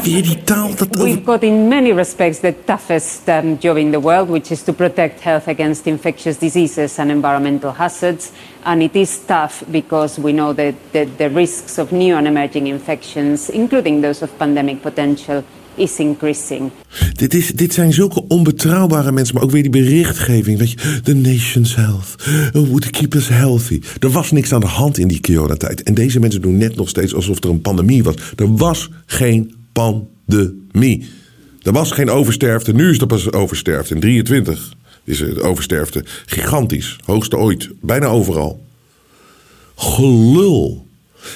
Weer 0.03 0.23
die 0.23 0.43
taal. 0.43 0.75
Dat, 0.75 0.95
We've 0.95 1.23
got, 1.25 1.43
in 1.43 1.67
many 1.67 1.91
respects, 1.91 2.39
the 2.39 2.53
toughest 2.53 3.27
um, 3.29 3.57
job 3.59 3.77
in 3.77 3.91
the 3.91 3.99
world, 3.99 4.29
which 4.29 4.51
is 4.51 4.63
to 4.63 4.73
protect 4.73 5.19
health 5.19 5.47
against 5.47 5.87
infectious 5.87 6.37
diseases 6.37 6.99
and 6.99 7.11
environmental 7.11 7.71
hazards. 7.71 8.31
And 8.63 8.83
it 8.83 8.95
is 8.95 9.19
tough 9.25 9.63
because 9.71 10.19
we 10.19 10.33
know 10.33 10.53
that 10.53 10.75
the, 10.91 11.05
the 11.05 11.29
risks 11.29 11.77
of 11.77 11.91
new 11.91 12.15
and 12.15 12.27
emerging 12.27 12.67
infections, 12.67 13.49
including 13.49 14.01
those 14.01 14.21
of 14.21 14.37
pandemic 14.37 14.81
potential, 14.81 15.43
is 15.75 15.99
increasing. 15.99 16.71
Dit, 17.13 17.33
is, 17.33 17.51
dit 17.51 17.73
zijn 17.73 17.93
zulke 17.93 18.27
onbetrouwbare 18.27 19.11
mensen, 19.11 19.35
maar 19.35 19.43
ook 19.43 19.51
weer 19.51 19.61
die 19.61 19.71
berichtgeving. 19.71 20.57
Weet 20.57 20.71
je, 20.71 21.01
the 21.03 21.15
nation's 21.15 21.75
health. 21.75 22.15
We 22.51 22.65
moeten 22.69 22.91
keep 22.91 23.13
us 23.13 23.27
healthy. 23.27 23.81
Er 23.99 24.09
was 24.09 24.31
niks 24.31 24.53
aan 24.53 24.59
de 24.59 24.67
hand 24.67 24.97
in 24.97 25.07
die 25.07 25.21
coronatijd. 25.21 25.83
En 25.83 25.93
deze 25.93 26.19
mensen 26.19 26.41
doen 26.41 26.57
net 26.57 26.75
nog 26.75 26.89
steeds 26.89 27.15
alsof 27.15 27.43
er 27.43 27.49
een 27.49 27.61
pandemie 27.61 28.03
was. 28.03 28.15
Er 28.35 28.55
was 28.55 28.89
geen 29.05 29.55
pandemie. 29.71 31.05
Er 31.61 31.71
was 31.71 31.91
geen 31.91 32.09
oversterfte. 32.09 32.73
Nu 32.73 32.89
is 32.89 32.97
er 32.97 33.07
pas 33.07 33.31
oversterfte. 33.31 33.93
In 33.93 33.99
23 33.99 34.73
is 35.03 35.17
de 35.17 35.41
oversterfte 35.41 36.03
gigantisch. 36.25 36.97
Hoogste 37.05 37.37
ooit. 37.37 37.69
Bijna 37.81 38.05
overal. 38.05 38.65
Gelul. 39.75 40.84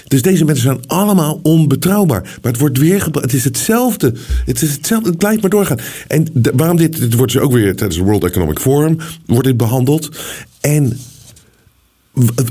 Dus 0.07 0.21
deze 0.21 0.45
mensen 0.45 0.63
zijn 0.63 0.79
allemaal 0.87 1.39
onbetrouwbaar. 1.43 2.21
Maar 2.21 2.51
het 2.51 2.59
wordt 2.59 2.77
weer. 2.77 3.07
Het 3.11 3.33
is 3.33 3.43
hetzelfde. 3.43 4.13
Het 4.45 4.61
is 4.61 4.71
hetzelfde. 4.71 5.09
Het 5.09 5.17
blijft 5.17 5.41
maar 5.41 5.49
doorgaan. 5.49 5.77
En 6.07 6.27
de- 6.33 6.51
waarom 6.55 6.77
dit, 6.77 6.99
dit 6.99 7.13
wordt 7.13 7.33
dus 7.33 7.41
ook 7.41 7.51
weer 7.51 7.75
tijdens 7.75 7.95
het 7.99 8.05
World 8.07 8.23
Economic 8.23 8.59
Forum 8.59 8.97
wordt 9.25 9.47
dit 9.47 9.57
behandeld. 9.57 10.09
En 10.61 10.97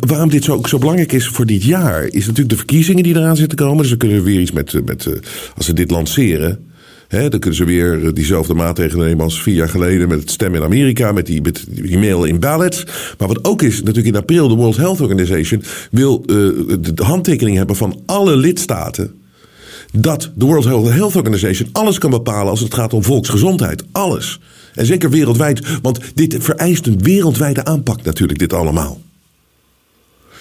waarom 0.06 0.30
dit 0.30 0.44
zo, 0.44 0.60
belangrijk 0.78 1.12
is 1.12 1.26
voor 1.26 1.46
dit 1.46 1.62
jaar, 1.62 2.04
is 2.04 2.20
natuurlijk 2.20 2.48
de 2.48 2.56
verkiezingen 2.56 3.02
die 3.02 3.16
eraan 3.16 3.36
zitten 3.36 3.58
komen. 3.58 3.78
Dus 3.78 3.88
dan 3.88 3.98
kunnen 3.98 4.16
we 4.16 4.22
weer 4.22 4.40
iets 4.40 4.52
met, 4.52 4.74
eh, 4.74 4.82
met 4.84 5.06
eh, 5.06 5.12
als 5.56 5.66
ze 5.66 5.72
dit 5.72 5.90
lanceren. 5.90 6.66
Dan 7.08 7.30
kunnen 7.30 7.54
ze 7.54 7.64
weer 7.64 8.04
eh, 8.04 8.12
diezelfde 8.12 8.54
maatregelen 8.54 9.06
nemen 9.06 9.24
als 9.24 9.42
vier 9.42 9.54
jaar 9.54 9.68
geleden 9.68 10.08
met 10.08 10.20
het 10.20 10.30
stemmen 10.30 10.60
in 10.60 10.66
Amerika, 10.66 11.12
met 11.12 11.26
die, 11.26 11.42
die 11.68 11.98
mail-in 11.98 12.40
ballots. 12.40 12.86
Maar 13.18 13.28
wat 13.28 13.44
ook 13.44 13.62
is, 13.62 13.82
natuurlijk 13.82 14.06
in 14.06 14.16
april, 14.16 14.48
de 14.48 14.54
World 14.54 14.76
Health 14.76 15.00
Organization 15.00 15.62
wil 15.90 16.20
eh, 16.20 16.26
de, 16.26 16.94
de 16.94 17.04
handtekening 17.04 17.56
hebben 17.56 17.76
van 17.76 18.02
alle 18.06 18.36
lidstaten 18.36 19.14
dat 19.92 20.30
de 20.34 20.44
World 20.44 20.64
Health 20.64 21.16
Organization 21.16 21.68
alles 21.72 21.98
kan 21.98 22.10
bepalen 22.10 22.50
als 22.50 22.60
het 22.60 22.74
gaat 22.74 22.92
om 22.92 23.02
volksgezondheid. 23.02 23.84
Alles. 23.92 24.40
En 24.74 24.86
zeker 24.86 25.10
wereldwijd, 25.10 25.80
want 25.82 26.00
dit 26.14 26.36
vereist 26.38 26.86
een 26.86 27.02
wereldwijde 27.02 27.64
aanpak 27.64 28.02
natuurlijk, 28.02 28.38
dit 28.38 28.52
allemaal. 28.52 29.00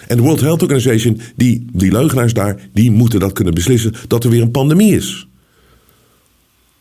En 0.07 0.17
de 0.17 0.23
World 0.23 0.41
Health 0.41 0.61
Organization, 0.61 1.21
die, 1.35 1.65
die 1.73 1.91
leugenaars 1.91 2.33
daar, 2.33 2.69
die 2.73 2.91
moeten 2.91 3.19
dat 3.19 3.33
kunnen 3.33 3.53
beslissen 3.53 3.93
dat 4.07 4.23
er 4.23 4.29
weer 4.29 4.41
een 4.41 4.51
pandemie 4.51 4.95
is. 4.95 5.26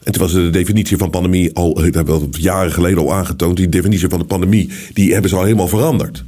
En 0.06 0.12
toen 0.12 0.22
was 0.22 0.32
de 0.32 0.50
definitie 0.50 0.96
van 0.96 1.10
pandemie 1.10 1.54
al, 1.54 1.76
eh, 1.76 1.92
hebben 1.94 2.20
we 2.20 2.28
jaren 2.30 2.72
geleden 2.72 2.98
al 2.98 3.12
aangetoond. 3.12 3.56
Die 3.56 3.68
definitie 3.68 4.08
van 4.08 4.18
de 4.18 4.24
pandemie, 4.24 4.70
die 4.92 5.12
hebben 5.12 5.30
ze 5.30 5.36
al 5.36 5.42
helemaal 5.42 5.68
veranderd. 5.68 6.24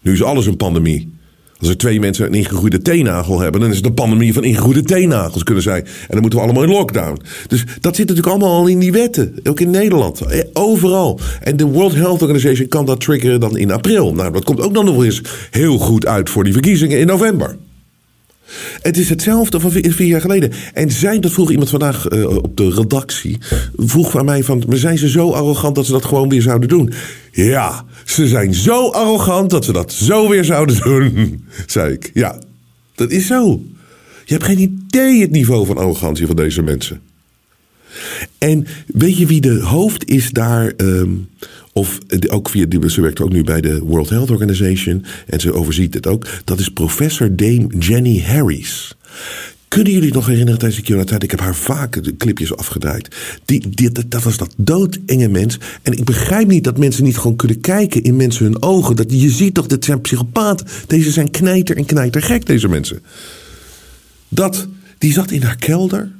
Nu 0.00 0.12
is 0.12 0.22
alles 0.22 0.46
een 0.46 0.56
pandemie. 0.56 1.12
Als 1.58 1.68
er 1.68 1.76
twee 1.76 2.00
mensen 2.00 2.26
een 2.26 2.34
ingegroeide 2.34 2.82
teennagel 2.82 3.40
hebben, 3.40 3.60
dan 3.60 3.70
is 3.70 3.76
het 3.76 3.86
een 3.86 3.94
pandemie 3.94 4.32
van 4.32 4.44
ingegroeide 4.44 4.82
teennagels, 4.82 5.42
kunnen 5.42 5.62
zij. 5.62 5.78
En 5.78 5.86
dan 6.08 6.20
moeten 6.20 6.38
we 6.38 6.44
allemaal 6.44 6.62
in 6.62 6.68
lockdown. 6.68 7.20
Dus 7.46 7.64
dat 7.80 7.96
zit 7.96 8.08
natuurlijk 8.08 8.34
allemaal 8.34 8.54
al 8.56 8.66
in 8.66 8.78
die 8.78 8.92
wetten. 8.92 9.34
Ook 9.44 9.60
in 9.60 9.70
Nederland. 9.70 10.20
Eh, 10.20 10.44
Overal. 10.52 11.20
En 11.40 11.56
de 11.56 11.64
World 11.64 11.94
Health 11.94 12.22
Organization 12.22 12.68
kan 12.68 12.86
dat 12.86 13.00
triggeren 13.00 13.40
dan 13.40 13.56
in 13.56 13.70
april. 13.70 14.14
Nou, 14.14 14.32
dat 14.32 14.44
komt 14.44 14.60
ook 14.60 14.74
dan 14.74 14.84
nog 14.84 15.04
eens 15.04 15.22
heel 15.50 15.78
goed 15.78 16.06
uit 16.06 16.30
voor 16.30 16.44
die 16.44 16.52
verkiezingen 16.52 16.98
in 16.98 17.06
november. 17.06 17.56
Het 18.82 18.96
is 18.98 19.08
hetzelfde 19.08 19.60
van 19.60 19.70
vier, 19.70 19.92
vier 19.92 20.06
jaar 20.06 20.20
geleden. 20.20 20.52
En 20.72 20.90
zijn, 20.90 21.20
dat 21.20 21.32
vroeg 21.32 21.50
iemand 21.50 21.70
vandaag 21.70 22.06
eh, 22.06 22.36
op 22.36 22.56
de 22.56 22.70
redactie. 22.70 23.38
Vroeg 23.76 24.16
aan 24.16 24.24
mij 24.24 24.44
van, 24.44 24.62
maar 24.68 24.76
zijn 24.76 24.98
ze 24.98 25.08
zo 25.08 25.30
arrogant 25.32 25.74
dat 25.74 25.86
ze 25.86 25.92
dat 25.92 26.04
gewoon 26.04 26.28
weer 26.28 26.42
zouden 26.42 26.68
doen? 26.68 26.92
Ja, 27.32 27.84
ze 28.04 28.26
zijn 28.26 28.54
zo 28.54 28.90
arrogant 28.90 29.50
dat 29.50 29.64
ze 29.64 29.72
dat 29.72 29.92
zo 29.92 30.28
weer 30.28 30.44
zouden 30.44 30.76
doen. 30.76 31.44
Zei 31.66 31.92
ik. 31.92 32.10
Ja, 32.14 32.38
dat 32.94 33.10
is 33.10 33.26
zo. 33.26 33.62
Je 34.24 34.32
hebt 34.32 34.44
geen 34.44 34.58
idee 34.58 35.20
het 35.20 35.30
niveau 35.30 35.66
van 35.66 35.78
arrogantie 35.78 36.26
van 36.26 36.36
deze 36.36 36.62
mensen. 36.62 37.00
En 38.38 38.66
weet 38.86 39.16
je 39.16 39.26
wie 39.26 39.40
de 39.40 39.60
hoofd 39.60 40.08
is 40.08 40.30
daar? 40.30 40.72
ehm, 40.76 41.10
of 41.72 41.98
de- 42.06 42.30
ook 42.30 42.48
via, 42.48 42.66
ze 42.88 43.00
werkt 43.00 43.20
ook 43.20 43.32
nu 43.32 43.44
bij 43.44 43.60
de 43.60 43.78
World 43.78 44.08
Health 44.08 44.30
Organization. 44.30 45.04
En 45.26 45.40
ze 45.40 45.52
overziet 45.52 45.94
het 45.94 46.06
ook. 46.06 46.26
Dat 46.44 46.60
is 46.60 46.68
professor 46.68 47.36
Dame 47.36 47.66
Jenny 47.78 48.20
Harris. 48.26 48.96
Kunnen 49.68 49.92
jullie 49.92 50.12
nog 50.12 50.26
herinneren 50.26 50.58
tijdens 50.58 50.80
de 50.80 50.86
coronatijd? 50.86 51.22
Ik 51.22 51.30
heb 51.30 51.40
haar 51.40 51.54
vaak 51.54 52.04
de 52.04 52.16
clipjes 52.16 52.56
afgedraaid. 52.56 53.08
Die, 53.44 53.90
dat 54.08 54.22
was 54.22 54.36
dat 54.36 54.54
doodenge 54.56 55.28
mens. 55.28 55.58
En 55.82 55.92
ik 55.92 56.04
begrijp 56.04 56.48
niet 56.48 56.64
dat 56.64 56.78
mensen 56.78 57.04
niet 57.04 57.16
gewoon 57.18 57.36
kunnen 57.36 57.60
kijken 57.60 58.02
in 58.02 58.16
mensen 58.16 58.44
hun 58.44 58.62
ogen. 58.62 58.96
Dat, 58.96 59.06
je 59.20 59.30
ziet 59.30 59.54
toch, 59.54 59.66
dit 59.66 59.84
zijn 59.84 60.00
psychopaten. 60.00 60.66
Deze 60.86 61.10
zijn 61.10 61.30
knijter 61.30 61.76
en 61.76 61.84
knijter 61.84 62.22
gek, 62.22 62.46
deze 62.46 62.68
mensen. 62.68 63.02
Dat, 64.28 64.66
die 64.98 65.12
zat 65.12 65.30
in 65.30 65.42
haar 65.42 65.56
kelder. 65.56 66.10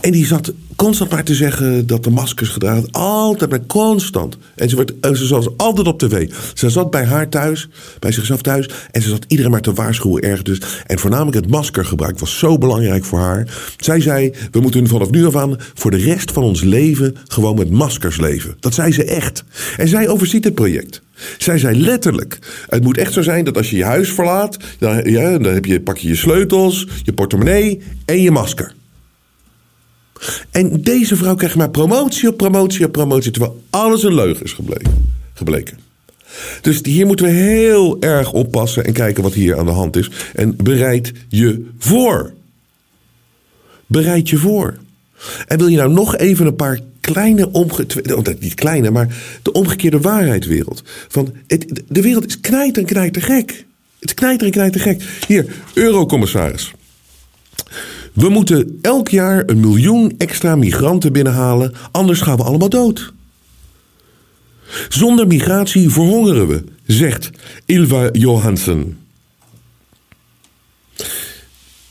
En 0.00 0.12
die 0.12 0.26
zat 0.26 0.52
constant 0.76 1.10
maar 1.10 1.24
te 1.24 1.34
zeggen 1.34 1.86
dat 1.86 2.04
de 2.04 2.10
maskers 2.10 2.48
gedragen. 2.48 2.90
Altijd 2.90 3.50
maar 3.50 3.66
constant. 3.66 4.36
En 4.54 4.68
ze, 4.68 4.76
werd, 4.76 4.92
ze 5.18 5.52
altijd 5.56 5.86
op 5.86 5.98
tv. 5.98 6.30
Ze 6.54 6.70
zat 6.70 6.90
bij 6.90 7.04
haar 7.04 7.28
thuis, 7.28 7.68
bij 7.98 8.12
zichzelf 8.12 8.42
thuis. 8.42 8.68
En 8.90 9.02
ze 9.02 9.08
zat 9.08 9.24
iedereen 9.28 9.50
maar 9.50 9.60
te 9.60 9.72
waarschuwen 9.72 10.22
erg 10.22 10.42
dus. 10.42 10.60
En 10.86 10.98
voornamelijk 10.98 11.36
het 11.36 11.50
maskergebruik 11.50 12.18
was 12.18 12.38
zo 12.38 12.58
belangrijk 12.58 13.04
voor 13.04 13.18
haar. 13.18 13.72
Zij 13.76 14.00
zei, 14.00 14.32
we 14.50 14.60
moeten 14.60 14.88
vanaf 14.88 15.10
nu 15.10 15.26
af 15.26 15.36
aan 15.36 15.56
voor 15.74 15.90
de 15.90 15.96
rest 15.96 16.32
van 16.32 16.42
ons 16.42 16.62
leven 16.62 17.16
gewoon 17.26 17.56
met 17.56 17.70
maskers 17.70 18.16
leven. 18.16 18.56
Dat 18.60 18.74
zei 18.74 18.92
ze 18.92 19.04
echt. 19.04 19.44
En 19.76 19.88
zij 19.88 20.08
overziet 20.08 20.44
het 20.44 20.54
project. 20.54 21.02
Zij 21.38 21.58
zei 21.58 21.80
letterlijk: 21.80 22.38
Het 22.68 22.82
moet 22.82 22.96
echt 22.96 23.12
zo 23.12 23.22
zijn 23.22 23.44
dat 23.44 23.56
als 23.56 23.70
je 23.70 23.76
je 23.76 23.84
huis 23.84 24.12
verlaat, 24.12 24.56
dan, 24.78 25.10
ja, 25.10 25.38
dan 25.38 25.54
heb 25.54 25.64
je, 25.64 25.80
pak 25.80 25.98
je 25.98 26.08
je 26.08 26.16
sleutels, 26.16 26.86
je 27.02 27.12
portemonnee 27.12 27.82
en 28.04 28.22
je 28.22 28.30
masker. 28.30 28.74
En 30.50 30.82
deze 30.82 31.16
vrouw 31.16 31.34
krijgt 31.34 31.56
maar 31.56 31.70
promotie 31.70 32.28
op 32.28 32.36
promotie 32.36 32.86
op 32.86 32.92
promotie, 32.92 33.30
terwijl 33.30 33.62
alles 33.70 34.02
een 34.02 34.14
leugen 34.14 34.44
is 34.44 34.52
gebleken. 34.52 35.12
gebleken. 35.34 35.78
Dus 36.60 36.80
hier 36.82 37.06
moeten 37.06 37.26
we 37.26 37.32
heel 37.32 37.96
erg 38.00 38.32
oppassen 38.32 38.84
en 38.84 38.92
kijken 38.92 39.22
wat 39.22 39.32
hier 39.32 39.58
aan 39.58 39.66
de 39.66 39.72
hand 39.72 39.96
is. 39.96 40.10
En 40.34 40.56
bereid 40.56 41.12
je 41.28 41.66
voor. 41.78 42.32
Bereid 43.86 44.28
je 44.28 44.36
voor. 44.36 44.78
En 45.46 45.58
wil 45.58 45.66
je 45.66 45.76
nou 45.76 45.92
nog 45.92 46.16
even 46.16 46.46
een 46.46 46.56
paar 46.56 46.80
kleine 47.00 47.50
omgekeerde, 47.52 48.36
niet 48.38 48.54
kleine, 48.54 48.90
maar 48.90 49.16
de 49.42 49.52
omgekeerde 49.52 50.00
waarheidswereld. 50.00 50.82
Van 51.08 51.32
het, 51.46 51.82
de 51.88 52.02
wereld 52.02 52.26
is 52.26 52.40
knijter 52.40 52.82
en 52.82 52.88
knijter 52.88 53.22
gek. 53.22 53.64
Het 53.98 54.14
knijter 54.14 54.46
en 54.46 54.52
knijter 54.52 54.80
gek. 54.80 55.02
Hier, 55.26 55.46
eurocommissaris. 55.74 56.72
We 58.20 58.28
moeten 58.28 58.78
elk 58.82 59.08
jaar 59.08 59.42
een 59.46 59.60
miljoen 59.60 60.14
extra 60.18 60.56
migranten 60.56 61.12
binnenhalen, 61.12 61.72
anders 61.90 62.20
gaan 62.20 62.36
we 62.36 62.42
allemaal 62.42 62.68
dood. 62.68 63.12
Zonder 64.88 65.26
migratie 65.26 65.90
verhongeren 65.90 66.48
we, 66.48 66.64
zegt 66.86 67.30
Ilva 67.66 68.08
Johansen. 68.12 68.98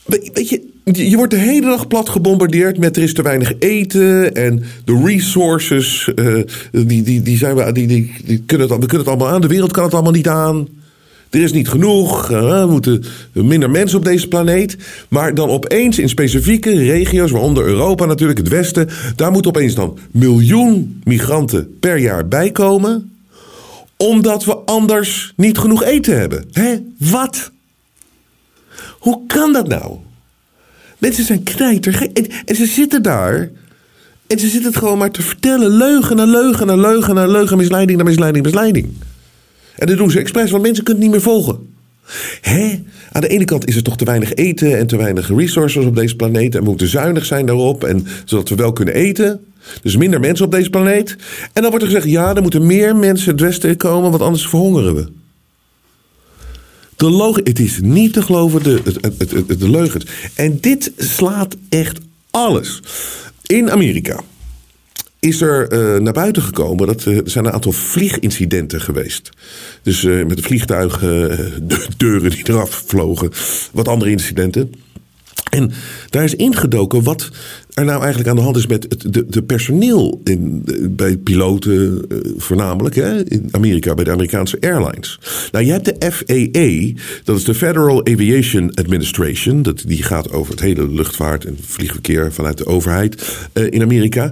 We- 0.05 0.29
Weet 0.33 0.49
je, 0.49 0.61
je, 0.83 1.09
je 1.09 1.15
wordt 1.15 1.31
de 1.31 1.37
hele 1.39 1.65
dag 1.67 1.87
plat 1.87 2.09
gebombardeerd 2.09 2.77
met 2.77 2.97
er 2.97 3.03
is 3.03 3.13
te 3.13 3.21
weinig 3.21 3.53
eten 3.59 4.33
en 4.33 4.63
de 4.85 5.01
resources, 5.05 6.11
eh, 6.15 6.33
die, 6.71 7.01
die, 7.03 7.21
die 7.21 7.37
zijn 7.37 7.55
we, 7.55 7.71
die, 7.71 7.87
die, 7.87 8.15
die 8.25 8.43
kunnen 8.45 8.67
het, 8.69 8.79
we 8.79 8.85
kunnen 8.85 9.07
het 9.07 9.15
allemaal 9.15 9.33
aan, 9.35 9.41
de 9.41 9.47
wereld 9.47 9.71
kan 9.71 9.83
het 9.83 9.93
allemaal 9.93 10.11
niet 10.11 10.27
aan. 10.27 10.67
Er 11.29 11.41
is 11.41 11.51
niet 11.51 11.69
genoeg, 11.69 12.31
uh, 12.31 12.65
we 12.65 12.71
moeten 12.71 13.03
minder 13.33 13.69
mensen 13.69 13.97
op 13.97 14.03
deze 14.03 14.27
planeet. 14.27 14.77
Maar 15.09 15.35
dan 15.35 15.49
opeens 15.49 15.99
in 15.99 16.09
specifieke 16.09 16.71
regio's, 16.73 17.31
waaronder 17.31 17.65
Europa 17.65 18.05
natuurlijk, 18.05 18.39
het 18.39 18.47
Westen, 18.47 18.89
daar 19.15 19.31
moeten 19.31 19.51
opeens 19.51 19.75
dan 19.75 19.97
miljoen 20.11 21.01
migranten 21.03 21.77
per 21.79 21.97
jaar 21.97 22.27
bijkomen. 22.27 23.11
Omdat 23.97 24.45
we 24.45 24.55
anders 24.55 25.33
niet 25.35 25.57
genoeg 25.57 25.83
eten 25.83 26.19
hebben. 26.19 26.45
Hé, 26.51 26.77
wat? 26.97 27.51
Hoe 28.99 29.21
kan 29.27 29.53
dat 29.53 29.67
nou? 29.67 29.97
Mensen 30.97 31.23
zijn 31.23 31.43
knijter. 31.43 32.07
En, 32.45 32.55
ze 32.55 32.65
zitten 32.65 33.03
daar. 33.03 33.49
En 34.27 34.39
ze 34.39 34.47
zitten 34.47 34.69
het 34.71 34.79
gewoon 34.79 34.97
maar 34.97 35.11
te 35.11 35.21
vertellen. 35.21 35.69
Leugen 35.69 36.15
na 36.15 36.25
leugen 36.25 36.67
na 36.67 36.75
leugen 36.75 37.15
na 37.15 37.27
leugen. 37.27 37.57
Misleiding 37.57 37.97
na 37.97 38.03
misleiding 38.03 38.45
misleiding. 38.45 38.87
En 39.79 39.87
dat 39.87 39.97
doen 39.97 40.11
ze 40.11 40.19
expres, 40.19 40.51
want 40.51 40.63
mensen 40.63 40.83
kunnen 40.83 41.03
het 41.03 41.11
niet 41.11 41.21
meer 41.21 41.33
volgen. 41.33 41.67
Hè? 42.41 42.79
Aan 43.11 43.21
de 43.21 43.27
ene 43.27 43.45
kant 43.45 43.67
is 43.67 43.75
er 43.75 43.83
toch 43.83 43.97
te 43.97 44.05
weinig 44.05 44.33
eten 44.33 44.77
en 44.77 44.87
te 44.87 44.97
weinig 44.97 45.29
resources 45.35 45.85
op 45.85 45.95
deze 45.95 46.15
planeet. 46.15 46.55
En 46.55 46.61
we 46.61 46.69
moeten 46.69 46.87
zuinig 46.87 47.25
zijn 47.25 47.45
daarop, 47.45 47.83
en, 47.83 48.07
zodat 48.25 48.49
we 48.49 48.55
wel 48.55 48.73
kunnen 48.73 48.93
eten. 48.93 49.39
Dus 49.81 49.97
minder 49.97 50.19
mensen 50.19 50.45
op 50.45 50.51
deze 50.51 50.69
planeet. 50.69 51.15
En 51.53 51.61
dan 51.61 51.69
wordt 51.69 51.85
er 51.85 51.91
gezegd, 51.91 52.09
ja, 52.09 52.35
er 52.35 52.41
moeten 52.41 52.65
meer 52.65 52.95
mensen 52.95 53.31
het 53.31 53.41
westen 53.41 53.77
komen, 53.77 54.09
want 54.09 54.23
anders 54.23 54.47
verhongeren 54.47 54.95
we. 54.95 55.07
De 56.95 57.41
het 57.43 57.59
is 57.59 57.79
niet 57.81 58.13
te 58.13 58.21
geloven, 58.21 58.63
de, 58.63 58.81
de, 58.83 59.45
de, 59.45 59.57
de 59.57 59.69
leugens. 59.69 60.05
En 60.35 60.57
dit 60.61 60.91
slaat 60.97 61.55
echt 61.69 61.99
alles. 62.31 62.81
In 63.45 63.71
Amerika 63.71 64.19
is 65.19 65.41
er 65.41 65.73
uh, 65.73 66.01
naar 66.01 66.13
buiten 66.13 66.41
gekomen 66.41 66.87
dat 66.87 67.05
uh, 67.05 67.17
er 67.17 67.29
zijn 67.29 67.45
een 67.45 67.51
aantal 67.51 67.71
vliegincidenten 67.71 68.81
geweest. 68.81 69.29
Dus 69.83 70.03
uh, 70.03 70.25
met 70.25 70.37
de 70.37 70.43
vliegtuigen, 70.43 71.07
de 71.67 71.87
deuren 71.97 72.29
die 72.29 72.49
eraf 72.49 72.83
vlogen, 72.85 73.31
wat 73.71 73.87
andere 73.87 74.11
incidenten. 74.11 74.73
En 75.49 75.71
daar 76.09 76.23
is 76.23 76.35
ingedoken 76.35 77.03
wat 77.03 77.29
er 77.79 77.85
nou 77.85 77.99
eigenlijk 77.99 78.29
aan 78.29 78.35
de 78.35 78.41
hand 78.41 78.57
is 78.57 78.67
met 78.67 78.85
het 78.89 79.13
de, 79.13 79.25
de 79.27 79.43
personeel 79.43 80.21
in, 80.23 80.65
bij 80.89 81.17
piloten, 81.17 82.05
uh, 82.09 82.17
voornamelijk 82.37 82.95
hè, 82.95 83.29
in 83.29 83.47
Amerika, 83.51 83.93
bij 83.93 84.03
de 84.03 84.11
Amerikaanse 84.11 84.57
airlines. 84.59 85.19
Nou, 85.51 85.65
je 85.65 85.71
hebt 85.71 85.85
de 85.85 86.11
FAA, 86.11 87.01
dat 87.23 87.37
is 87.37 87.43
de 87.43 87.53
Federal 87.53 88.05
Aviation 88.05 88.73
Administration, 88.73 89.61
dat, 89.61 89.83
die 89.87 90.03
gaat 90.03 90.31
over 90.31 90.51
het 90.51 90.61
hele 90.61 90.89
luchtvaart 90.89 91.45
en 91.45 91.57
vliegverkeer 91.61 92.33
vanuit 92.33 92.57
de 92.57 92.65
overheid 92.65 93.47
uh, 93.53 93.71
in 93.71 93.81
Amerika. 93.81 94.31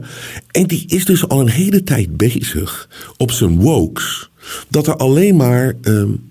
En 0.51 0.67
die 0.67 0.83
is 0.87 1.05
dus 1.05 1.27
al 1.27 1.39
een 1.39 1.49
hele 1.49 1.83
tijd 1.83 2.17
bezig 2.17 2.89
op 3.17 3.31
zijn 3.31 3.59
wokes, 3.59 4.29
dat 4.67 4.87
er 4.87 4.95
alleen 4.95 5.35
maar. 5.35 5.73
Um, 5.81 6.26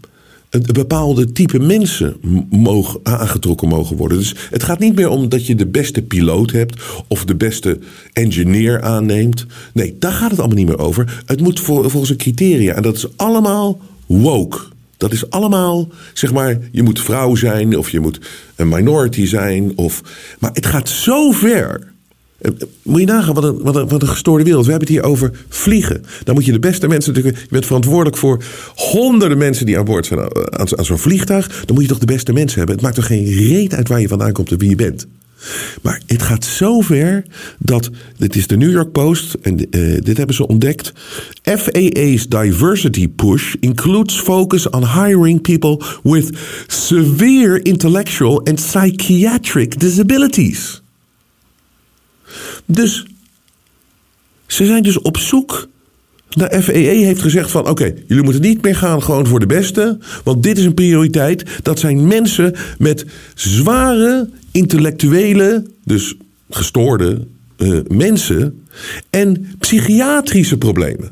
een 0.57 0.73
bepaalde 0.73 1.33
type 1.33 1.59
mensen 1.59 2.17
mogen, 2.51 3.01
aangetrokken 3.03 3.69
mogen 3.69 3.97
worden. 3.97 4.19
Dus 4.19 4.35
het 4.51 4.63
gaat 4.63 4.79
niet 4.79 4.95
meer 4.95 5.09
om 5.09 5.29
dat 5.29 5.47
je 5.47 5.55
de 5.55 5.67
beste 5.67 6.03
piloot 6.03 6.51
hebt 6.51 6.83
of 7.09 7.25
de 7.25 7.35
beste 7.35 7.79
engineer 8.13 8.83
aanneemt. 8.83 9.47
Nee, 9.73 9.97
daar 9.99 10.13
gaat 10.13 10.31
het 10.31 10.39
allemaal 10.39 10.57
niet 10.57 10.67
meer 10.67 10.79
over. 10.79 11.23
Het 11.27 11.41
moet 11.41 11.61
volgens 11.61 12.11
een 12.11 12.17
criteria. 12.17 12.75
En 12.75 12.83
dat 12.83 12.97
is 12.97 13.17
allemaal 13.17 13.81
woke. 14.07 14.59
Dat 14.97 15.13
is 15.13 15.31
allemaal, 15.31 15.89
zeg 16.13 16.33
maar, 16.33 16.59
je 16.73 16.83
moet 16.83 17.01
vrouw 17.01 17.35
zijn 17.35 17.79
of 17.79 17.91
je 17.91 18.01
moet 18.01 18.21
een 18.57 18.69
minority 18.69 19.27
zijn. 19.27 19.73
Of, 19.77 20.03
maar 20.39 20.51
het 20.53 20.67
gaat 20.67 20.89
zo 20.89 21.31
ver 21.31 21.95
moet 22.83 23.01
je 23.01 23.07
nagaan, 23.07 23.35
wat 23.35 23.45
een, 23.45 23.89
wat, 23.89 24.03
een, 24.03 24.09
gestoorde 24.09 24.45
wereld. 24.45 24.65
We 24.65 24.71
hebben 24.71 24.89
het 24.89 24.99
hier 24.99 25.07
over 25.07 25.31
vliegen. 25.49 26.05
Dan 26.25 26.35
moet 26.35 26.45
je 26.45 26.53
de 26.53 26.59
beste 26.59 26.89
mensen 26.89 27.13
natuurlijk. 27.13 27.43
Je 27.43 27.49
bent 27.51 27.67
verantwoordelijk 27.67 28.17
voor 28.17 28.43
honderden 28.75 29.39
mensen 29.39 29.67
die 29.67 29.79
aan 29.79 29.85
boord 29.85 30.07
zijn 30.07 30.21
eh, 30.21 30.43
aan, 30.61 30.85
zo'n 30.85 30.99
vliegtuig. 30.99 31.65
Dan 31.65 31.75
moet 31.75 31.85
je 31.85 31.91
toch 31.91 31.99
de 31.99 32.07
beste 32.07 32.33
mensen 32.33 32.59
hebben. 32.59 32.75
Het 32.75 32.85
maakt 32.85 32.97
toch 32.97 33.07
geen 33.07 33.25
reet 33.25 33.75
uit 33.75 33.89
waar 33.89 34.01
je 34.01 34.09
vandaan 34.09 34.33
komt 34.33 34.51
en 34.51 34.59
wie 34.59 34.69
je 34.69 34.77
bent. 34.77 35.07
Maar 35.83 36.01
het 36.07 36.23
gaat 36.23 36.45
zo 36.45 36.81
ver 36.81 37.25
dat. 37.59 37.91
Dit 38.17 38.37
is 38.37 38.47
de 38.47 38.57
New 38.57 38.71
York 38.71 38.93
Post 38.93 39.35
en 39.43 39.59
uh, 39.71 39.99
dit 40.01 40.17
hebben 40.17 40.35
ze 40.37 40.47
ontdekt. 40.47 40.93
FAA's 41.43 42.29
diversity 42.29 43.09
push 43.09 43.55
includes 43.61 44.21
focus 44.21 44.71
on 44.71 44.87
hiring 44.87 45.41
people 45.41 45.81
with 46.03 46.39
severe 46.67 47.63
intellectual 47.63 48.45
and 48.45 48.61
psychiatric 48.61 49.81
disabilities. 49.81 50.85
Dus 52.65 53.05
ze 54.47 54.67
zijn 54.67 54.83
dus 54.83 54.99
op 54.99 55.19
zoek. 55.19 55.69
De 56.29 56.63
FAA 56.63 56.73
heeft 56.73 57.23
gezegd 57.23 57.51
van 57.51 57.69
oké, 57.69 57.95
jullie 58.07 58.23
moeten 58.23 58.43
niet 58.43 58.63
meer 58.63 58.77
gaan 58.77 59.03
gewoon 59.03 59.27
voor 59.27 59.41
de 59.41 59.47
beste. 59.47 59.99
Want 60.25 60.43
dit 60.43 60.59
is 60.59 60.65
een 60.65 60.75
prioriteit. 60.75 61.45
Dat 61.63 61.79
zijn 61.79 62.07
mensen 62.07 62.55
met 62.79 63.07
zware 63.35 64.31
intellectuele, 64.51 65.65
dus 65.85 66.15
gestoorde 66.51 67.27
uh, 67.59 67.81
mensen. 67.89 68.67
En 69.11 69.55
psychiatrische 69.59 70.59
problemen. 70.59 71.11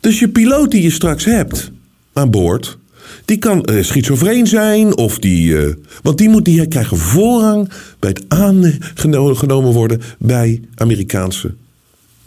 Dus 0.00 0.18
je 0.18 0.28
piloot 0.28 0.70
die 0.70 0.82
je 0.82 0.90
straks 0.90 1.24
hebt 1.24 1.70
aan 2.12 2.30
boord. 2.30 2.78
Die 3.24 3.38
kan 3.38 3.68
uh, 3.70 3.82
schizofreen 3.82 4.46
zijn 4.46 4.96
of 4.96 5.18
die. 5.18 5.48
Uh, 5.48 5.74
want 6.02 6.18
die, 6.18 6.28
moet, 6.28 6.44
die 6.44 6.68
krijgen 6.68 6.96
voorrang 6.96 7.70
bij 7.98 8.10
het 8.10 8.24
aangenomen 8.28 9.72
worden 9.72 10.00
bij 10.18 10.60
Amerikaanse 10.74 11.54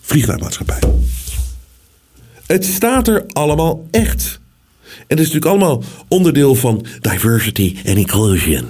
vliegtuigmaatschappijen. 0.02 1.06
Het 2.46 2.66
staat 2.66 3.08
er 3.08 3.26
allemaal 3.28 3.88
echt. 3.92 4.40
En 4.84 5.18
het 5.18 5.20
is 5.20 5.34
natuurlijk 5.34 5.46
allemaal 5.46 5.84
onderdeel 6.08 6.56
van 6.56 6.86
diversity 7.02 7.76
and 7.86 7.98
inclusion. 7.98 8.66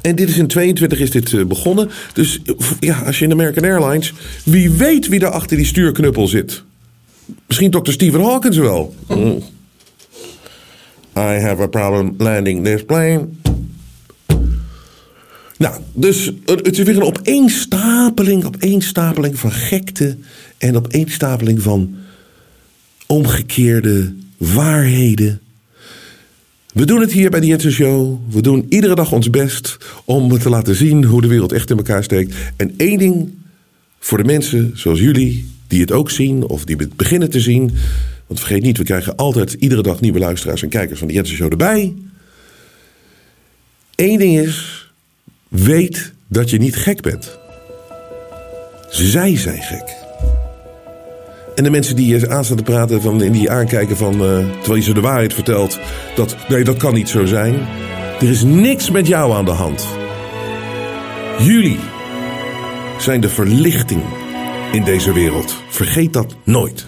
En 0.00 0.16
dit 0.16 0.28
is 0.28 0.38
in 0.38 0.46
22 0.46 0.98
is 0.98 1.10
dit 1.10 1.32
uh, 1.32 1.46
begonnen. 1.46 1.90
Dus 2.12 2.40
ja, 2.80 3.00
als 3.00 3.18
je 3.18 3.24
in 3.24 3.32
American 3.32 3.64
Airlines. 3.64 4.12
Wie 4.44 4.70
weet 4.70 5.08
wie 5.08 5.18
daar 5.18 5.30
achter 5.30 5.56
die 5.56 5.66
stuurknuppel 5.66 6.28
zit. 6.28 6.62
Misschien 7.46 7.70
Dr. 7.70 7.92
Stephen 7.92 8.20
Hawkins 8.20 8.56
wel. 8.56 8.94
Mm. 9.08 9.42
I 11.18 11.40
have 11.40 11.62
a 11.62 11.66
problem 11.66 12.14
landing 12.18 12.64
this 12.64 12.84
plane. 12.84 13.28
Nou, 15.56 15.80
dus 15.92 16.32
het 16.44 16.78
is 16.78 16.84
weer 16.84 16.96
een 16.96 17.02
opeenstapeling, 17.02 18.44
opeenstapeling 18.44 19.38
van 19.38 19.52
gekte 19.52 20.16
en 20.58 20.76
opeenstapeling 20.76 21.62
van 21.62 21.96
omgekeerde 23.06 24.14
waarheden. 24.36 25.40
We 26.72 26.86
doen 26.86 27.00
het 27.00 27.12
hier 27.12 27.30
bij 27.30 27.40
de 27.40 27.46
Jensen 27.46 27.72
Show. 27.72 28.18
We 28.30 28.42
doen 28.42 28.66
iedere 28.68 28.94
dag 28.94 29.12
ons 29.12 29.30
best 29.30 29.76
om 30.04 30.38
te 30.38 30.48
laten 30.48 30.74
zien 30.74 31.04
hoe 31.04 31.20
de 31.20 31.28
wereld 31.28 31.52
echt 31.52 31.70
in 31.70 31.76
elkaar 31.76 32.04
steekt. 32.04 32.34
En 32.56 32.74
één 32.76 32.98
ding 32.98 33.34
voor 33.98 34.18
de 34.18 34.24
mensen 34.24 34.72
zoals 34.74 35.00
jullie, 35.00 35.50
die 35.66 35.80
het 35.80 35.92
ook 35.92 36.10
zien 36.10 36.44
of 36.44 36.64
die 36.64 36.76
het 36.76 36.96
beginnen 36.96 37.30
te 37.30 37.40
zien. 37.40 37.72
Want 38.28 38.40
vergeet 38.40 38.62
niet, 38.62 38.78
we 38.78 38.84
krijgen 38.84 39.16
altijd 39.16 39.52
iedere 39.52 39.82
dag 39.82 40.00
nieuwe 40.00 40.18
luisteraars 40.18 40.62
en 40.62 40.68
kijkers 40.68 40.98
van 40.98 41.08
de 41.08 41.14
Jensen 41.14 41.36
Show 41.36 41.50
erbij. 41.50 41.94
Eén 43.94 44.18
ding 44.18 44.38
is, 44.38 44.90
weet 45.48 46.12
dat 46.26 46.50
je 46.50 46.58
niet 46.58 46.76
gek 46.76 47.00
bent. 47.00 47.38
Zij 48.90 49.36
zijn 49.36 49.62
gek. 49.62 49.96
En 51.54 51.64
de 51.64 51.70
mensen 51.70 51.96
die 51.96 52.06
je 52.06 52.28
aan 52.28 52.44
staan 52.44 52.56
te 52.56 52.62
praten 52.62 53.02
van, 53.02 53.22
en 53.22 53.32
die 53.32 53.42
je 53.42 53.50
aankijken 53.50 53.96
van, 53.96 54.12
uh, 54.12 54.18
terwijl 54.50 54.74
je 54.74 54.82
ze 54.82 54.94
de 54.94 55.00
waarheid 55.00 55.34
vertelt, 55.34 55.78
dat 56.14 56.36
nee, 56.48 56.64
dat 56.64 56.76
kan 56.76 56.94
niet 56.94 57.08
zo 57.08 57.24
zijn. 57.24 57.54
Er 58.20 58.28
is 58.28 58.42
niks 58.42 58.90
met 58.90 59.06
jou 59.06 59.32
aan 59.32 59.44
de 59.44 59.50
hand. 59.50 59.86
Jullie 61.38 61.78
zijn 62.98 63.20
de 63.20 63.28
verlichting 63.28 64.02
in 64.72 64.84
deze 64.84 65.12
wereld. 65.12 65.62
Vergeet 65.68 66.12
dat 66.12 66.36
nooit. 66.44 66.86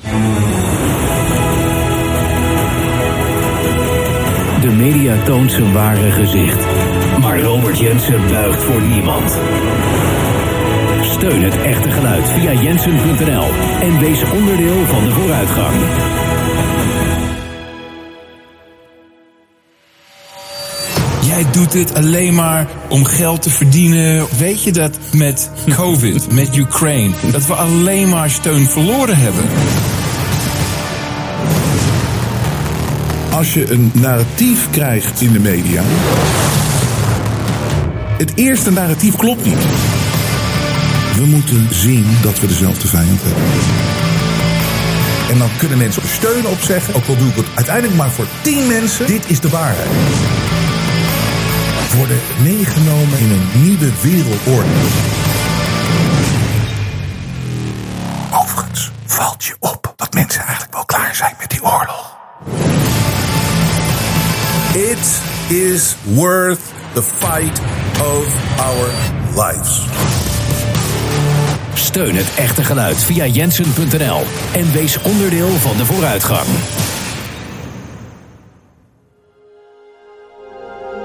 Media 4.80 5.22
toont 5.24 5.52
zijn 5.52 5.72
ware 5.72 6.10
gezicht. 6.10 6.66
Maar 7.20 7.40
Robert 7.40 7.78
Jensen 7.78 8.28
buigt 8.28 8.62
voor 8.62 8.80
niemand. 8.82 9.38
Steun 11.02 11.42
het 11.42 11.62
echte 11.62 11.90
geluid 11.90 12.28
via 12.28 12.52
jensen.nl 12.52 13.48
en 13.80 13.98
wees 13.98 14.22
onderdeel 14.30 14.84
van 14.86 15.04
de 15.04 15.10
vooruitgang. 15.10 15.74
Jij 21.20 21.50
doet 21.52 21.72
dit 21.72 21.94
alleen 21.94 22.34
maar 22.34 22.66
om 22.88 23.04
geld 23.04 23.42
te 23.42 23.50
verdienen. 23.50 24.26
Weet 24.38 24.62
je 24.62 24.72
dat 24.72 24.98
met 25.12 25.50
COVID, 25.76 26.32
met 26.32 26.56
Ukraine, 26.56 27.14
dat 27.32 27.46
we 27.46 27.54
alleen 27.54 28.08
maar 28.08 28.30
steun 28.30 28.66
verloren 28.66 29.16
hebben? 29.16 29.44
Als 33.40 33.54
je 33.54 33.70
een 33.70 33.90
narratief 33.94 34.70
krijgt 34.70 35.20
in 35.20 35.32
de 35.32 35.38
media 35.38 35.82
Het 38.18 38.32
eerste 38.34 38.70
narratief 38.70 39.16
klopt 39.16 39.44
niet. 39.44 39.64
We 41.16 41.26
moeten 41.26 41.68
zien 41.70 42.06
dat 42.22 42.40
we 42.40 42.46
dezelfde 42.46 42.88
vijand 42.88 43.20
hebben. 43.22 43.42
En 45.30 45.38
dan 45.38 45.48
kunnen 45.58 45.78
mensen 45.78 46.02
steunen 46.08 46.50
op 46.50 46.60
zeggen, 46.60 46.94
ook 46.94 47.06
al 47.06 47.16
doe 47.16 47.28
ik 47.28 47.34
het 47.34 47.46
uiteindelijk 47.54 47.96
maar 47.96 48.10
voor 48.10 48.26
tien 48.42 48.66
mensen, 48.66 49.06
dit 49.06 49.30
is 49.30 49.40
de 49.40 49.48
waarheid. 49.48 49.88
Worden 51.96 52.20
meegenomen 52.42 53.18
in 53.18 53.30
een 53.30 53.62
nieuwe 53.62 53.90
wereldorde. 54.00 54.68
Overigens 58.32 58.90
valt 59.06 59.44
je 59.44 59.56
op 59.58 59.92
dat 59.96 60.14
mensen 60.14 60.42
eigenlijk 60.42 60.72
wel 60.72 60.84
klaar 60.84 61.14
zijn 61.14 61.34
met 61.38 61.50
die 61.50 61.62
oorlog. 61.62 62.18
It 64.72 65.22
is 65.50 65.96
worth 66.14 66.72
the 66.94 67.02
fight 67.02 67.60
of 68.00 68.26
our 68.60 68.86
lives. 69.34 69.86
Steun 71.74 72.14
het 72.14 72.34
echte 72.34 72.64
geluid 72.64 72.96
via 72.96 73.26
jensen.nl 73.26 74.22
en 74.52 74.72
wees 74.72 75.02
onderdeel 75.02 75.48
van 75.48 75.76
de 75.76 75.84
vooruitgang. 75.86 76.46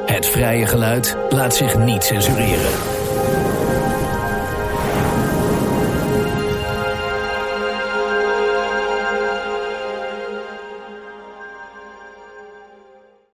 Het 0.05 0.26
vrije 0.26 0.66
geluid 0.66 1.18
laat 1.30 1.55
zich 1.55 1.78
niet 1.78 2.03
censureren. 2.03 2.72